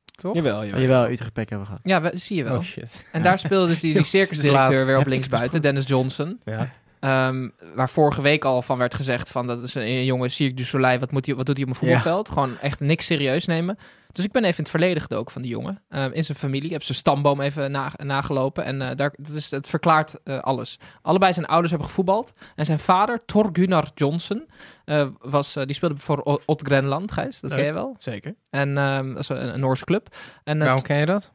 Toch? 0.05 0.35
Jawel, 0.35 0.59
Oh, 0.61 0.65
jawel. 0.67 0.81
jawel, 0.81 1.11
Utrecht 1.11 1.33
Pek 1.33 1.49
hebben 1.51 1.67
we 1.69 1.73
gehad. 1.75 2.03
Ja, 2.03 2.11
we, 2.11 2.19
zie 2.19 2.37
je 2.37 2.45
wel. 2.45 2.57
Oh 2.57 2.63
shit. 2.63 3.07
En 3.13 3.23
daar 3.23 3.39
speelde 3.39 3.67
dus 3.67 3.81
die, 3.81 3.95
die 3.95 4.05
circusdirecteur 4.05 4.87
weer 4.87 4.95
op 4.95 4.99
Heb 4.99 5.07
ik 5.07 5.07
linksbuiten, 5.13 5.63
Dennis 5.63 5.87
Johnson. 5.87 6.41
Ja. 6.45 6.71
Ehm, 7.05 7.49
waar 7.75 7.91
vorige 7.91 8.23
week 8.23 8.45
al 8.45 8.63
van 8.63 8.79
werd 8.79 8.95
gezegd 8.95 9.31
van 9.31 9.47
dat 9.47 9.63
is 9.63 9.75
een, 9.75 9.83
een 9.83 10.05
jonge 10.05 10.29
Cirque 10.29 10.55
du 10.57 10.65
Soleil, 10.65 10.99
wat, 10.99 11.11
moet 11.13 11.27
hij, 11.27 11.35
wat 11.35 11.47
doet 11.47 11.57
hij 11.57 11.65
op 11.65 11.71
een 11.71 11.77
voetbalveld? 11.77 12.29
Gewoon 12.29 12.59
echt 12.59 12.81
niks 12.81 13.07
serieus 13.07 13.47
nemen. 13.47 13.79
Dus 14.13 14.25
ik 14.25 14.33
ben 14.33 14.43
even 14.43 14.57
in 14.57 14.63
het 14.63 14.71
verleden 14.71 15.03
gedoken 15.03 15.33
van 15.33 15.43
die 15.43 15.51
jongen. 15.51 15.83
Ehm, 15.89 16.11
in 16.13 16.25
zijn 16.25 16.39
familie. 16.39 16.65
Ik 16.65 16.71
heb 16.73 16.83
zijn 16.83 16.99
stamboom 16.99 17.41
even 17.41 17.71
na, 17.71 17.93
nagelopen. 17.97 18.65
En 18.65 18.83
eh, 18.83 18.97
daar, 18.97 19.15
dat 19.17 19.37
is, 19.37 19.51
het 19.51 19.69
verklaart 19.69 20.15
eh, 20.25 20.39
alles. 20.41 20.79
Allebei 21.03 21.33
zijn 21.33 21.47
ouders 21.47 21.71
hebben 21.71 21.89
gevoetbald. 21.89 22.33
En 22.55 22.65
zijn 22.65 22.79
vader, 22.79 23.25
Thor 23.25 23.49
Gunnar 23.53 23.91
Johnson, 23.95 24.47
eh, 24.85 25.07
was, 25.19 25.57
eh, 25.57 25.65
die 25.65 25.75
speelde 25.75 25.97
voor 25.97 26.21
O- 26.25 26.39
Odd 26.47 26.63
Grenland, 26.67 27.13
Gijs. 27.13 27.41
Dat 27.41 27.55
ken 27.55 27.65
je 27.65 27.73
wel. 27.73 27.95
Zeker. 27.99 28.35
En 28.51 28.79
ehm, 28.79 29.09
dat 29.09 29.19
is 29.19 29.29
een, 29.29 29.55
een 29.55 29.61
Noorse 29.61 29.85
club. 29.85 30.17
En 30.45 30.59
eh, 30.59 30.65
Waarom 30.65 30.83
ken 30.83 30.97
je 30.97 31.07
dat? 31.07 31.33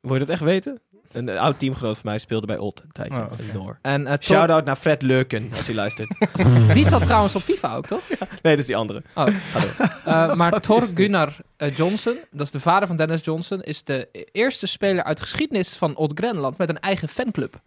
Wil 0.00 0.12
je 0.14 0.20
dat 0.20 0.28
echt 0.28 0.42
weten? 0.42 0.80
Een, 1.12 1.28
eh, 1.28 1.40
oud 1.40 1.58
teamgenoot 1.58 1.98
van 1.98 2.10
mij 2.10 2.18
speelde 2.18 2.46
bij 2.46 2.58
Old 2.58 2.82
een 2.82 2.92
tijdje. 2.92 3.28
Oh, 3.56 3.70
en 3.82 4.06
eh, 4.06 4.14
Shout-out 4.20 4.64
naar 4.64 4.76
Fred 4.76 5.02
Leuken, 5.02 5.50
als 5.56 5.66
hij 5.66 5.74
luistert. 5.74 6.14
die 6.74 6.86
zat 6.86 7.04
trouwens 7.04 7.34
op 7.34 7.42
FIFA 7.42 7.76
ook, 7.76 7.86
toch? 7.86 8.08
nee, 8.18 8.38
dat 8.42 8.58
is 8.58 8.66
die 8.66 8.76
andere. 8.76 9.02
Oh. 9.14 9.14
Hallo. 9.14 9.68
Uh, 10.06 10.34
maar 10.34 10.60
Thor? 10.60 10.82
Gunnar 10.82 11.36
Johnson, 11.74 12.18
dat 12.30 12.46
is 12.46 12.52
de 12.52 12.60
vader 12.60 12.88
van 12.88 12.96
Dennis 12.96 13.24
Johnson, 13.24 13.62
is 13.62 13.84
de 13.84 14.28
eerste 14.32 14.66
speler 14.66 15.04
uit 15.04 15.20
geschiedenis 15.20 15.76
van 15.76 15.96
Odd 15.96 16.12
Grenland 16.18 16.58
met 16.58 16.68
een 16.68 16.80
eigen 16.80 17.08
fanclub. 17.08 17.60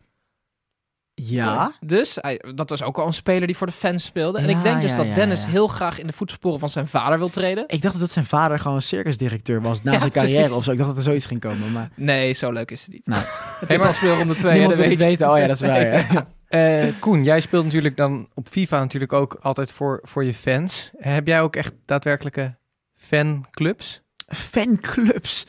Ja. 1.16 1.72
Dus 1.80 2.18
hij, 2.22 2.41
dat 2.55 2.70
was 2.70 2.84
ook 2.84 2.97
al 2.97 3.07
een 3.07 3.14
speler 3.14 3.47
die 3.47 3.57
voor 3.57 3.68
de 3.68 3.74
fans 3.74 4.03
speelde. 4.03 4.38
En 4.38 4.49
Ja, 4.49 4.57
ik 4.57 4.64
denk 4.64 4.82
dus 4.82 4.91
ja, 4.91 4.97
dat 4.97 5.05
ja, 5.07 5.14
Dennis 5.14 5.43
ja. 5.43 5.49
heel 5.49 5.68
graag 5.68 5.99
in 5.99 6.07
de 6.07 6.14
voetsporen 6.14 6.59
van 6.59 6.70
zijn 6.70 6.88
vader 6.88 7.18
wil 7.18 7.30
treden. 7.30 7.64
Ik 7.68 7.82
dacht 7.82 7.99
dat 7.99 8.11
zijn 8.11 8.26
vader 8.26 8.59
gewoon 8.59 8.82
circusdirecteur 8.82 9.61
was 9.61 9.84
na 9.84 9.91
Ja, 9.93 9.99
zijn 9.99 10.11
carrière 10.11 10.38
precies. 10.39 10.57
of 10.57 10.64
zo. 10.64 10.72
Ik 10.72 10.78
dacht 10.78 10.89
dat 10.89 10.97
er 10.97 11.03
zoiets 11.03 11.26
ging 11.26 11.39
komen, 11.39 11.72
maar 11.72 11.89
Nee, 11.95 12.34
zo 12.34 12.51
leuk 12.51 12.72
is 12.72 12.82
het 12.82 12.91
niet. 12.91 13.07
Nou. 13.07 13.24
Het 13.59 13.72
is 13.72 13.82
al 13.82 13.93
speelronde 13.93 14.36
2, 14.36 14.51
niemand 14.51 14.70
dat 14.76 14.80
wil 14.82 14.89
het 14.89 14.99
weet 14.99 14.99
je. 14.99 15.18
weten. 15.18 15.32
Oh 15.32 15.38
ja, 15.38 15.47
dat 15.47 15.61
is 15.61 15.68
waar. 15.68 16.26
Eh, 16.47 16.88
Koen, 16.99 17.24
jij 17.24 17.41
speelt 17.41 17.64
natuurlijk 17.66 17.97
dan 17.97 18.28
op 18.34 18.47
FIFA 18.49 18.80
natuurlijk 18.80 19.14
ook 19.14 19.38
altijd 19.41 19.72
voor, 19.72 19.99
voor 20.03 20.24
je 20.24 20.34
fans. 20.34 20.91
Heb 20.97 21.28
jij 21.28 21.41
ook 21.41 21.55
echt 21.55 21.74
daadwerkelijke 21.86 22.55
fanclubs? 22.95 24.03
Fanclubs. 24.36 25.47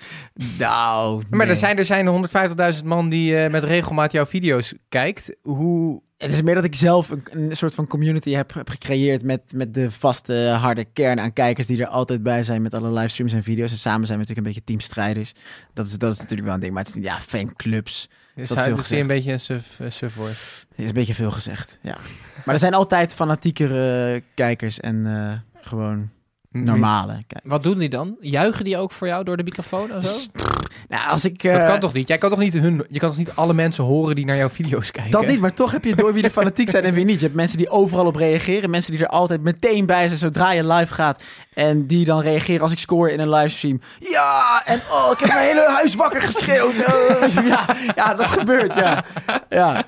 Nou, 0.58 1.22
Maar 1.30 1.48
er 1.48 1.56
zijn 1.56 1.78
er 1.78 1.84
zijn 1.84 2.28
150.000 2.76 2.84
man 2.84 3.08
die 3.08 3.36
eh, 3.36 3.50
met 3.50 3.64
regelmaat 3.64 4.12
jouw 4.12 4.26
video's 4.26 4.74
kijkt. 4.88 5.36
Hoe... 5.42 6.02
Het 6.16 6.32
is 6.32 6.42
meer 6.42 6.54
dat 6.54 6.64
ik 6.64 6.74
zelf 6.74 7.08
een, 7.10 7.22
een 7.30 7.56
soort 7.56 7.74
van 7.74 7.86
community 7.86 8.30
heb, 8.30 8.54
heb 8.54 8.68
gecreëerd 8.68 9.22
met, 9.22 9.52
met 9.54 9.74
de 9.74 9.90
vaste 9.90 10.34
harde 10.60 10.84
kern 10.84 11.20
aan 11.20 11.32
kijkers 11.32 11.66
die 11.66 11.80
er 11.80 11.86
altijd 11.86 12.22
bij 12.22 12.42
zijn 12.42 12.62
met 12.62 12.74
alle 12.74 12.92
livestreams 12.92 13.32
en 13.32 13.42
video's. 13.42 13.70
En 13.70 13.76
samen 13.76 14.06
zijn 14.06 14.18
we 14.18 14.24
natuurlijk 14.24 14.46
een 14.46 14.52
beetje 14.52 14.64
teamstrijders. 14.64 15.32
Dat 15.72 15.86
is, 15.86 15.98
dat 15.98 16.12
is 16.12 16.18
natuurlijk 16.18 16.44
wel 16.44 16.54
een 16.54 16.60
ding, 16.60 16.72
maar 16.74 16.84
het 16.84 16.96
is, 16.96 17.04
ja, 17.04 17.20
fanclubs. 17.20 18.08
Is 18.34 18.48
dat 18.48 18.60
veel 18.60 18.98
een 18.98 19.06
beetje 19.06 19.32
een 19.32 19.40
suf, 19.40 19.78
uh, 19.80 19.86
is 19.86 20.00
een 20.86 20.92
beetje 20.92 21.14
veel 21.14 21.30
gezegd, 21.30 21.78
ja. 21.82 21.96
Maar 22.44 22.54
er 22.54 22.60
zijn 22.60 22.74
altijd 22.74 23.14
fanatiekere 23.14 24.22
kijkers 24.34 24.80
en 24.80 25.06
eh, 25.06 25.62
gewoon 25.66 26.10
normale 26.62 27.12
kijkers. 27.12 27.40
Wat 27.44 27.62
doen 27.62 27.78
die 27.78 27.88
dan? 27.88 28.16
Juichen 28.20 28.64
die 28.64 28.76
ook 28.76 28.92
voor 28.92 29.06
jou 29.06 29.24
door 29.24 29.36
de 29.36 29.42
microfoon 29.42 29.90
en 29.90 30.04
zo? 30.04 30.18
Nou, 30.88 31.08
als 31.10 31.24
ik... 31.24 31.42
Dat 31.42 31.60
eh, 31.60 31.66
kan 31.66 31.80
toch 31.80 31.92
niet? 31.92 32.08
Jij 32.08 32.18
kan 32.18 32.30
toch 32.30 32.38
niet 32.38 32.52
hun, 32.52 32.84
je 32.88 32.98
kan 32.98 33.08
toch 33.08 33.18
niet 33.18 33.30
alle 33.34 33.54
mensen 33.54 33.84
horen 33.84 34.14
die 34.14 34.24
naar 34.24 34.36
jouw 34.36 34.48
video's 34.50 34.90
kijken? 34.90 35.12
Dat 35.12 35.26
niet, 35.26 35.40
maar 35.40 35.54
toch 35.54 35.70
heb 35.70 35.84
je 35.84 35.94
door 35.94 36.12
wie 36.12 36.24
er 36.24 36.30
fanatiek 36.30 36.70
zijn 36.70 36.84
en 36.84 36.94
wie 36.94 37.04
niet. 37.04 37.18
Je 37.18 37.24
hebt 37.24 37.36
mensen 37.36 37.58
die 37.58 37.68
overal 37.70 38.06
op 38.06 38.16
reageren. 38.16 38.70
Mensen 38.70 38.92
die 38.92 39.00
er 39.00 39.08
altijd 39.08 39.42
meteen 39.42 39.86
bij 39.86 40.06
zijn 40.06 40.18
zodra 40.18 40.52
je 40.52 40.66
live 40.72 40.94
gaat. 40.94 41.22
En 41.54 41.86
die 41.86 42.04
dan 42.04 42.20
reageren 42.20 42.60
als 42.62 42.72
ik 42.72 42.78
score 42.78 43.12
in 43.12 43.20
een 43.20 43.30
livestream. 43.30 43.80
Ja, 43.98 44.62
en 44.64 44.78
oh, 44.90 45.10
ik 45.12 45.18
heb 45.18 45.28
mijn 45.28 45.46
hele 45.46 45.66
huis 45.68 45.94
wakker 45.94 46.22
geschreeuwd. 46.22 46.74
Eh, 46.74 47.44
ja, 47.46 47.66
ja, 47.96 48.14
dat 48.14 48.26
gebeurt, 48.26 48.74
ja. 48.74 49.04
ja. 49.48 49.84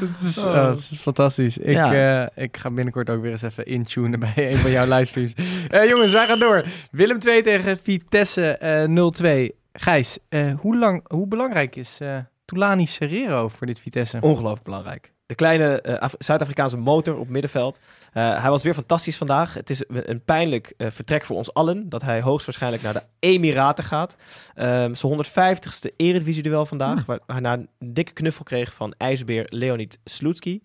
Dat 0.00 0.08
is, 0.24 0.38
oh, 0.38 0.54
dat 0.54 0.76
is 0.76 0.92
fantastisch. 1.00 1.58
Ik, 1.58 1.74
Ja. 1.74 2.22
eh, 2.34 2.44
ik 2.44 2.56
ga 2.56 2.70
binnenkort 2.70 3.10
ook 3.10 3.22
weer 3.22 3.30
eens 3.30 3.42
even 3.42 3.66
intunen 3.66 4.20
bij 4.20 4.32
een 4.36 4.56
van 4.56 4.70
jouw 4.70 4.86
livestreams. 4.88 5.32
Eh, 5.80 5.88
jongens, 5.88 6.12
wij 6.12 6.26
gaan 6.26 6.38
door. 6.38 6.64
Willem 6.90 7.18
2 7.18 7.42
tegen 7.42 7.78
Vitesse 7.82 8.56
eh 8.56 9.48
0-2. 9.48 9.52
Gijs, 9.72 10.18
eh, 10.28 10.52
hoe, 10.58 10.76
lang, 10.76 11.04
hoe 11.08 11.26
belangrijk 11.26 11.76
is 11.76 11.98
Tulani 12.44 12.86
Serrero 12.86 13.48
voor 13.48 13.66
dit 13.66 13.80
Vitesse? 13.80 14.18
Ongelooflijk 14.20 14.64
belangrijk. 14.64 15.12
De 15.26 15.34
kleine 15.34 15.98
Af- 16.00 16.14
Zuid-Afrikaanse 16.18 16.76
motor 16.76 17.18
op 17.18 17.28
middenveld. 17.28 17.80
Hij 18.12 18.50
was 18.50 18.62
weer 18.62 18.74
fantastisch 18.74 19.16
vandaag. 19.16 19.54
Het 19.54 19.70
is 19.70 19.84
een 19.88 20.24
pijnlijk 20.24 20.74
vertrek 20.78 21.24
voor 21.24 21.36
ons 21.36 21.54
allen. 21.54 21.88
Dat 21.88 22.02
hij 22.02 22.20
hoogstwaarschijnlijk 22.20 22.82
naar 22.82 22.92
de 22.92 23.02
Emiraten 23.18 23.84
gaat. 23.84 24.16
Ehm 24.54 24.94
zijn 24.94 25.12
150ste 25.12 25.96
Eredivisie-duel 25.96 26.66
vandaag. 26.66 27.06
Waar 27.06 27.20
hij 27.26 27.40
na 27.40 27.52
een 27.52 27.68
dikke 27.78 28.12
knuffel 28.12 28.44
kreeg 28.44 28.74
van 28.74 28.94
ijsbeer 28.96 29.46
Leonid 29.48 29.98
Slutski. 30.04 30.60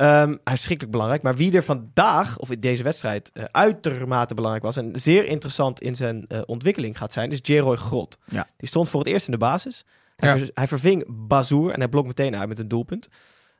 Ehm, 0.00 0.28
hij 0.28 0.36
is 0.36 0.40
verschrikkelijk 0.44 0.90
belangrijk. 0.92 1.22
Maar 1.22 1.36
wie 1.36 1.52
er 1.52 1.62
vandaag, 1.62 2.38
of 2.38 2.50
in 2.50 2.60
deze 2.60 2.82
wedstrijd, 2.82 3.30
eh, 3.32 3.44
uitermate 3.50 4.34
belangrijk 4.34 4.64
was... 4.64 4.76
en 4.76 4.90
zeer 4.94 5.24
interessant 5.24 5.80
in 5.80 5.96
zijn 5.96 6.24
eh, 6.28 6.40
ontwikkeling 6.46 6.98
gaat 6.98 7.12
zijn... 7.12 7.30
is 7.30 7.38
Jeroy 7.42 7.76
Grot. 7.76 8.18
Ja. 8.24 8.46
Die 8.56 8.68
stond 8.68 8.88
voor 8.88 9.00
het 9.00 9.08
eerst 9.08 9.26
in 9.26 9.32
de 9.32 9.38
basis. 9.38 9.84
Hij, 10.16 10.28
Ja. 10.28 10.38
ver- 10.38 10.50
hij 10.54 10.66
verving 10.66 11.04
Bazoer 11.08 11.70
en 11.72 11.78
hij 11.78 11.88
blokt 11.88 12.06
meteen 12.06 12.36
uit 12.36 12.48
met 12.48 12.58
een 12.58 12.68
doelpunt. 12.68 13.08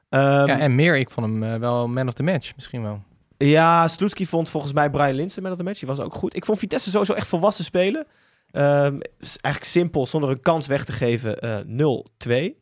Ehm, 0.08 0.22
ja, 0.46 0.58
en 0.58 0.74
meer, 0.74 0.96
ik 0.98 1.10
vond 1.10 1.26
hem 1.26 1.42
eh, 1.42 1.54
wel 1.56 1.88
man 1.88 2.08
of 2.08 2.14
the 2.14 2.22
match, 2.22 2.54
misschien 2.54 2.82
wel. 2.82 3.02
ja, 3.36 3.88
Sloetski 3.88 4.26
vond 4.26 4.48
volgens 4.48 4.72
mij 4.72 4.90
Brian 4.90 5.14
Linsen 5.14 5.42
met 5.42 5.56
dat 5.56 5.66
match. 5.66 5.78
Die 5.78 5.88
was 5.88 6.00
ook 6.00 6.14
goed. 6.14 6.36
Ik 6.36 6.44
vond 6.44 6.58
Vitesse 6.58 6.90
sowieso 6.90 7.12
echt 7.12 7.26
volwassen 7.26 7.64
spelen. 7.64 8.06
Is 9.18 9.36
eigenlijk 9.40 9.64
simpel, 9.64 10.06
zonder 10.06 10.30
een 10.30 10.40
kans 10.40 10.66
weg 10.66 10.84
te 10.84 10.92
geven, 10.92 11.38
eh 11.38 11.58
0-2. 11.66 12.60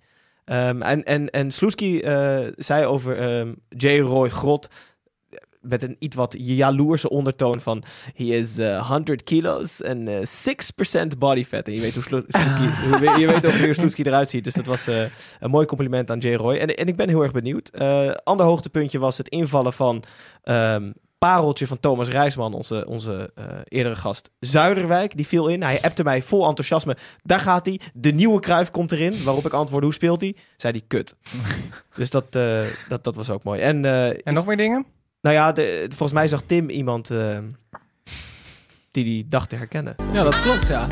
Ehm, 0.49 0.83
en, 0.83 1.05
en, 1.05 1.31
en 1.31 1.51
Sloetski 1.51 2.01
eh, 2.01 2.47
zei 2.57 2.85
over 2.87 3.17
ehm 3.19 3.53
J. 3.69 3.99
Roy 3.99 4.29
Grot 4.29 4.69
met 5.61 5.83
een 5.83 5.97
iets 5.99 6.17
wat 6.17 6.35
jaloerse 6.39 7.09
ondertoon 7.11 7.61
van 7.61 7.83
he 8.15 8.25
is 8.25 8.59
eh 8.59 8.89
100 8.89 9.23
kilo's 9.23 9.83
en 9.83 10.09
eh 10.09 10.17
6% 11.15 11.19
body 11.19 11.45
fat. 11.45 11.67
En 11.67 11.73
je 11.75 11.81
weet 11.81 11.95
hoe 11.95 12.03
Slo- 12.03 12.23
Sloetski, 12.29 12.63
je, 13.21 13.27
weet- 13.27 13.47
ook 13.47 13.53
hoe 13.53 13.75
Sloetski 13.75 14.03
eruit 14.03 14.31
ziet. 14.31 14.45
Dus 14.45 14.55
dat 14.55 14.67
was 14.67 14.87
eh, 14.87 15.03
een 15.41 15.51
mooi 15.51 15.67
compliment 15.67 16.11
aan 16.11 16.19
J. 16.19 16.35
Roy. 16.35 16.57
En, 16.57 16.69
en 16.69 16.87
ik 16.87 16.97
ben 16.97 17.09
heel 17.09 17.23
erg 17.23 17.33
benieuwd. 17.33 17.69
Eh 17.69 18.11
ander 18.25 18.47
hoogtepuntje 18.47 18.99
was 18.99 19.19
het 19.19 19.29
invallen 19.29 19.73
van 19.73 20.03
ehm, 20.43 20.91
pareltje 21.19 21.67
van 21.67 21.81
Thomas 21.81 22.09
Rijsman, 22.09 22.55
onze, 22.55 22.87
onze 22.87 23.31
eh, 23.35 23.45
eerdere 23.65 23.97
gast 23.97 24.31
Zuiderwijk. 24.41 25.17
Die 25.17 25.27
viel 25.27 25.49
in. 25.49 25.63
Hij 25.63 25.81
appte 25.83 26.05
mij 26.05 26.23
vol 26.23 26.47
enthousiasme. 26.49 26.97
Daar 27.23 27.41
gaat 27.41 27.67
hij. 27.67 27.81
De 27.95 28.11
nieuwe 28.13 28.41
Kruif 28.41 28.71
komt 28.71 28.93
erin. 28.93 29.25
Waarop 29.25 29.47
ik 29.47 29.53
antwoordde, 29.53 29.87
hoe 29.87 29.95
speelt 29.97 30.21
hij? 30.21 30.37
Zei 30.57 30.73
hij, 30.73 30.83
kut. 30.89 31.15
dus 31.97 32.11
dat, 32.11 32.37
eh, 32.37 32.61
dat, 32.89 33.05
dat 33.05 33.17
was 33.17 33.31
ook 33.31 33.43
mooi. 33.43 33.61
En, 33.61 33.85
eh, 33.85 34.07
En 34.09 34.17
is- 34.25 34.35
nog 34.35 34.47
meer 34.47 34.57
dingen? 34.57 34.87
nou 35.21 35.35
ja, 35.35 35.53
de, 35.53 35.85
volgens 35.89 36.13
mij 36.13 36.29
zag 36.29 36.43
Tim 36.47 36.69
iemand 36.71 37.11
die 38.91 39.05
die 39.05 39.29
dacht 39.29 39.49
te 39.49 39.57
herkennen. 39.57 39.95
Ja, 40.13 40.23
dat 40.23 40.41
klopt, 40.43 40.67
ja. 40.67 40.87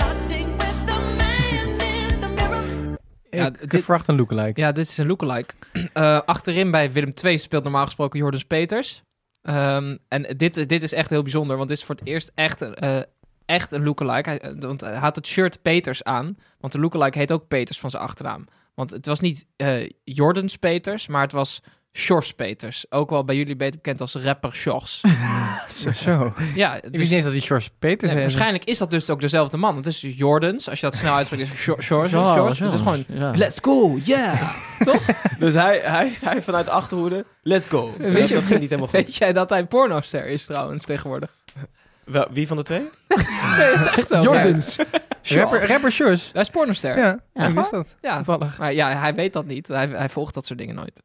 Ja, 3.31 3.47
ik 3.47 3.71
dit- 3.71 3.85
verwacht 3.85 4.09
een 4.09 4.17
lookalike. 4.17 4.61
Ja, 4.61 4.73
dit 4.73 4.89
is 4.89 4.99
een 4.99 5.07
lookalike. 5.07 5.55
Eh, 5.93 6.21
achterin 6.25 6.71
bij 6.71 6.93
Willem 6.93 7.13
II 7.25 7.39
speelt 7.39 7.63
normaal 7.63 7.85
gesproken 7.85 8.19
Jordans 8.19 8.45
Peters. 8.45 9.03
Ehm, 9.47 9.97
en 10.09 10.23
dit, 10.37 10.69
dit 10.69 10.83
is 10.83 10.93
echt 10.93 11.11
heel 11.11 11.23
bijzonder, 11.23 11.57
want 11.57 11.69
dit 11.69 11.79
is 11.79 11.85
voor 11.85 11.95
het 11.95 12.07
eerst 12.07 12.31
echt, 12.35 12.61
een, 12.61 12.75
eh, 12.75 13.01
echt 13.45 13.73
een 13.73 13.85
lookalike. 13.85 14.29
Hij, 14.29 14.41
eh, 14.41 14.53
want 14.59 14.81
hij 14.81 14.95
had 14.95 15.17
het 15.17 15.27
shirt 15.27 15.63
Peters 15.63 16.05
aan, 16.05 16.37
want 16.61 16.73
de 16.73 16.79
lookalike 16.79 17.19
heet 17.19 17.33
ook 17.33 17.49
Peters 17.49 17.81
van 17.81 17.91
zijn 17.91 18.03
achternaam. 18.03 18.45
Want 18.75 18.91
het 18.91 19.07
was 19.07 19.21
niet 19.21 19.47
eh 19.57 19.91
Jordans 20.05 20.57
Peters, 20.57 21.07
maar 21.07 21.23
het 21.23 21.33
was 21.33 21.63
Sjors 21.97 22.33
Peters. 22.33 22.87
Ook 22.91 23.11
wel 23.11 23.25
bij 23.25 23.37
jullie 23.37 23.57
beter 23.57 23.75
bekend 23.77 24.01
als 24.01 24.15
rapper 24.15 24.55
Sjors. 24.55 25.01
Zo, 25.69 25.93
zo. 25.93 26.35
ja, 26.55 26.75
Ik 26.75 26.83
wist 26.83 26.93
dus, 26.93 27.01
niet 27.03 27.13
eens 27.13 27.23
dat 27.25 27.33
die 27.33 27.41
George 27.43 27.71
Peters 27.79 28.11
nee, 28.13 28.21
is. 28.21 28.27
waarschijnlijk 28.27 28.65
is 28.65 28.79
dat 28.79 28.91
dus 28.91 29.11
ook 29.11 29.21
dezelfde 29.21 29.57
man. 29.57 29.77
Het 29.77 29.87
is 29.87 30.01
dus 30.01 30.17
Jordans, 30.17 30.69
als 30.71 30.81
je 30.81 30.87
dat 30.87 30.97
snel 30.97 31.15
uitspreekt, 31.15 31.43
is 31.43 31.49
Sjors. 31.61 31.85
Sjors, 31.87 32.11
Sjors. 32.11 32.49
Dus 32.49 32.59
het 32.59 32.73
is 32.73 32.79
gewoon, 32.79 33.05
ja. 33.09 33.31
let's 33.37 33.59
go, 33.63 33.99
yeah. 34.05 34.51
Dus 35.39 35.55
hij, 35.55 35.81
hij, 35.83 36.13
hij 36.21 36.43
vanuit 36.43 36.65
de 36.65 36.71
achterhoede, 36.73 37.25
let's 37.43 37.67
go. 37.67 37.95
Weet 37.99 38.29
je- 38.29 38.35
dat 38.35 38.43
ging 38.43 38.61
niet 38.61 38.71
helemaal 38.71 38.91
goed. 38.91 38.99
Weet 39.07 39.17
jij 39.17 39.33
dat 39.33 39.49
hij 39.51 39.59
een 39.59 39.69
pornoster 39.69 40.27
is 40.27 40.45
trouwens 40.45 40.85
tegenwoordig? 40.85 41.31
Wel, 42.05 42.27
wie 42.31 42.47
van 42.47 42.57
de 42.57 42.63
twee? 42.63 42.81
Nee, 43.09 43.71
dat 43.77 43.81
is 43.81 43.87
echt 43.87 44.09
zo. 44.09 44.23
Jordans. 44.23 44.77
Rapper, 45.23 45.67
rapper 45.69 45.93
George. 45.93 46.29
Hij 46.33 46.43
is 46.43 46.51
pornoster. 46.51 46.97
Ja, 46.99 47.19
Ja. 47.35 47.47
ik 47.47 47.55
wist 47.55 47.71
dat. 47.71 47.95
Ja, 48.01 48.17
Toevallig. 48.17 48.59
maar 48.59 48.73
ja, 48.73 48.97
hij 48.99 49.15
weet 49.15 49.33
dat 49.33 49.47
niet. 49.47 49.69
Hij, 49.69 49.89
hij 49.89 50.09
volgt 50.09 50.35
dat 50.35 50.47
soort 50.47 50.59
dingen 50.59 50.75
nooit. 50.75 51.03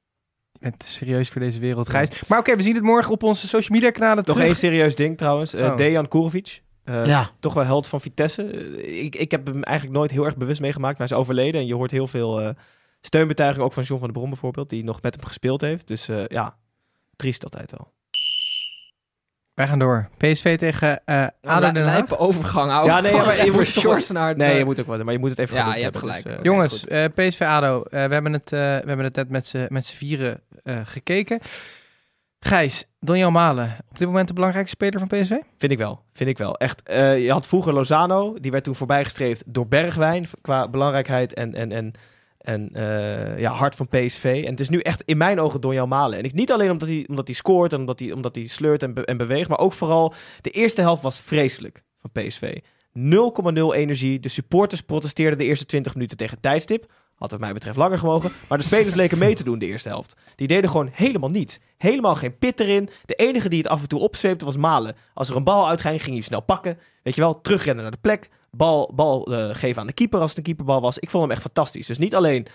Bent 0.61 0.79
te 0.79 0.87
serieus 0.87 1.29
voor 1.29 1.41
deze 1.41 1.59
wereld, 1.59 1.89
Gijs. 1.89 2.27
Maar 2.27 2.39
oké, 2.39 2.55
we 2.55 2.63
zien 2.63 2.75
het 2.75 2.83
morgen 2.83 3.11
op 3.11 3.23
onze 3.23 3.47
social 3.47 3.77
media 3.77 3.91
kanalen 3.91 4.15
Nog 4.17 4.25
terug. 4.25 4.43
één 4.43 4.55
serieus 4.55 4.95
ding 4.95 5.17
trouwens. 5.17 5.53
Eh, 5.53 5.65
Oh. 5.65 5.75
Dejan 5.77 6.07
Kurovic. 6.07 6.61
Eh, 6.83 7.05
Ja. 7.05 7.29
Toch 7.39 7.53
wel 7.53 7.63
held 7.63 7.87
van 7.87 8.01
Vitesse. 8.01 8.43
Eh, 8.43 9.03
ik, 9.03 9.15
ik 9.15 9.31
heb 9.31 9.45
hem 9.47 9.63
eigenlijk 9.63 9.97
nooit 9.97 10.11
heel 10.11 10.25
erg 10.25 10.37
bewust 10.37 10.61
meegemaakt. 10.61 10.97
Maar 10.97 11.07
hij 11.07 11.17
is 11.17 11.23
overleden. 11.23 11.61
En 11.61 11.67
je 11.67 11.75
hoort 11.75 11.91
heel 11.91 12.07
veel 12.07 12.41
eh 12.41 12.49
steunbetuiging. 13.01 13.63
Ook 13.65 13.73
van 13.73 13.83
John 13.83 13.99
van 13.99 14.07
der 14.09 14.17
Brom 14.17 14.29
bijvoorbeeld. 14.29 14.69
Die 14.69 14.83
nog 14.83 15.01
met 15.01 15.15
hem 15.15 15.25
gespeeld 15.25 15.61
heeft. 15.61 15.87
Dus 15.87 16.07
eh, 16.07 16.25
ja, 16.27 16.55
triest 17.15 17.43
altijd 17.43 17.71
wel. 17.71 17.91
Wij 19.61 19.69
gaan 19.69 19.79
door. 19.79 20.07
PSV 20.17 20.57
tegen 20.57 21.01
eh 21.05 21.25
ADO 21.43 21.71
Den 21.71 21.87
Haag. 21.87 22.17
Overgang 22.19 22.71
houden. 22.71 22.93
Ja, 22.93 23.01
nee, 23.01 23.11
maar 23.13 23.45
je 23.45 23.51
moet 23.57 23.65
Shorts 23.67 24.09
naar... 24.09 24.35
Nee, 24.35 24.51
de- 24.51 24.57
je 24.57 24.65
moet 24.65 24.79
ook 24.79 24.85
wat. 24.85 25.03
Maar 25.03 25.13
je 25.13 25.19
moet 25.19 25.29
het 25.29 25.39
even 25.39 25.55
Ja, 25.55 25.65
je 25.75 25.81
hebt 25.83 25.83
hebben, 25.83 26.01
gelijk. 26.01 26.23
dus, 26.23 26.33
eh, 26.35 26.43
Jongens, 26.43 26.87
eh, 26.87 27.05
PSV 27.15 27.41
ADO. 27.41 27.81
eh, 27.83 27.89
we, 28.05 28.13
hebben 28.13 28.33
het, 28.33 28.53
eh, 28.53 28.59
we 28.59 28.65
hebben 28.85 29.03
het 29.05 29.15
net 29.15 29.29
met 29.29 29.47
z'n 29.47 29.65
met 29.69 29.85
z'n 29.85 29.95
vieren 29.95 30.41
eh, 30.63 30.75
gekeken. 30.83 31.39
Gijs, 32.39 32.85
Donjan 32.99 33.31
Malen. 33.33 33.77
Op 33.89 33.97
dit 33.97 34.07
moment 34.07 34.27
de 34.27 34.33
belangrijkste 34.33 34.75
speler 34.75 34.99
van 34.99 35.07
PSV? 35.07 35.31
Vind 35.57 35.71
ik 35.71 35.77
wel. 35.77 36.01
Vind 36.13 36.29
ik 36.29 36.37
wel. 36.37 36.57
Echt. 36.57 36.83
eh, 36.83 37.23
je 37.23 37.31
had 37.31 37.47
vroeger 37.47 37.73
Lozano. 37.73 38.39
Die 38.39 38.51
werd 38.51 38.63
toen 38.63 38.75
voorbijgestreefd 38.75 39.43
door 39.45 39.67
Bergwijn. 39.67 40.25
Qua 40.41 40.67
belangrijkheid 40.69 41.33
en, 41.33 41.55
en, 41.55 41.71
en, 41.71 41.93
en 42.41 42.69
eh, 42.73 43.39
ja, 43.39 43.51
hart 43.51 43.75
van 43.75 43.87
PSV. 43.87 44.41
En 44.45 44.51
het 44.51 44.59
is 44.59 44.69
nu 44.69 44.79
echt 44.79 45.01
in 45.05 45.17
mijn 45.17 45.39
ogen 45.39 45.61
Donjan 45.61 45.89
Malen. 45.89 46.17
En 46.17 46.23
ik, 46.23 46.33
niet 46.33 46.51
alleen 46.51 46.71
omdat 46.71 46.87
hij, 46.87 47.05
omdat 47.07 47.27
hij 47.27 47.35
scoort 47.35 47.73
en 47.73 47.79
omdat 47.79 47.99
hij, 47.99 48.11
omdat 48.11 48.35
hij 48.35 48.47
sleurt 48.47 48.83
en, 48.83 49.05
en 49.05 49.17
beweegt. 49.17 49.49
Maar 49.49 49.59
ook 49.59 49.73
vooral 49.73 50.13
de 50.41 50.49
eerste 50.49 50.81
helft 50.81 51.01
was 51.01 51.19
vreselijk 51.19 51.83
van 51.97 52.11
PSV. 52.11 52.57
0,0 52.93 53.75
energie. 53.75 54.19
De 54.19 54.29
supporters 54.29 54.81
protesteerden 54.81 55.37
de 55.37 55.45
eerste 55.45 55.65
20 55.65 55.93
minuten 55.93 56.17
tegen 56.17 56.39
tijdstip. 56.39 56.91
Had 57.15 57.31
wat 57.31 57.39
mij 57.39 57.53
betreft 57.53 57.77
langer 57.77 57.97
gemogen. 57.97 58.31
Maar 58.47 58.57
de 58.57 58.63
spelers 58.63 58.95
leken 58.95 59.17
mee 59.17 59.35
te 59.35 59.43
doen 59.43 59.59
de 59.59 59.65
eerste 59.65 59.89
helft. 59.89 60.15
Die 60.35 60.47
deden 60.47 60.69
gewoon 60.69 60.89
helemaal 60.91 61.29
niets. 61.29 61.59
Helemaal 61.77 62.15
geen 62.15 62.37
pit 62.37 62.59
erin. 62.59 62.89
De 63.05 63.15
enige 63.15 63.49
die 63.49 63.57
het 63.57 63.67
af 63.67 63.81
en 63.81 63.87
toe 63.87 63.99
opzweepte 63.99 64.45
was 64.45 64.57
Malen. 64.57 64.95
Als 65.13 65.29
er 65.29 65.35
een 65.35 65.43
bal 65.43 65.67
uitging, 65.67 66.03
ging 66.03 66.15
hij 66.15 66.23
snel 66.23 66.41
pakken. 66.41 66.79
Weet 67.03 67.15
je 67.15 67.21
wel, 67.21 67.41
terugrennen 67.41 67.83
naar 67.83 67.91
de 67.91 67.97
plek. 68.01 68.29
Bal, 68.51 68.91
bal 68.95 69.25
eh, 69.33 69.55
geven 69.55 69.81
aan 69.81 69.87
de 69.87 69.93
keeper 69.93 70.19
als 70.19 70.29
het 70.29 70.37
een 70.37 70.43
keeperbal 70.43 70.81
was. 70.81 70.99
Ik 70.99 71.09
vond 71.09 71.23
hem 71.23 71.31
echt 71.31 71.41
fantastisch. 71.41 71.87
Dus 71.87 71.97
niet 71.97 72.15
alleen 72.15 72.47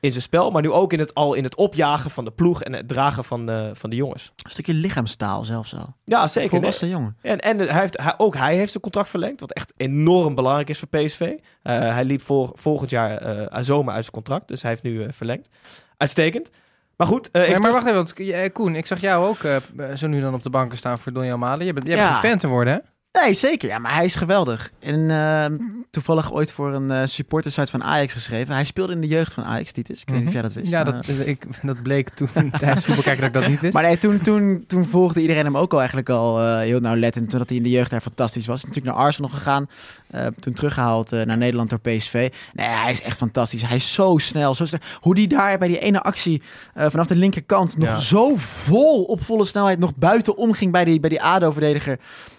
in 0.00 0.10
zijn 0.10 0.22
spel, 0.22 0.50
maar 0.50 0.62
nu 0.62 0.70
ook 0.72 0.92
in 0.92 0.98
het, 0.98 1.14
al 1.14 1.34
in 1.34 1.44
het 1.44 1.54
opjagen 1.54 2.10
van 2.10 2.24
de 2.24 2.30
ploeg 2.30 2.62
en 2.62 2.72
het 2.72 2.88
dragen 2.88 3.24
van 3.24 3.46
de, 3.46 3.70
van 3.74 3.90
de 3.90 3.96
jongens. 3.96 4.32
Een 4.42 4.50
stukje 4.50 4.74
lichaamstaal 4.74 5.44
zelfs 5.44 5.74
al. 5.74 5.94
Ja, 6.04 6.28
zeker. 6.28 6.50
Nee, 6.50 6.60
Volwassen 6.60 6.88
jongen. 6.88 7.16
En, 7.22 7.40
en 7.40 7.58
hij 7.58 7.80
heeft, 7.80 8.00
hij, 8.02 8.14
ook 8.16 8.34
hij 8.36 8.56
heeft 8.56 8.70
zijn 8.70 8.82
contract 8.82 9.08
verlengd, 9.08 9.40
wat 9.40 9.52
echt 9.52 9.72
enorm 9.76 10.34
belangrijk 10.34 10.68
is 10.68 10.78
voor 10.78 10.88
PSV. 10.88 11.20
Eh, 11.62 11.78
hij 11.78 12.04
liep 12.04 12.22
voor, 12.22 12.50
volgend 12.54 12.90
jaar 12.90 13.16
eh 13.16 13.62
zomer 13.64 13.92
uit 13.94 14.02
zijn 14.02 14.14
contract, 14.14 14.48
dus 14.48 14.62
hij 14.62 14.70
heeft 14.70 14.82
nu 14.82 15.02
eh, 15.02 15.08
verlengd. 15.12 15.48
Uitstekend. 15.96 16.50
Maar 16.96 17.06
goed, 17.06 17.30
eh, 17.30 17.40
Nee, 17.40 17.50
even 17.50 17.62
maar 17.62 17.72
wacht 17.72 17.84
even, 17.84 17.96
want, 17.96 18.12
eh, 18.12 18.52
Koen, 18.52 18.74
ik 18.76 18.86
zag 18.86 19.00
jou 19.00 19.26
ook 19.26 19.38
eh, 19.42 19.56
zo 19.94 20.06
nu 20.06 20.20
dan 20.20 20.34
op 20.34 20.42
de 20.42 20.50
banken 20.50 20.78
staan 20.78 20.98
voor 20.98 21.12
Donjan 21.12 21.38
Malen. 21.38 21.66
Je 21.66 21.72
bent, 21.72 21.86
je 21.86 21.92
Ja. 21.92 22.10
bent 22.10 22.24
een 22.24 22.28
fan 22.30 22.38
te 22.38 22.46
worden, 22.48 22.72
hè? 22.74 22.78
Nee, 23.22 23.34
zeker. 23.34 23.68
Ja, 23.68 23.78
maar 23.78 23.94
hij 23.94 24.04
is 24.04 24.14
geweldig. 24.14 24.70
En 24.80 25.10
eh, 25.10 25.44
toevallig 25.90 26.32
ooit 26.32 26.52
voor 26.52 26.72
een 26.74 26.90
eh 26.90 27.02
supportersite 27.04 27.70
van 27.70 27.82
Ajax 27.84 28.12
geschreven. 28.12 28.54
Hij 28.54 28.64
speelde 28.64 28.92
in 28.92 29.00
de 29.00 29.06
jeugd 29.06 29.34
van 29.34 29.44
Ajax, 29.44 29.72
Titus. 29.72 30.00
Ik 30.00 30.08
weet 30.08 30.18
niet 30.18 30.26
of 30.26 30.32
jij 30.32 30.42
dat 30.42 30.52
wist. 30.52 30.70
Ja, 30.70 30.82
maar- 30.84 30.92
dat, 30.92 31.06
eh, 31.08 31.26
ik, 31.28 31.44
dat 31.62 31.82
bleek 31.82 32.08
toen 32.08 32.28
tijdens 32.58 32.84
voetbal 32.84 33.04
kijken 33.04 33.22
dat 33.22 33.34
ik 33.34 33.40
dat 33.40 33.48
niet 33.50 33.60
wist. 33.60 33.74
Maar 33.74 33.82
nee, 33.82 33.98
toen, 33.98 34.20
toen, 34.20 34.64
toen 34.66 34.84
volgde 34.84 35.20
iedereen 35.20 35.44
hem 35.44 35.56
ook 35.56 35.72
al 35.72 35.78
eigenlijk 35.78 36.08
al 36.08 36.40
eh, 36.40 36.58
heel 36.58 36.80
nauwlettend. 36.80 37.30
Toen 37.30 37.38
dat 37.38 37.48
hij 37.48 37.56
in 37.56 37.62
de 37.62 37.70
jeugd 37.70 37.90
daar 37.90 38.00
fantastisch 38.00 38.46
was. 38.46 38.64
Natuurlijk 38.64 38.94
naar 38.96 39.04
Arsenal 39.04 39.30
gegaan. 39.30 39.68
eh, 40.10 40.26
toen 40.26 40.52
teruggehaald 40.52 41.12
eh, 41.12 41.22
naar 41.26 41.36
Nederland 41.36 41.70
door 41.70 41.80
PSV. 41.80 42.30
Nee, 42.52 42.66
hij 42.66 42.90
is 42.90 43.02
echt 43.02 43.16
fantastisch. 43.16 43.62
Hij 43.62 43.76
is 43.76 43.94
zo 43.94 44.18
snel. 44.18 44.54
Zo 44.54 44.66
snel. 44.66 44.80
Hoe 45.00 45.14
die 45.14 45.28
daar 45.28 45.58
bij 45.58 45.68
die 45.68 45.78
ene 45.78 46.02
actie 46.02 46.42
eh, 46.74 46.86
vanaf 46.90 47.06
de 47.06 47.16
linkerkant 47.16 47.76
nog 47.78 47.88
Ja. 47.88 47.96
zo 47.96 48.32
vol 48.36 49.02
op 49.04 49.22
volle 49.24 49.44
snelheid 49.44 49.78
nog 49.78 49.94
buiten 49.94 50.36
omging 50.36 50.72
bij 50.72 50.84
die, 50.84 51.00
bij 51.00 51.10
die 51.10 51.22
ADO-verdediger. 51.22 51.98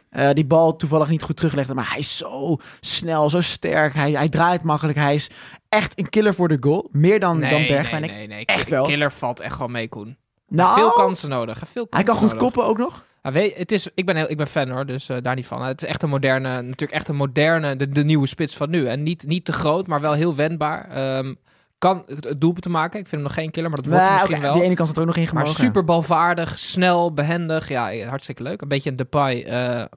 Eh, 0.10 0.30
die 0.34 0.46
bal 0.46 0.76
toevallig 0.76 1.10
niet 1.10 1.22
goed 1.24 1.36
teruglegde. 1.36 1.74
Maar 1.74 1.90
hij 1.90 2.00
is 2.00 2.18
zo 2.18 2.58
snel, 2.80 3.30
zo 3.30 3.42
sterk. 3.42 3.94
Hij, 3.94 4.12
hij 4.12 4.30
draait 4.30 4.64
makkelijk. 4.64 4.98
Hij 4.98 5.16
is 5.16 5.30
echt 5.70 6.00
een 6.00 6.10
killer 6.10 6.34
voor 6.34 6.48
de 6.48 6.58
goal. 6.60 6.90
Meer 6.92 7.20
dan, 7.20 7.40
nee, 7.40 7.50
dan 7.50 7.60
nee, 7.60 7.68
Bergwijn. 7.70 8.02
nee, 8.02 8.22
Ik- 8.24 8.30
nee, 8.30 8.46
echt 8.46 8.70
wel. 8.70 8.86
Killer 8.86 9.12
valt 9.12 9.40
echt 9.40 9.56
gewoon 9.56 9.72
mee, 9.72 9.88
Koen. 9.88 10.18
Nou, 10.48 10.80
Veel 10.80 10.92
kansen 10.92 11.30
nodig. 11.30 11.58
Veel 11.66 11.88
hij 11.90 12.04
kansen 12.04 12.06
kan 12.06 12.16
goed 12.16 12.24
nodig. 12.28 12.40
koppen 12.42 12.64
ook 12.66 12.78
nog. 12.78 13.06
Ja, 13.24 13.32
weet, 13.32 13.58
het 13.58 13.72
is, 13.72 13.90
ik, 13.96 14.06
ben 14.06 14.16
heel, 14.16 14.30
ik 14.30 14.38
ben 14.38 14.48
fan 14.48 14.70
hoor, 14.70 14.86
dus 14.86 15.10
eh, 15.10 15.18
daar 15.22 15.36
niet 15.36 15.46
van. 15.48 15.62
Het 15.64 15.82
is 15.84 15.88
echt 15.88 16.04
een 16.04 16.10
moderne, 16.10 16.50
natuurlijk 16.62 16.92
echt 16.92 17.08
een 17.08 17.16
moderne, 17.16 17.76
de, 17.76 17.90
de 17.90 18.04
nieuwe 18.04 18.28
spits 18.28 18.56
van 18.56 18.70
nu. 18.70 18.88
En 18.88 19.04
niet, 19.04 19.24
niet 19.28 19.46
te 19.46 19.52
groot, 19.52 19.88
maar 19.88 20.02
wel 20.02 20.14
heel 20.14 20.36
wendbaar. 20.36 20.90
Ehm, 20.90 21.34
kan 21.78 22.04
het 22.06 22.42
doelpunt 22.42 22.62
te 22.64 22.70
maken. 22.70 23.00
Ik 23.00 23.08
vind 23.08 23.12
hem 23.12 23.22
nog 23.22 23.34
geen 23.34 23.52
killer, 23.52 23.70
maar 23.70 23.82
dat 23.82 23.88
wordt 23.88 24.02
Nou, 24.04 24.16
oké, 24.16 24.24
misschien 24.28 24.46
wel. 24.46 24.54
Die 24.54 24.64
ene 24.64 24.76
kant 24.76 24.88
zit 24.88 24.98
er 24.98 25.02
ook 25.04 25.08
nog 25.08 25.18
in 25.18 25.24
Maar 25.34 25.44
gemogen. 25.44 25.64
super 25.64 25.84
balvaardig, 25.84 26.60
snel, 26.60 27.14
behendig. 27.14 27.70
Ja, 27.70 28.06
hartstikke 28.08 28.44
leuk. 28.44 28.62
Een 28.62 28.68
beetje 28.68 28.90
een 28.90 28.96
Depay 28.96 29.44
eh, 29.44 29.82
eh, 29.82 29.88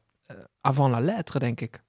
avant 0.60 0.90
la 0.90 1.00
lettre, 1.00 1.38
denk 1.38 1.60
ik. 1.60 1.82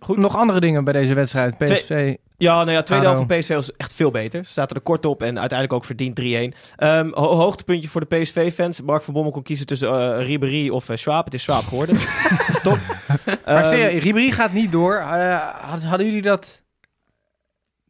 Goed, 0.00 0.16
nog 0.16 0.36
andere 0.36 0.60
dingen 0.60 0.84
bij 0.84 0.92
deze 0.92 1.14
wedstrijd. 1.14 1.54
Twee- 1.58 1.72
PSV. 1.72 2.14
Ja, 2.36 2.54
nou 2.54 2.70
ja, 2.70 2.82
tweede 2.82 3.04
helft 3.06 3.22
van 3.26 3.38
PSV 3.38 3.54
was 3.54 3.72
echt 3.76 3.92
veel 3.94 4.10
beter. 4.10 4.44
Ze 4.44 4.52
zaten 4.52 4.76
er 4.76 4.82
kort 4.82 5.06
op 5.06 5.22
en 5.22 5.38
uiteindelijk 5.38 5.72
ook 5.72 5.84
verdiend 5.84 6.14
3-1. 6.14 6.54
Ehm, 6.76 7.10
ho- 7.12 7.34
hoogtepuntje 7.34 7.88
voor 7.88 8.00
de 8.08 8.16
PSV-fans. 8.16 8.80
Mark 8.80 9.02
van 9.02 9.14
Bommel 9.14 9.32
kon 9.32 9.42
kiezen 9.42 9.66
tussen 9.66 9.88
eh 10.18 10.26
Ribéry 10.26 10.68
of 10.68 10.88
eh, 10.88 10.96
Schwab. 10.96 11.24
Het 11.24 11.34
is 11.34 11.42
Schwab 11.42 11.64
geworden. 11.66 11.96
Stop. 12.60 12.78
Maar 13.26 13.38
Ehm, 13.44 13.64
serieus, 13.68 14.02
Ribéry 14.02 14.30
gaat 14.30 14.52
niet 14.52 14.72
door. 14.72 14.94
Eh, 14.96 15.38
had- 15.60 15.82
hadden 15.82 16.06
jullie 16.06 16.22
dat... 16.22 16.62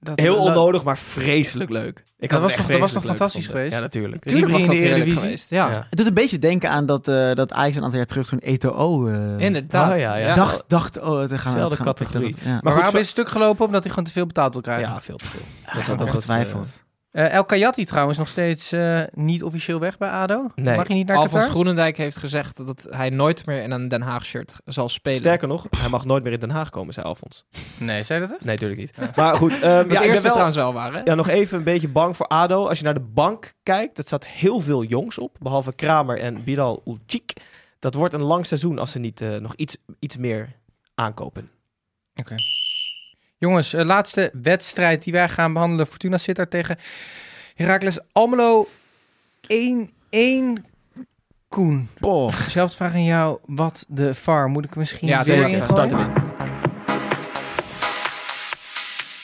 dat 0.01 0.19
heel 0.21 0.37
dat- 0.37 0.47
onnodig, 0.47 0.85
maar 0.85 0.99
vreselijk 0.99 1.71
leuk. 1.71 2.05
Ik 2.19 2.29
Dat 2.29 2.41
had 2.41 2.49
was 2.51 2.59
toch- 2.59 2.67
dat 2.71 2.81
was 2.81 2.93
toch 2.93 3.05
fantastisch 3.05 3.47
geweest? 3.47 3.73
Ja, 3.73 3.81
natuurlijk. 3.81 4.25
Tuurlijk 4.25 4.53
was 4.53 4.67
dat 4.67 4.75
heerlijk 4.75 5.11
geweest. 5.11 5.51
Ja, 5.51 5.71
Ja. 5.71 5.87
Het 5.91 5.99
doet 5.99 6.07
een 6.07 6.15
beetje 6.15 6.39
denken 6.39 6.71
aan 6.71 6.87
dat, 6.87 7.09
eh, 7.09 7.33
dat 7.35 7.53
Ajax 7.53 7.77
een 7.77 7.83
aantal 7.83 7.99
jaar 7.99 8.07
terug 8.07 8.27
toen 8.29 8.39
Eto'o 8.39 9.07
eh 9.09 9.39
inderdaad. 9.39 9.93
Oh, 9.93 9.99
ja, 9.99 10.17
ja. 10.17 10.35
dacht, 10.35 10.65
dacht, 10.67 11.01
oh, 11.01 11.21
het 11.21 11.39
gaan 11.41 11.53
Zelfde 11.53 11.77
gaan- 11.77 11.85
categorie. 11.85 12.31
dat- 12.35 12.41
ja. 12.45 12.51
Maar 12.51 12.61
Maar 12.63 12.73
waarom 12.73 12.85
goed, 12.91 12.95
is 13.01 13.07
het 13.09 13.11
stuk 13.11 13.29
gelopen? 13.29 13.65
Omdat 13.67 13.81
hij 13.83 13.91
gewoon 13.91 14.05
te 14.05 14.13
veel 14.13 14.27
betaald 14.27 14.53
wil 14.53 14.63
krijgen. 14.63 14.89
Ja, 14.89 15.01
veel 15.01 15.17
te 15.17 15.27
veel. 15.27 15.41
Ja, 15.67 15.73
dat- 15.87 15.99
dat- 15.99 16.01
ongetwijfeld. 16.09 16.83
Eh, 17.11 17.33
El 17.35 17.45
Kayati 17.45 17.85
trouwens 17.85 18.19
nog 18.19 18.29
steeds 18.29 18.73
eh, 18.73 19.03
niet 19.13 19.43
officieel 19.43 19.81
weg 19.81 19.99
bij 19.99 20.11
ADO. 20.11 20.47
Nee. 20.55 20.77
Mag 20.77 20.89
je 20.89 20.95
niet 20.95 21.07
naar 21.07 21.17
Alfons 21.17 21.35
Qatar? 21.35 21.51
Groenendijk 21.51 21.97
heeft 21.97 22.17
gezegd 22.17 22.67
dat 22.67 22.87
hij 22.91 23.11
nooit 23.11 23.47
meer 23.47 23.63
in 23.63 23.71
een 23.71 23.89
Den 23.89 24.03
Haag 24.03 24.25
shirt 24.25 24.55
zal 24.65 24.89
spelen. 24.89 25.19
Sterker 25.19 25.49
nog, 25.49 25.67
hij 25.79 25.89
mag 25.89 26.05
nooit 26.05 26.23
meer 26.23 26.33
in 26.33 26.39
Den 26.41 26.51
Haag 26.51 26.71
komen, 26.71 26.95
zei 26.95 27.07
Alfons. 27.07 27.45
Nee, 27.79 28.03
zei 28.03 28.21
dat? 28.21 28.33
echt? 28.33 28.45
Nee, 28.45 28.55
natuurlijk 28.55 28.81
niet. 28.81 29.17
Maar 29.17 29.37
goed, 29.37 29.53
ehm, 29.61 29.65
ja, 29.65 29.81
ik 29.81 29.89
ben 29.89 30.03
eerste 30.03 30.23
wel, 30.23 30.31
trouwens 30.31 30.57
wel 30.57 30.73
waar, 30.73 30.93
hè? 30.93 31.01
ja, 31.05 31.15
nog 31.15 31.29
even 31.29 31.59
een 31.59 31.65
beetje 31.65 31.89
bang 31.89 32.17
voor 32.17 32.27
ADO. 32.27 32.67
Als 32.69 32.79
je 32.79 32.85
naar 32.85 32.95
de 32.95 33.01
bank 33.01 33.55
kijkt, 33.63 33.99
er 33.99 34.05
staat 34.05 34.27
heel 34.27 34.61
veel 34.61 34.85
jongs 34.85 35.19
op. 35.19 35.37
Behalve 35.41 35.75
Kramer 35.75 36.19
en 36.19 36.45
Bilal 36.45 36.83
Ulcik. 36.87 37.33
Dat 37.79 37.95
wordt 37.95 38.15
een 38.15 38.23
lang 38.23 38.47
seizoen 38.47 38.79
als 38.79 38.91
ze 38.91 38.99
niet 38.99 39.21
eh, 39.21 39.37
nog 39.37 39.55
iets, 39.55 39.77
iets 39.99 40.17
meer 40.17 40.57
aankopen. 40.95 41.51
Jongens, 43.41 43.73
eh, 43.75 43.85
laatste 43.85 44.31
wedstrijd 44.43 45.03
die 45.03 45.13
wij 45.13 45.29
gaan 45.29 45.53
behandelen. 45.53 45.87
Fortuna 45.87 46.19
Sittard 46.19 46.51
tegen 46.51 46.79
Heracles 47.55 47.99
Almelo 48.13 48.69
1-1. 49.47 50.65
Koen, 51.49 51.89
zelfde 52.49 52.77
vraag 52.77 52.93
aan 52.93 53.05
jou. 53.05 53.39
Wat 53.47 53.85
de 53.89 54.15
VAR? 54.15 54.49
Moet 54.49 54.65
ik 54.65 54.77
misschien 54.77 55.09
Ja, 55.09 55.23
weer 55.25 55.49
in. 55.49 55.63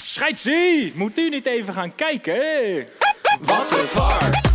Scheidsie, 0.03 0.93
moet 0.95 1.19
u 1.19 1.29
niet 1.29 1.47
even 1.47 1.75
gaan 1.75 1.95
kijken? 1.95 2.35
Wat 3.41 3.73
een 3.73 3.87
var. 3.87 4.46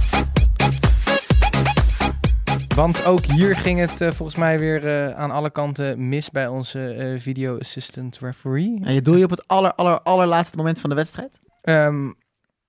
Want 2.76 3.06
ook 3.06 3.26
hier 3.26 3.56
ging 3.56 3.80
het 3.80 4.02
eh, 4.02 4.12
volgens 4.12 4.38
mij 4.38 4.60
weer 4.60 4.88
eh, 4.88 5.16
aan 5.16 5.32
alle 5.32 5.50
kanten 5.52 6.10
mis 6.10 6.30
bij 6.30 6.48
onze 6.48 6.88
eh, 6.94 7.20
video 7.20 7.58
assistant 7.60 8.18
referee. 8.22 8.80
En 8.84 8.94
je 8.94 9.02
doel 9.02 9.16
je 9.16 9.24
op 9.24 9.30
het 9.30 9.48
aller, 9.48 9.74
aller, 9.74 10.02
allerlaatste 10.02 10.58
moment 10.58 10.80
van 10.80 10.90
de 10.90 10.96
wedstrijd? 10.96 11.40
Ehm, 11.62 12.06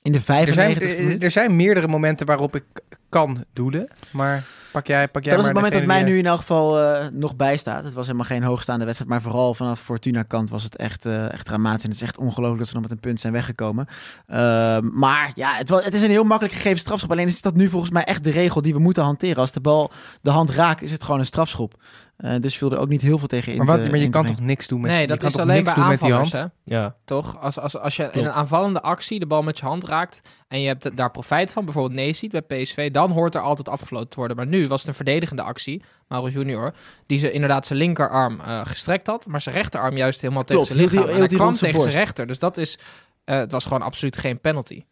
In 0.02 0.12
de 0.12 0.20
er, 0.26 0.52
zijn, 0.52 0.74
95e 0.76 0.80
eh, 0.86 0.98
minuut? 0.98 1.22
er 1.22 1.30
zijn 1.30 1.56
meerdere 1.56 1.88
momenten 1.88 2.26
waarop 2.26 2.56
ik 2.56 2.64
kan 3.08 3.44
doelen. 3.52 3.88
Maar 4.12 4.44
pak 4.72 4.86
jij, 4.86 5.08
pak 5.08 5.24
jij 5.24 5.32
Dat 5.32 5.40
is 5.40 5.46
het 5.46 5.56
moment 5.56 5.74
dat 5.74 5.84
mij 5.84 6.02
nu 6.02 6.18
in 6.18 6.26
elk 6.26 6.38
geval 6.38 6.80
eh, 6.80 7.06
nog 7.12 7.36
bijstaat. 7.36 7.84
Het 7.84 7.94
was 7.94 8.06
helemaal 8.06 8.26
geen 8.26 8.42
hoogstaande 8.42 8.84
wedstrijd, 8.84 9.10
maar 9.10 9.22
vooral 9.22 9.54
vanaf 9.54 9.80
Fortuna 9.80 10.22
kant 10.22 10.50
was 10.50 10.62
het 10.62 10.76
echt, 10.76 11.06
eh, 11.06 11.32
echt 11.32 11.44
dramatisch. 11.44 11.84
En 11.84 11.90
het 11.90 12.00
is 12.00 12.06
echt 12.06 12.18
ongelooflijk 12.18 12.58
dat 12.58 12.68
ze 12.68 12.74
nog 12.74 12.82
met 12.82 12.90
een 12.90 13.00
punt 13.00 13.20
zijn 13.20 13.32
weggekomen. 13.32 13.86
Ehm, 14.26 14.88
maar 14.92 15.32
ja, 15.34 15.54
het, 15.54 15.68
was, 15.68 15.84
het 15.84 15.94
is 15.94 16.02
een 16.02 16.10
heel 16.10 16.24
makkelijk 16.24 16.54
gegeven 16.54 16.78
strafschop. 16.78 17.10
Alleen 17.10 17.26
is 17.26 17.42
dat 17.42 17.54
nu 17.54 17.68
volgens 17.68 17.90
mij 17.90 18.04
echt 18.04 18.24
de 18.24 18.30
regel 18.30 18.62
die 18.62 18.74
we 18.74 18.80
moeten 18.80 19.02
hanteren. 19.02 19.36
Als 19.36 19.52
de 19.52 19.60
bal 19.60 19.90
de 20.20 20.30
hand 20.30 20.50
raakt, 20.50 20.82
is 20.82 20.92
het 20.92 21.02
gewoon 21.02 21.20
een 21.20 21.26
strafschop. 21.26 21.74
Eh, 22.22 22.40
dus 22.40 22.56
viel 22.58 22.72
er 22.72 22.78
ook 22.78 22.88
niet 22.88 23.00
heel 23.02 23.18
veel 23.18 23.26
tegen 23.28 23.52
in 23.52 23.58
Maar, 23.58 23.66
wat, 23.66 23.84
te- 23.84 23.90
maar 23.90 23.98
je 23.98 24.08
kan 24.08 24.26
toch 24.26 24.40
niks 24.40 24.66
doen 24.68 24.80
met 24.80 24.90
Nee, 24.90 25.00
je 25.00 25.06
dat 25.06 25.18
kan 25.18 25.26
is 25.26 25.32
toch 25.32 25.42
alleen 25.42 25.54
niks 25.56 25.66
bij 25.74 25.82
doen 25.82 25.88
met 25.90 26.00
die 26.00 26.08
aanvallers, 26.14 26.32
hand? 26.32 26.52
hè? 26.64 26.74
Ja. 26.76 26.96
Toch? 27.04 27.40
Als, 27.40 27.58
als, 27.58 27.78
als 27.78 27.96
je 27.96 28.08
in 28.12 28.24
een 28.24 28.32
aanvallende 28.32 28.82
actie 28.82 29.18
de 29.18 29.26
bal 29.26 29.42
met 29.42 29.58
je 29.58 29.64
hand 29.64 29.84
raakt 29.84 30.20
en 30.48 30.60
je 30.60 30.66
hebt 30.66 30.96
daar 30.96 31.10
profijt 31.10 31.52
van, 31.52 31.64
bijvoorbeeld 31.64 31.94
nee 31.94 32.12
ziet 32.12 32.30
bij 32.30 32.40
PSV, 32.42 32.90
dan 32.90 33.10
hoort 33.10 33.34
er 33.34 33.40
altijd 33.40 33.68
afgefloten 33.68 34.08
te 34.08 34.16
worden. 34.16 34.36
Maar 34.36 34.46
nu 34.46 34.68
was 34.68 34.78
het 34.80 34.88
een 34.88 34.94
verdedigende 34.94 35.42
actie, 35.42 35.82
Mauro 36.08 36.28
Junior, 36.28 36.74
die 37.06 37.18
ze 37.18 37.32
inderdaad 37.32 37.66
zijn 37.66 37.78
linkerarm 37.78 38.40
eh, 38.40 38.60
gestrekt 38.64 39.06
had, 39.06 39.26
maar 39.26 39.40
zijn 39.40 39.54
rechterarm 39.54 39.96
juist 39.96 40.20
helemaal 40.20 40.44
Klopt, 40.44 40.68
tegen 40.68 40.80
zijn 40.88 40.90
lichaam. 40.92 41.14
en 41.14 41.18
hij 41.18 41.28
kwam 41.36 41.52
tegen 41.52 41.80
zijn 41.80 41.94
rechter. 41.94 42.26
Dus 42.26 42.38
dat 42.38 42.56
is, 42.56 42.78
eh, 43.24 43.36
het 43.36 43.52
was 43.52 43.64
gewoon 43.64 43.82
absoluut 43.82 44.16
geen 44.16 44.40
penalty. 44.40 44.84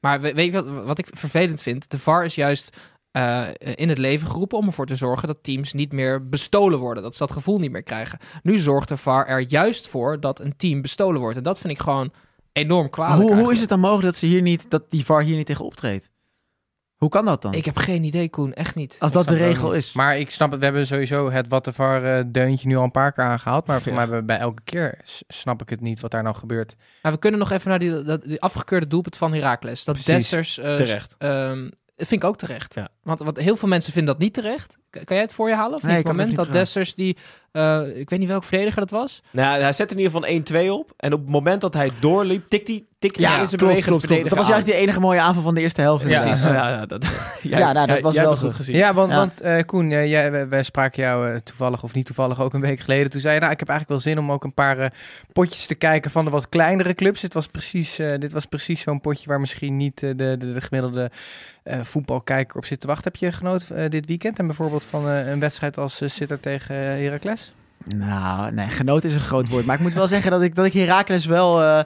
Maar 0.00 0.20
we- 0.20 0.34
weet 0.34 0.52
je 0.52 0.62
wat, 0.64 0.84
wat 0.84 0.98
ik 0.98 1.06
vervelend 1.10 1.62
vind? 1.62 1.90
De 1.90 1.98
VAR 1.98 2.24
is 2.24 2.34
juist 2.34 2.76
eh, 3.12 3.48
in 3.58 3.88
het 3.88 3.98
leven 3.98 4.28
geroepen 4.28 4.58
om 4.58 4.66
ervoor 4.66 4.86
te 4.86 4.96
zorgen 4.96 5.28
dat 5.28 5.42
teams 5.42 5.72
niet 5.72 5.92
meer 5.92 6.28
bestolen 6.28 6.78
worden. 6.78 7.02
Dat 7.02 7.12
ze 7.16 7.18
dat 7.26 7.32
gevoel 7.32 7.58
niet 7.58 7.70
meer 7.70 7.82
krijgen. 7.82 8.18
Nu 8.42 8.58
zorgt 8.58 8.88
de 8.88 8.96
VAR 8.96 9.26
er 9.26 9.40
juist 9.40 9.88
voor 9.88 10.20
dat 10.20 10.40
een 10.40 10.56
team 10.56 10.82
bestolen 10.82 11.20
wordt. 11.20 11.36
En 11.36 11.42
dat 11.42 11.60
vind 11.60 11.72
ik 11.72 11.80
gewoon 11.80 12.12
enorm 12.52 12.80
Maar 12.80 12.90
kwalijk. 12.90 13.28
hoe, 13.30 13.38
hoe 13.42 13.52
is 13.52 13.60
het 13.60 13.68
dan 13.68 13.80
mogelijk 13.80 14.04
dat, 14.06 14.16
ze 14.16 14.26
hier 14.26 14.42
niet, 14.42 14.64
dat 14.70 14.90
die 14.90 15.04
VAR 15.04 15.22
hier 15.22 15.36
niet 15.36 15.46
tegen 15.46 15.64
optreedt? 15.64 16.10
Hoe 16.96 17.10
kan 17.10 17.24
dat 17.24 17.42
dan? 17.42 17.54
Ik 17.54 17.64
heb 17.64 17.76
geen 17.76 18.04
idee, 18.04 18.28
Koen. 18.30 18.52
Echt 18.54 18.74
niet. 18.74 18.96
Als 18.98 19.12
dat 19.12 19.26
de 19.28 19.34
regel 19.36 19.72
is. 19.72 19.92
Maar 19.94 20.18
ik 20.18 20.30
snap 20.30 20.50
het, 20.50 20.58
we 20.58 20.64
hebben 20.64 20.86
sowieso 20.86 21.30
het 21.30 21.48
wat 21.48 21.64
de 21.64 21.72
VAR 21.72 22.04
eh, 22.04 22.24
deuntje 22.26 22.68
nu 22.68 22.76
al 22.76 22.82
een 22.84 22.90
paar 22.90 23.12
keer 23.12 23.24
aangehaald. 23.24 23.66
Maar 23.66 23.78
voor 23.80 23.86
Ja. 23.88 23.92
mij 23.92 24.02
hebben 24.02 24.20
we 24.20 24.26
bij 24.26 24.38
elke 24.38 24.62
keer 24.64 25.00
snap 25.28 25.62
ik 25.62 25.68
het 25.68 25.80
niet 25.80 26.00
wat 26.00 26.10
daar 26.10 26.22
nou 26.22 26.34
gebeurt. 26.36 26.74
Maar 27.02 27.12
we 27.12 27.18
kunnen 27.18 27.40
nog 27.40 27.50
even 27.50 27.68
naar 27.70 27.78
die, 27.78 28.40
afgekeurde 28.40 28.86
doelpunt 28.86 29.16
van 29.16 29.32
Heracles. 29.34 29.84
Dat 29.84 29.94
Precies. 29.94 30.14
Dessers... 30.30 30.58
eh, 30.58 30.74
Terecht. 30.74 31.14
ehm, 31.18 31.70
dat 31.96 32.06
vind 32.08 32.22
ik 32.22 32.28
ook 32.28 32.36
terecht. 32.38 32.74
Ja. 32.74 32.88
Want, 33.02 33.18
want 33.18 33.36
heel 33.36 33.56
veel 33.56 33.68
mensen 33.68 33.92
vinden 33.92 34.12
dat 34.12 34.22
niet 34.22 34.34
terecht. 34.34 34.78
Kan 34.90 35.02
jij 35.06 35.20
het 35.20 35.32
voor 35.32 35.48
je 35.48 35.54
halen? 35.54 35.74
Of 35.74 35.82
Nee, 35.82 35.90
niet? 35.90 36.00
ik 36.00 36.06
Het 36.06 36.16
moment 36.16 36.36
dat. 36.36 36.52
Dessers 36.52 36.94
die... 36.94 37.16
eh, 37.52 37.80
ik 37.94 38.10
weet 38.10 38.18
niet 38.18 38.28
welke 38.28 38.46
verdediger 38.46 38.80
dat 38.80 38.90
was. 38.90 39.22
Nou, 39.30 39.62
hij 39.62 39.72
zet 39.72 39.90
in 39.90 39.98
ieder 39.98 40.12
geval 40.12 40.28
een 40.28 40.66
1-2 40.66 40.70
op. 40.70 40.92
En 40.96 41.12
op 41.12 41.20
het 41.20 41.28
moment 41.28 41.60
dat 41.60 41.74
hij 41.74 41.90
doorliep, 42.00 42.48
tikt 42.48 42.68
hij, 42.68 42.84
tikt 42.98 43.16
hij 43.16 43.24
Ja, 43.24 43.30
in 43.30 43.34
zijn 43.36 43.48
klopt, 43.48 43.60
bewegend 43.60 43.86
klopt, 43.86 44.06
klopt. 44.06 44.28
Dat 44.28 44.38
was 44.38 44.48
juist 44.48 44.64
die 44.66 44.74
enige 44.74 45.00
mooie 45.00 45.20
aanval 45.20 45.42
van 45.42 45.54
de 45.54 45.60
eerste 45.60 45.80
helft. 45.80 46.04
Ja, 46.08 46.22
precies. 46.22 46.44
Ja, 46.44 46.68
ja, 46.68 46.86
dat, 46.86 47.04
Ja, 47.42 47.72
nou, 47.72 47.86
dat 47.86 48.00
was 48.00 48.14
jij 48.14 48.22
wel 48.24 48.36
goed 48.36 48.52
gezien. 48.52 48.76
Ja, 48.76 48.94
want, 48.94 49.10
Ja. 49.10 49.16
want 49.16 49.40
eh, 49.40 49.62
Koen, 49.64 49.90
eh, 49.90 50.06
jij, 50.10 50.30
wij, 50.30 50.48
wij 50.48 50.62
spraken 50.62 51.02
jou 51.02 51.40
toevallig 51.40 51.82
of 51.82 51.94
niet 51.94 52.06
toevallig 52.06 52.40
ook 52.40 52.54
een 52.54 52.60
week 52.60 52.80
geleden. 52.80 53.10
Toen 53.10 53.20
zei 53.20 53.34
je, 53.34 53.40
nou, 53.40 53.52
ik 53.52 53.58
heb 53.58 53.68
eigenlijk 53.68 54.02
wel 54.04 54.12
zin 54.14 54.22
om 54.24 54.32
ook 54.32 54.44
een 54.44 54.54
paar 54.54 54.92
potjes 55.32 55.66
te 55.66 55.74
kijken 55.74 56.10
van 56.10 56.24
de 56.24 56.30
wat 56.30 56.48
kleinere 56.48 56.94
clubs. 56.94 57.20
Dit 57.20 57.34
was 57.34 57.46
precies, 57.46 57.96
dit 57.96 58.32
was 58.32 58.46
precies 58.46 58.80
zo'n 58.80 59.00
potje 59.00 59.28
waar 59.28 59.40
misschien 59.40 59.76
niet 59.76 60.00
de, 60.00 60.14
de, 60.16 60.36
de 60.38 60.60
gemiddelde 60.60 61.10
eh, 61.62 61.80
voetbalkijker 61.82 62.56
op 62.56 62.64
zit 62.64 62.80
te 62.80 62.86
wachten. 62.92 63.12
Heb 63.12 63.20
je 63.20 63.32
genoten 63.32 63.76
eh, 63.76 63.90
dit 63.90 64.06
weekend 64.06 64.38
en 64.38 64.46
bijvoorbeeld 64.46 64.84
van 64.84 65.08
eh, 65.08 65.30
een 65.30 65.40
wedstrijd 65.40 65.78
als 65.78 66.00
uh, 66.00 66.08
Sitter 66.08 66.40
tegen 66.40 66.74
eh, 66.74 66.82
Heracles? 66.82 67.52
Nou, 67.96 68.52
nee, 68.52 68.66
genoten 68.66 69.08
is 69.08 69.14
een 69.14 69.20
groot 69.20 69.48
woord. 69.48 69.64
Maar 69.64 69.76
ik 69.76 69.82
moet 69.82 69.94
wel 69.94 70.06
zeggen 70.06 70.30
dat 70.30 70.42
ik, 70.42 70.54
dat 70.54 70.64
ik 70.64 70.72
Heracles 70.72 71.24
wel, 71.24 71.62
eh, 71.62 71.80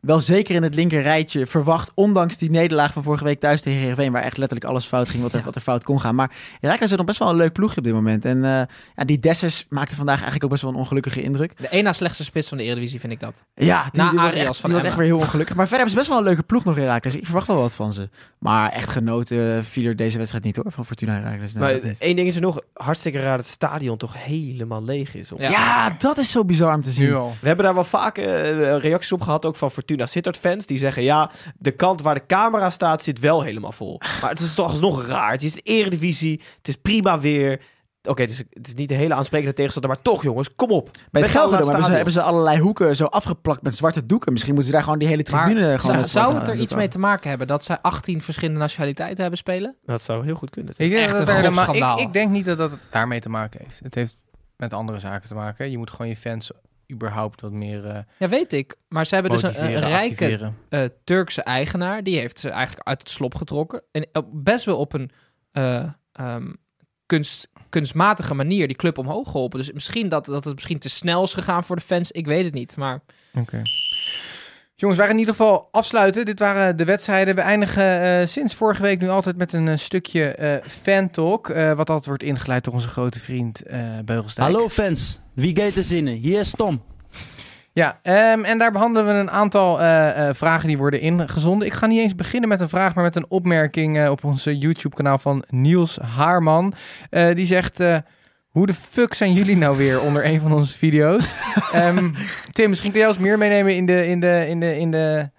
wel 0.00 0.20
zeker 0.20 0.54
in 0.54 0.62
het 0.62 0.74
linker 0.74 1.02
rijtje 1.02 1.46
verwacht. 1.46 1.92
Ondanks 1.94 2.38
die 2.38 2.50
nederlaag 2.50 2.92
van 2.92 3.02
vorige 3.02 3.24
week 3.24 3.40
thuis 3.40 3.60
tegen 3.60 3.78
Heerenveen. 3.80 4.12
Waar 4.12 4.22
echt 4.22 4.36
letterlijk 4.38 4.70
alles 4.70 4.84
fout 4.84 5.08
ging 5.08 5.22
wat 5.22 5.32
er, 5.32 5.42
wat 5.44 5.54
er 5.54 5.60
fout 5.60 5.84
kon 5.84 6.00
gaan. 6.00 6.14
Maar 6.14 6.30
Heracles 6.60 6.90
is 6.90 6.96
nog 6.96 7.06
best 7.06 7.18
wel 7.18 7.28
een 7.28 7.36
leuk 7.36 7.52
ploegje 7.52 7.76
op 7.78 7.84
dit 7.84 7.92
moment. 7.92 8.24
En 8.24 8.44
eh, 8.44 8.50
ja, 8.96 9.04
die 9.04 9.18
Dessers 9.18 9.66
maakte 9.68 9.94
vandaag 9.96 10.14
eigenlijk 10.14 10.44
ook 10.44 10.50
best 10.50 10.62
wel 10.62 10.70
een 10.72 10.76
ongelukkige 10.78 11.22
indruk. 11.22 11.56
De 11.56 11.68
één 11.68 11.84
na 11.84 11.92
slechtste 11.92 12.24
spits 12.24 12.48
van 12.48 12.58
de 12.58 12.64
Eredivisie 12.64 13.00
vind 13.00 13.12
ik 13.12 13.20
dat. 13.20 13.44
Ja, 13.54 13.82
die, 13.92 14.02
Na 14.02 14.10
die 14.10 14.18
was, 14.18 14.30
Arias 14.32 14.46
echt, 14.48 14.56
van 14.56 14.70
die 14.70 14.78
was 14.78 14.88
echt 14.88 14.92
Emmen. 14.94 14.98
weer 15.08 15.16
heel 15.16 15.26
ongelukkig. 15.26 15.56
Maar 15.56 15.68
verder 15.68 15.86
hebben 15.86 15.90
ze 15.90 15.96
best 15.96 16.08
wel 16.08 16.18
een 16.18 16.24
leuke 16.24 16.42
ploeg 16.42 16.64
nog 16.64 16.76
Heracles. 16.76 17.16
Ik 17.16 17.24
verwacht 17.24 17.46
wel 17.46 17.56
wat 17.56 17.74
van 17.74 17.92
ze. 17.92 18.08
Maar 18.38 18.70
echt 18.72 18.88
genoten 18.88 19.64
viel 19.64 19.84
er 19.86 19.96
deze 19.96 20.16
wedstrijd 20.16 20.44
niet 20.44 20.56
hoor, 20.56 20.72
van 20.72 20.84
Fortuna 20.86 21.14
Heracles. 21.14 21.52
Nee, 21.52 21.62
maar 21.62 21.72
dat 21.72 21.82
niet. 21.82 21.98
één 21.98 22.16
ding 22.16 22.28
is 22.28 22.34
er 22.34 22.40
nog. 22.40 22.60
Hartstikke 22.74 23.18
raar 23.20 23.36
dat 23.36 23.44
het 23.44 23.54
stadion 23.54 23.96
toch 23.96 24.14
helemaal 24.24 24.84
leeg 24.84 25.14
is. 25.14 25.32
Op- 25.32 25.39
Ja. 25.40 25.50
ja, 25.50 25.94
dat 25.98 26.18
is 26.18 26.30
zo 26.30 26.44
bizar 26.44 26.74
om 26.74 26.82
te 26.82 26.90
zien. 26.90 27.08
Nu 27.08 27.14
al. 27.14 27.34
We 27.40 27.46
hebben 27.46 27.64
daar 27.64 27.74
wel 27.74 27.84
vaak 27.84 28.18
eh, 28.18 28.76
reacties 28.76 29.12
op 29.12 29.20
gehad, 29.20 29.44
ook 29.44 29.56
van 29.56 29.70
Fortuna 29.70 30.06
Sittard 30.06 30.36
fans. 30.36 30.66
Die 30.66 30.78
zeggen, 30.78 31.02
ja, 31.02 31.30
de 31.58 31.70
kant 31.70 32.02
waar 32.02 32.14
de 32.14 32.26
camera 32.26 32.70
staat 32.70 33.02
zit 33.02 33.18
wel 33.18 33.42
helemaal 33.42 33.72
vol. 33.72 34.00
Maar 34.20 34.30
het 34.30 34.40
is 34.40 34.54
toch 34.54 34.70
alsnog 34.70 35.06
raar. 35.06 35.32
Het 35.32 35.42
is 35.42 35.52
de 35.52 35.60
eredivisie, 35.60 36.42
het 36.56 36.68
is 36.68 36.76
prima 36.76 37.20
weer. 37.20 37.60
Oké, 38.02 38.22
het, 38.22 38.30
is, 38.30 38.42
het 38.50 38.66
is 38.66 38.74
niet 38.74 38.88
de 38.88 38.94
hele 38.94 39.14
aansprekende 39.14 39.54
tegenstander, 39.54 39.90
maar 39.90 40.02
toch 40.02 40.22
jongens, 40.22 40.54
kom 40.54 40.70
op. 40.70 40.90
Bij 41.10 41.22
Met 41.22 41.32
het 41.32 41.50
hebben 41.50 41.84
ze, 41.84 41.90
hebben 41.90 42.12
ze 42.12 42.22
allerlei 42.22 42.60
hoeken 42.60 42.96
zo 42.96 43.04
afgeplakt 43.04 43.62
met 43.62 43.76
zwarte 43.76 44.06
doeken. 44.06 44.32
Misschien 44.32 44.54
moeten 44.54 44.70
ze 44.70 44.76
daar 44.76 44.84
gewoon 44.84 44.98
die 44.98 45.08
hele 45.08 45.26
Maar 45.30 45.44
tribune 45.46 45.78
gewoon 45.78 45.96
zou, 45.96 46.06
zou 46.06 46.34
het 46.34 46.48
er 46.48 46.54
iets 46.54 46.74
mee 46.74 46.88
te 46.88 46.98
maken 46.98 47.28
hebben 47.28 47.46
dat 47.46 47.64
zij 47.64 47.78
18 47.82 48.22
verschillende 48.22 48.60
nationaliteiten 48.60 49.20
hebben 49.20 49.38
spelen? 49.38 49.76
Dat 49.84 50.02
zou 50.02 50.24
heel 50.24 50.34
goed 50.34 50.50
kunnen. 50.50 50.74
Ik 50.76 50.90
denk, 50.90 51.02
Echt 51.02 51.26
dat 51.26 51.44
een 51.44 51.52
maar 51.52 51.74
ik, 51.74 52.06
ik 52.06 52.12
denk 52.12 52.30
niet 52.30 52.44
dat 52.44 52.58
dat 52.58 52.70
het 52.70 52.80
daarmee 52.90 53.20
te 53.20 53.28
maken 53.28 53.60
heeft. 53.64 53.80
Het 53.82 53.94
heeft 53.94 54.16
met 54.60 54.72
andere 54.72 54.98
zaken 54.98 55.28
te 55.28 55.34
maken. 55.34 55.70
Je 55.70 55.78
moet 55.78 55.90
gewoon 55.90 56.08
je 56.08 56.16
fans 56.16 56.50
überhaupt 56.92 57.40
wat 57.40 57.52
meer 57.52 57.86
eh 57.86 58.02
Ja, 58.18 58.28
weet 58.28 58.52
ik. 58.52 58.76
Maar 58.88 59.06
ze 59.06 59.14
hebben 59.14 59.32
dus 59.32 59.42
een, 59.42 59.78
rijke 59.78 60.52
eh, 60.68 60.84
Turkse 61.04 61.42
eigenaar. 61.42 62.02
Die 62.02 62.18
heeft 62.18 62.38
ze 62.38 62.50
eigenlijk 62.50 62.88
uit 62.88 62.98
het 62.98 63.10
slop 63.10 63.34
getrokken. 63.34 63.82
En 63.92 64.06
best 64.32 64.64
wel 64.64 64.78
op 64.78 64.92
een 64.92 65.10
eh, 65.52 65.92
ehm, 66.12 66.52
kunst, 67.06 67.48
kunstmatige 67.68 68.34
manier 68.34 68.66
die 68.66 68.76
club 68.76 68.98
omhoog 68.98 69.30
geholpen. 69.30 69.58
Dus 69.58 69.72
misschien 69.72 70.08
dat, 70.08 70.24
dat 70.24 70.44
het 70.44 70.54
misschien 70.54 70.78
te 70.78 70.88
snel 70.88 71.22
is 71.22 71.32
gegaan 71.32 71.64
voor 71.64 71.76
de 71.76 71.82
fans. 71.82 72.12
Ik 72.12 72.26
weet 72.26 72.44
het 72.44 72.54
niet. 72.54 72.76
Maar 72.76 73.00
Oké. 73.34 73.62
Jongens, 74.80 74.98
we 75.00 75.06
gaan 75.06 75.14
in 75.14 75.20
ieder 75.20 75.34
geval 75.34 75.68
afsluiten. 75.70 76.24
Dit 76.24 76.38
waren 76.38 76.76
de 76.76 76.84
wedstrijden. 76.84 77.34
We 77.34 77.40
eindigen 77.40 78.02
eh, 78.02 78.26
sinds 78.26 78.54
vorige 78.54 78.82
week 78.82 79.00
nu 79.00 79.08
altijd 79.08 79.36
met 79.36 79.52
een 79.52 79.68
eh, 79.68 79.76
stukje 79.76 80.24
eh 80.24 80.56
fan 80.66 81.10
talk. 81.10 81.46
wat 81.48 81.90
altijd 81.90 82.06
wordt 82.06 82.22
ingeleid 82.22 82.64
door 82.64 82.74
onze 82.74 82.88
grote 82.88 83.20
vriend 83.20 83.62
Beugelsdijk. 84.04 84.46
Hallo 84.52 84.68
fans, 84.68 85.20
wie 85.34 85.56
gaat 85.56 85.74
er 85.74 85.82
zinnen? 85.82 86.14
Hier 86.14 86.40
is 86.40 86.50
Tom. 86.50 86.82
Ja, 87.72 87.98
ehm, 88.02 88.44
en 88.44 88.58
daar 88.58 88.72
behandelen 88.72 89.14
we 89.14 89.20
een 89.20 89.30
aantal 89.30 89.76
vragen 90.34 90.68
die 90.68 90.78
worden 90.78 91.00
ingezonden. 91.00 91.66
Ik 91.66 91.72
ga 91.72 91.86
niet 91.86 92.00
eens 92.00 92.14
beginnen 92.14 92.48
met 92.48 92.60
een 92.60 92.68
vraag, 92.68 92.94
maar 92.94 93.04
met 93.04 93.16
een 93.16 93.30
opmerking 93.30 94.08
op 94.08 94.24
ons 94.24 94.44
YouTube-kanaal 94.44 95.18
van 95.18 95.44
Niels 95.48 95.98
Haarman. 95.98 96.74
Die 97.10 97.46
zegt, 97.46 97.82
hoe 98.50 98.66
de 98.66 98.74
fuck 98.74 99.14
zijn 99.14 99.32
jullie 99.32 99.56
nou 99.56 99.76
weer 99.76 100.00
onder 100.00 100.24
een 100.24 100.40
van 100.40 100.52
onze 100.52 100.78
video's? 100.78 101.24
Ehm, 101.72 102.10
Tim, 102.52 102.68
misschien 102.68 102.90
kun 102.90 103.00
jij 103.00 103.08
ons 103.08 103.18
meer 103.18 103.38
meenemen 103.38 103.76
in 103.76 103.86
de, 103.86 104.06
in 104.06 104.20
de, 104.20 104.44
in 104.48 104.60
de, 104.60 104.78
in 104.78 104.90
de 104.90 105.30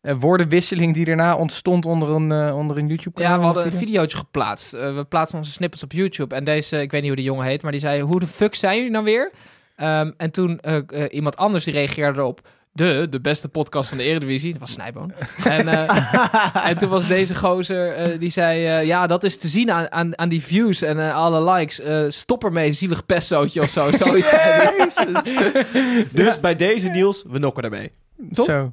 eh, 0.00 0.14
woordenwisseling 0.20 0.94
die 0.94 1.04
daarna 1.04 1.36
ontstond 1.36 1.86
onder 1.86 2.08
een, 2.08 2.32
eh, 2.32 2.56
onder 2.56 2.78
een 2.78 2.86
YouTube-kanaal. 2.86 3.32
ja, 3.32 3.38
we 3.38 3.44
hadden 3.44 3.64
een 3.64 3.70
video. 3.70 3.86
videootje 3.86 4.16
geplaatst. 4.16 4.72
Eh, 4.72 4.94
we 4.94 5.04
plaatsen 5.04 5.38
onze 5.38 5.50
snippets 5.50 5.82
op 5.82 5.92
YouTube. 5.92 6.34
En 6.34 6.44
deze, 6.44 6.80
ik 6.80 6.90
weet 6.90 7.00
niet 7.00 7.10
hoe 7.10 7.20
de 7.20 7.26
jongen 7.26 7.46
heet, 7.46 7.62
maar 7.62 7.72
die 7.72 7.80
zei... 7.80 8.02
Hoe 8.02 8.20
de 8.20 8.26
fuck 8.26 8.54
zijn 8.54 8.76
jullie 8.76 8.90
nou 8.90 9.04
weer? 9.04 9.32
Ehm, 9.76 10.10
en 10.16 10.30
toen 10.30 10.60
iemand 11.10 11.36
anders 11.36 11.64
die 11.64 11.74
reageerde 11.74 12.18
erop... 12.18 12.48
De, 12.80 13.06
de 13.10 13.20
beste 13.20 13.48
podcast 13.48 13.88
van 13.88 13.98
de 13.98 14.04
Eredivisie. 14.04 14.50
Dat 14.52 14.60
was 14.60 14.72
Snijboon. 14.72 15.12
en, 15.44 15.68
eh, 15.68 16.14
en 16.68 16.78
toen 16.78 16.88
was 16.88 17.08
deze 17.08 17.34
gozer, 17.34 17.92
eh, 17.92 18.18
die 18.18 18.30
zei... 18.30 18.66
eh, 18.66 18.84
ja, 18.86 19.06
dat 19.06 19.24
is 19.24 19.36
te 19.38 19.48
zien 19.48 19.70
aan, 19.70 19.92
aan, 19.92 20.18
aan 20.18 20.28
die 20.28 20.42
views 20.42 20.82
en 20.82 21.00
eh, 21.00 21.14
alle 21.14 21.52
likes. 21.52 21.80
Eh, 21.80 22.04
stop 22.08 22.44
ermee, 22.44 22.72
zielig 22.72 23.06
pestootje 23.06 23.60
of 23.60 23.68
zo. 23.70 23.90
Zoiets. 23.90 24.28
Dus 26.12 26.40
bij 26.40 26.56
deze 26.56 26.88
Niels, 26.88 27.24
we 27.28 27.38
nokken 27.38 27.64
ermee. 27.64 27.92
Top. 28.34 28.44
Zo. 28.46 28.70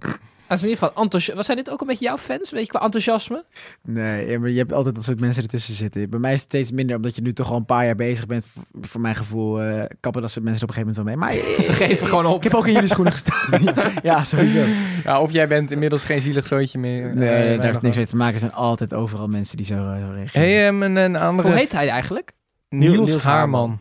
Als 0.47 0.63
in 0.63 0.69
ieder 0.69 0.83
geval, 0.87 1.03
enthousi- 1.03 1.33
was 1.33 1.45
zijn 1.45 1.57
dit 1.57 1.69
ook 1.69 1.81
een 1.81 1.87
beetje 1.87 2.05
jouw 2.05 2.17
fans? 2.17 2.51
Weet 2.51 2.61
je, 2.65 2.67
qua 2.71 2.79
enthousiasme? 2.81 3.43
Nee, 3.83 4.29
ja, 4.29 4.39
maar 4.39 4.49
je 4.49 4.57
hebt 4.57 4.73
altijd 4.73 4.95
dat 4.95 5.03
soort 5.03 5.19
mensen 5.19 5.43
ertussen 5.43 5.73
zitten. 5.75 6.09
Bij 6.09 6.19
mij 6.19 6.33
is 6.33 6.39
het 6.39 6.47
steeds 6.49 6.71
minder, 6.71 6.95
omdat 6.95 7.15
je 7.15 7.21
nu 7.21 7.33
toch 7.33 7.49
al 7.51 7.55
een 7.57 7.65
paar 7.65 7.85
jaar 7.85 7.95
bezig 7.95 8.25
bent. 8.25 8.45
Voor, 8.53 8.63
voor 8.81 9.01
mijn 9.01 9.15
gevoel 9.15 9.61
eh, 9.61 9.83
kappen 9.99 10.21
dat 10.21 10.31
soort 10.31 10.45
mensen 10.45 10.67
er 10.67 10.73
op 10.73 10.75
een 10.77 10.83
gegeven 10.83 11.03
moment 11.03 11.21
wel 11.21 11.31
mee. 11.33 11.43
Maar 11.55 11.63
Ze 11.65 11.73
geven 11.73 12.07
gewoon 12.07 12.25
op. 12.25 12.37
ik 12.37 12.43
heb 12.43 12.53
ook 12.53 12.67
in 12.67 12.73
jullie 12.73 12.89
schoenen 12.89 13.13
gestaan. 13.13 13.61
ja, 14.03 14.23
sowieso. 14.23 14.63
Ja, 15.03 15.21
of 15.21 15.31
jij 15.31 15.47
bent 15.47 15.71
inmiddels 15.71 16.03
geen 16.03 16.21
zielig 16.21 16.45
zooitje 16.45 16.79
meer. 16.79 17.15
Nee, 17.15 17.29
Eh, 17.29 17.55
daar 17.57 17.65
heeft 17.65 17.81
niks 17.81 17.95
mee 17.95 18.07
te 18.07 18.15
maken. 18.15 18.33
Er 18.33 18.39
zijn 18.39 18.53
altijd 18.53 18.93
overal 18.93 19.27
mensen 19.27 19.57
die 19.57 19.65
zo, 19.65 19.73
eh, 19.73 19.99
zo 20.05 20.11
reageren. 20.13 20.47
Hey, 20.47 20.67
ehm, 20.67 20.81
een, 20.81 20.95
een 20.95 21.15
andere... 21.15 21.47
Hoe 21.47 21.57
heet 21.57 21.71
hij 21.71 21.89
eigenlijk? 21.89 22.31
Niels, 22.69 22.93
Niels- 22.95 23.07
Niels 23.09 23.23
Haarman. 23.23 23.79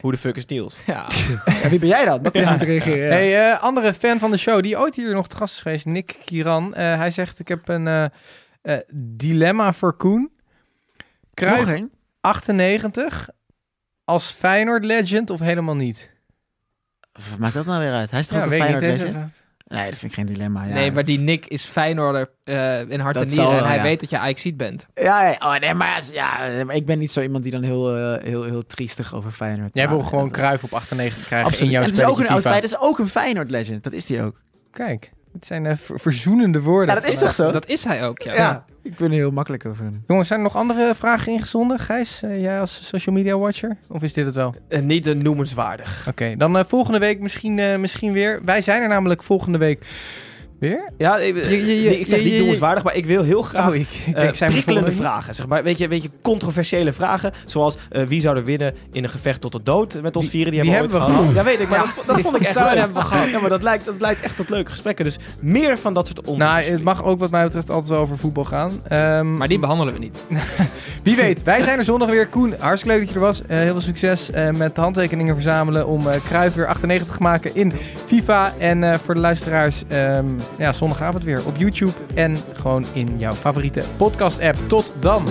Hoe 0.00 0.12
de 0.12 0.18
fuck 0.18 0.36
is 0.36 0.46
Niels? 0.46 0.76
Ja. 0.86 1.06
Ja, 1.62 1.68
wie 1.68 1.78
ben 1.78 1.88
jij 1.88 2.04
dan? 2.04 2.22
Dat 2.22 2.34
ja. 2.34 2.54
reageren. 2.54 3.04
ja. 3.04 3.08
Hey, 3.12 3.52
eh, 3.52 3.62
andere 3.62 3.94
fan 3.94 4.18
van 4.18 4.30
de 4.30 4.36
show, 4.36 4.62
die 4.62 4.78
ooit 4.78 4.94
hier 4.96 5.12
nog 5.12 5.28
te 5.28 5.36
gast 5.36 5.54
is 5.54 5.60
geweest, 5.60 5.86
Nick 5.86 6.18
Kiran. 6.24 6.74
Eh, 6.74 6.96
hij 6.96 7.10
zegt, 7.10 7.38
ik 7.38 7.48
heb 7.48 7.68
een 7.68 7.86
eh, 7.86 8.04
eh, 8.62 8.78
dilemma 8.94 9.72
voor 9.72 9.96
Koen. 9.96 10.30
Één? 11.34 11.90
98 12.20 13.28
als 14.04 14.30
Feyenoord 14.30 14.84
legend 14.84 15.30
of 15.30 15.40
helemaal 15.40 15.76
niet? 15.76 16.10
Wat 17.12 17.38
maakt 17.38 17.54
dat 17.54 17.66
nou 17.66 17.80
weer 17.82 17.92
uit? 17.92 18.10
Hij 18.10 18.20
is 18.20 18.26
toch 18.26 18.38
Ja, 18.38 18.44
ook 18.44 18.50
een. 18.50 18.58
Feyenoord 18.58 18.82
legend? 18.82 19.39
Nee, 19.74 19.90
dat 19.90 19.98
vind 19.98 20.12
ik 20.12 20.18
geen 20.18 20.26
dilemma. 20.26 20.64
Ja. 20.64 20.74
Nee, 20.74 20.92
maar 20.92 21.04
die 21.04 21.18
Nick 21.18 21.46
is 21.46 21.62
Feyenoorder 21.64 22.30
eh, 22.44 22.80
in 22.90 23.00
hart 23.00 23.14
Dat 23.14 23.22
en 23.22 23.28
nieren. 23.28 23.46
zal 23.50 23.58
En 23.58 23.64
hij 23.66 23.76
ja. 23.76 23.82
weet 23.82 24.00
dat 24.00 24.10
je 24.10 24.18
Ajaxiet 24.18 24.56
bent. 24.56 24.86
Ja, 24.94 25.22
ja, 25.28 25.36
oh, 25.38 25.56
nee, 25.58 25.74
maar, 25.74 26.02
ja, 26.12 26.38
ik 26.68 26.86
ben 26.86 26.98
niet 26.98 27.10
zo 27.10 27.20
iemand 27.20 27.42
die 27.42 27.52
dan 27.52 27.62
heel, 27.62 27.96
eh, 27.96 28.22
heel, 28.24 28.42
heel 28.42 28.66
triestig 28.66 29.14
over 29.14 29.30
Feyenoord 29.30 29.70
Jij 29.72 29.88
wil 29.88 30.00
gewoon 30.00 30.24
Dat- 30.28 30.32
Kruif 30.32 30.64
op 30.64 30.74
98 30.74 31.26
krijgen 31.26 31.46
Absoluut. 31.48 31.66
in 31.66 31.74
jouw 31.74 31.82
En 31.84 31.90
het 31.90 31.98
is 31.98 32.04
ook 32.06 32.18
een 32.18 32.28
oud. 32.28 32.44
Het 32.44 32.64
is 32.64 32.78
ook 32.78 32.98
een 32.98 33.08
Feyenoord 33.08 33.50
legend. 33.50 33.84
Dat 33.84 33.92
is 33.92 34.06
die 34.06 34.22
ook. 34.22 34.40
Kijk, 34.72 35.10
het 35.32 35.46
zijn 35.46 35.66
eh, 35.66 35.76
ver- 35.76 36.00
verzoenende 36.00 36.60
woorden. 36.60 36.94
Ja, 36.94 37.00
dat 37.00 37.10
is 37.12 37.18
toch 37.18 37.32
zo? 37.34 37.50
Dat 37.52 37.66
is 37.66 37.84
hij 37.84 38.04
ook, 38.06 38.22
ja. 38.22 38.64
Ik 38.82 38.96
ben 38.96 39.10
er 39.10 39.16
heel 39.16 39.30
makkelijk 39.30 39.66
over 39.66 39.84
hem. 39.84 40.04
Jongens, 40.06 40.28
zijn 40.28 40.38
er 40.40 40.44
nog 40.44 40.56
andere 40.56 40.94
vragen 40.94 41.32
ingezonden? 41.32 41.78
Gijs, 41.78 42.22
eh, 42.22 42.40
jij 42.40 42.60
als 42.60 42.80
social 42.82 43.14
media 43.14 43.38
watcher? 43.38 43.76
Of 43.88 44.02
is 44.02 44.12
dit 44.12 44.26
het 44.26 44.34
wel? 44.34 44.54
Eh, 44.68 44.80
niet 44.80 45.06
een 45.06 45.22
noemenswaardig. 45.22 46.06
Oké, 46.08 46.34
dan 46.36 46.58
eh, 46.58 46.64
volgende 46.64 46.98
week 46.98 47.20
misschien, 47.20 47.58
eh, 47.58 47.76
misschien 47.76 48.12
weer. 48.12 48.40
Wij 48.44 48.60
zijn 48.60 48.82
er 48.82 48.88
namelijk 48.88 49.22
volgende 49.22 49.58
week 49.58 49.86
weer. 50.60 50.90
Ja, 50.98 51.18
ik, 51.18 51.44
Je- 51.44 51.50
je- 51.66 51.82
je- 51.82 51.88
nee, 51.88 52.00
ik 52.00 52.06
zeg 52.06 52.22
niet 52.24 52.36
noemenswaardig, 52.36 52.82
maar 52.84 52.96
ik 52.96 53.06
wil 53.06 53.22
heel 53.22 53.42
graag 53.42 53.68
Oh, 53.68 53.74
ik, 53.74 53.86
ik 54.06 54.14
eh, 54.14 54.20
denk, 54.22 54.34
zijn 54.34 54.50
we 54.50 54.56
prikkelende 54.56 54.92
vragen. 54.92 55.34
Zeg 55.34 55.46
maar. 55.46 55.62
weet, 55.62 55.78
je, 55.78 55.88
weet 55.88 56.02
je, 56.02 56.10
controversiële 56.22 56.92
vragen. 56.92 57.32
Zoals 57.46 57.76
eh, 57.90 58.02
wie 58.02 58.20
zou 58.20 58.36
er 58.36 58.44
winnen 58.44 58.74
in 58.92 59.04
een 59.04 59.10
gevecht 59.10 59.40
tot 59.40 59.52
de 59.52 59.60
dood 59.62 60.02
met 60.02 60.16
ons 60.16 60.24
Die- 60.24 60.34
vieren. 60.34 60.52
Die, 60.52 60.60
die 60.62 60.70
hebben 60.70 60.90
we 60.90 60.96
hebben 60.98 61.16
ooit 61.18 61.26
we 61.26 61.32
gehad. 61.32 61.44
Ja, 61.46 61.50
weet 61.50 61.60
ik, 61.60 61.68
maar 61.68 61.78
Ja, 61.78 61.84
dat, 61.96 62.06
dat 62.06 62.20
vond 62.20 62.36
ik 62.36 62.42
echt 62.42 62.54
leuk. 62.58 62.68
hebben 62.78 62.96
we 62.96 63.02
gehad. 63.02 63.28
Ja, 63.30 63.40
maar 63.40 63.50
dat 63.50 63.62
lijkt, 63.62 63.84
dat 63.84 63.94
leidt 64.00 64.20
echt 64.20 64.36
tot 64.36 64.50
leuke 64.50 64.70
gesprekken. 64.70 65.04
Dus 65.04 65.18
meer 65.40 65.78
van 65.78 65.94
dat 65.94 66.06
soort 66.06 66.18
onderzoeken. 66.26 66.62
Nou, 66.62 66.72
het 66.74 66.82
mag 66.84 67.04
ook 67.04 67.18
wat 67.18 67.30
mij 67.30 67.44
betreft 67.44 67.70
altijd 67.70 67.88
wel 67.88 67.98
over 68.00 68.18
voetbal 68.18 68.44
gaan. 68.44 68.72
Ehm, 68.88 69.36
Maar 69.36 69.48
die 69.48 69.58
behandelen 69.58 69.92
we 69.94 69.98
niet. 70.00 70.24
Wie 71.02 71.16
weet, 71.16 71.42
wij 71.42 71.60
zijn 71.62 71.78
er 71.78 71.84
zondag 71.84 72.08
weer. 72.08 72.26
Koen, 72.28 72.54
hartstikke 72.58 72.96
leuk 72.96 73.04
dat 73.04 73.14
je 73.14 73.20
er 73.20 73.26
was. 73.26 73.42
Eh, 73.46 73.58
heel 73.58 73.72
veel 73.72 73.80
succes 73.80 74.30
eh, 74.30 74.50
met 74.50 74.74
de 74.74 74.80
handtekeningen 74.80 75.34
verzamelen 75.34 75.86
om 75.86 76.08
eh 76.08 76.20
Cruijff 76.28 76.54
weer 76.56 76.66
98 76.66 77.16
te 77.16 77.22
maken 77.22 77.54
in 77.54 77.72
FIFA. 78.06 78.52
En 78.58 78.84
eh, 78.84 78.98
voor 79.04 79.14
de 79.14 79.20
luisteraars, 79.20 79.82
ehm, 79.88 80.24
ja, 80.58 80.72
zondagavond 80.72 81.24
weer 81.24 81.46
op 81.46 81.56
YouTube 81.56 81.92
en 82.14 82.36
gewoon 82.54 82.84
in 82.92 83.18
jouw 83.18 83.32
favoriete 83.32 83.82
podcast-app. 83.96 84.58
Tot 84.68 84.92
dan! 85.00 85.24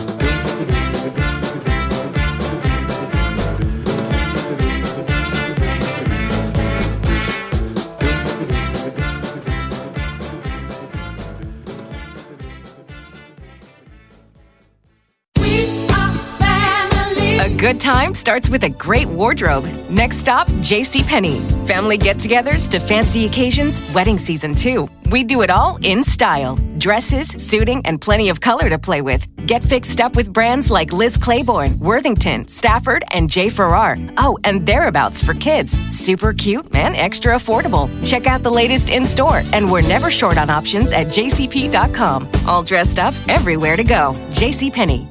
A 17.40 17.48
good 17.58 17.80
time 17.80 18.16
starts 18.16 18.50
with 18.50 18.64
a 18.64 18.70
great 18.70 19.08
wardrobe. 19.08 19.66
Next 19.90 20.20
stop, 20.20 20.48
JCPenney. 20.48 21.40
Family 21.66 21.98
get 21.98 22.18
togethers 22.18 22.68
to 22.70 22.80
fancy 22.80 23.26
occasions, 23.26 23.80
wedding 23.94 24.18
season 24.18 24.56
too. 24.56 24.90
We 25.12 25.24
do 25.24 25.42
it 25.42 25.50
all 25.50 25.80
in 25.82 26.04
style 26.04 26.56
dresses, 26.78 27.28
suiting, 27.28 27.82
and 27.86 28.00
plenty 28.00 28.30
of 28.30 28.40
color 28.40 28.70
to 28.70 28.80
play 28.80 29.02
with. 29.02 29.26
Get 29.46 29.64
fixed 29.64 30.00
up 30.00 30.16
with 30.16 30.32
brands 30.32 30.72
like 30.72 30.94
Liz 30.94 31.18
Claiborne, 31.18 31.78
Worthington, 31.80 32.48
Stafford, 32.48 33.04
and 33.12 33.30
J. 33.30 33.50
Farrar. 33.50 33.98
Oh, 34.18 34.38
and 34.44 34.66
thereabouts 34.66 35.22
for 35.22 35.34
kids. 35.34 35.78
Super 35.90 36.34
cute 36.34 36.74
and 36.74 36.96
extra 36.96 37.36
affordable. 37.36 37.90
Check 38.06 38.28
out 38.28 38.44
the 38.44 38.52
latest 38.52 38.90
in 38.90 39.06
store, 39.06 39.42
and 39.52 39.70
we're 39.70 39.88
never 39.88 40.10
short 40.10 40.38
on 40.38 40.50
options 40.50 40.92
at 40.92 41.08
jcp.com. 41.08 42.28
All 42.48 42.64
dressed 42.64 43.00
up, 43.00 43.14
everywhere 43.28 43.76
to 43.76 43.84
go. 43.84 44.16
JCPenney. 44.32 45.08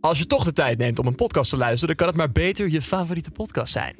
Als 0.00 0.18
je 0.18 0.26
toch 0.26 0.44
de 0.44 0.52
tijd 0.52 0.78
neemt 0.78 0.98
om 0.98 1.06
een 1.06 1.14
podcast 1.14 1.50
te 1.50 1.56
luisteren, 1.56 1.86
dan 1.86 1.96
kan 1.96 2.06
het 2.06 2.16
maar 2.16 2.32
beter 2.32 2.70
je 2.70 2.82
favoriete 2.82 3.30
podcast 3.30 3.72
zijn. 3.72 3.99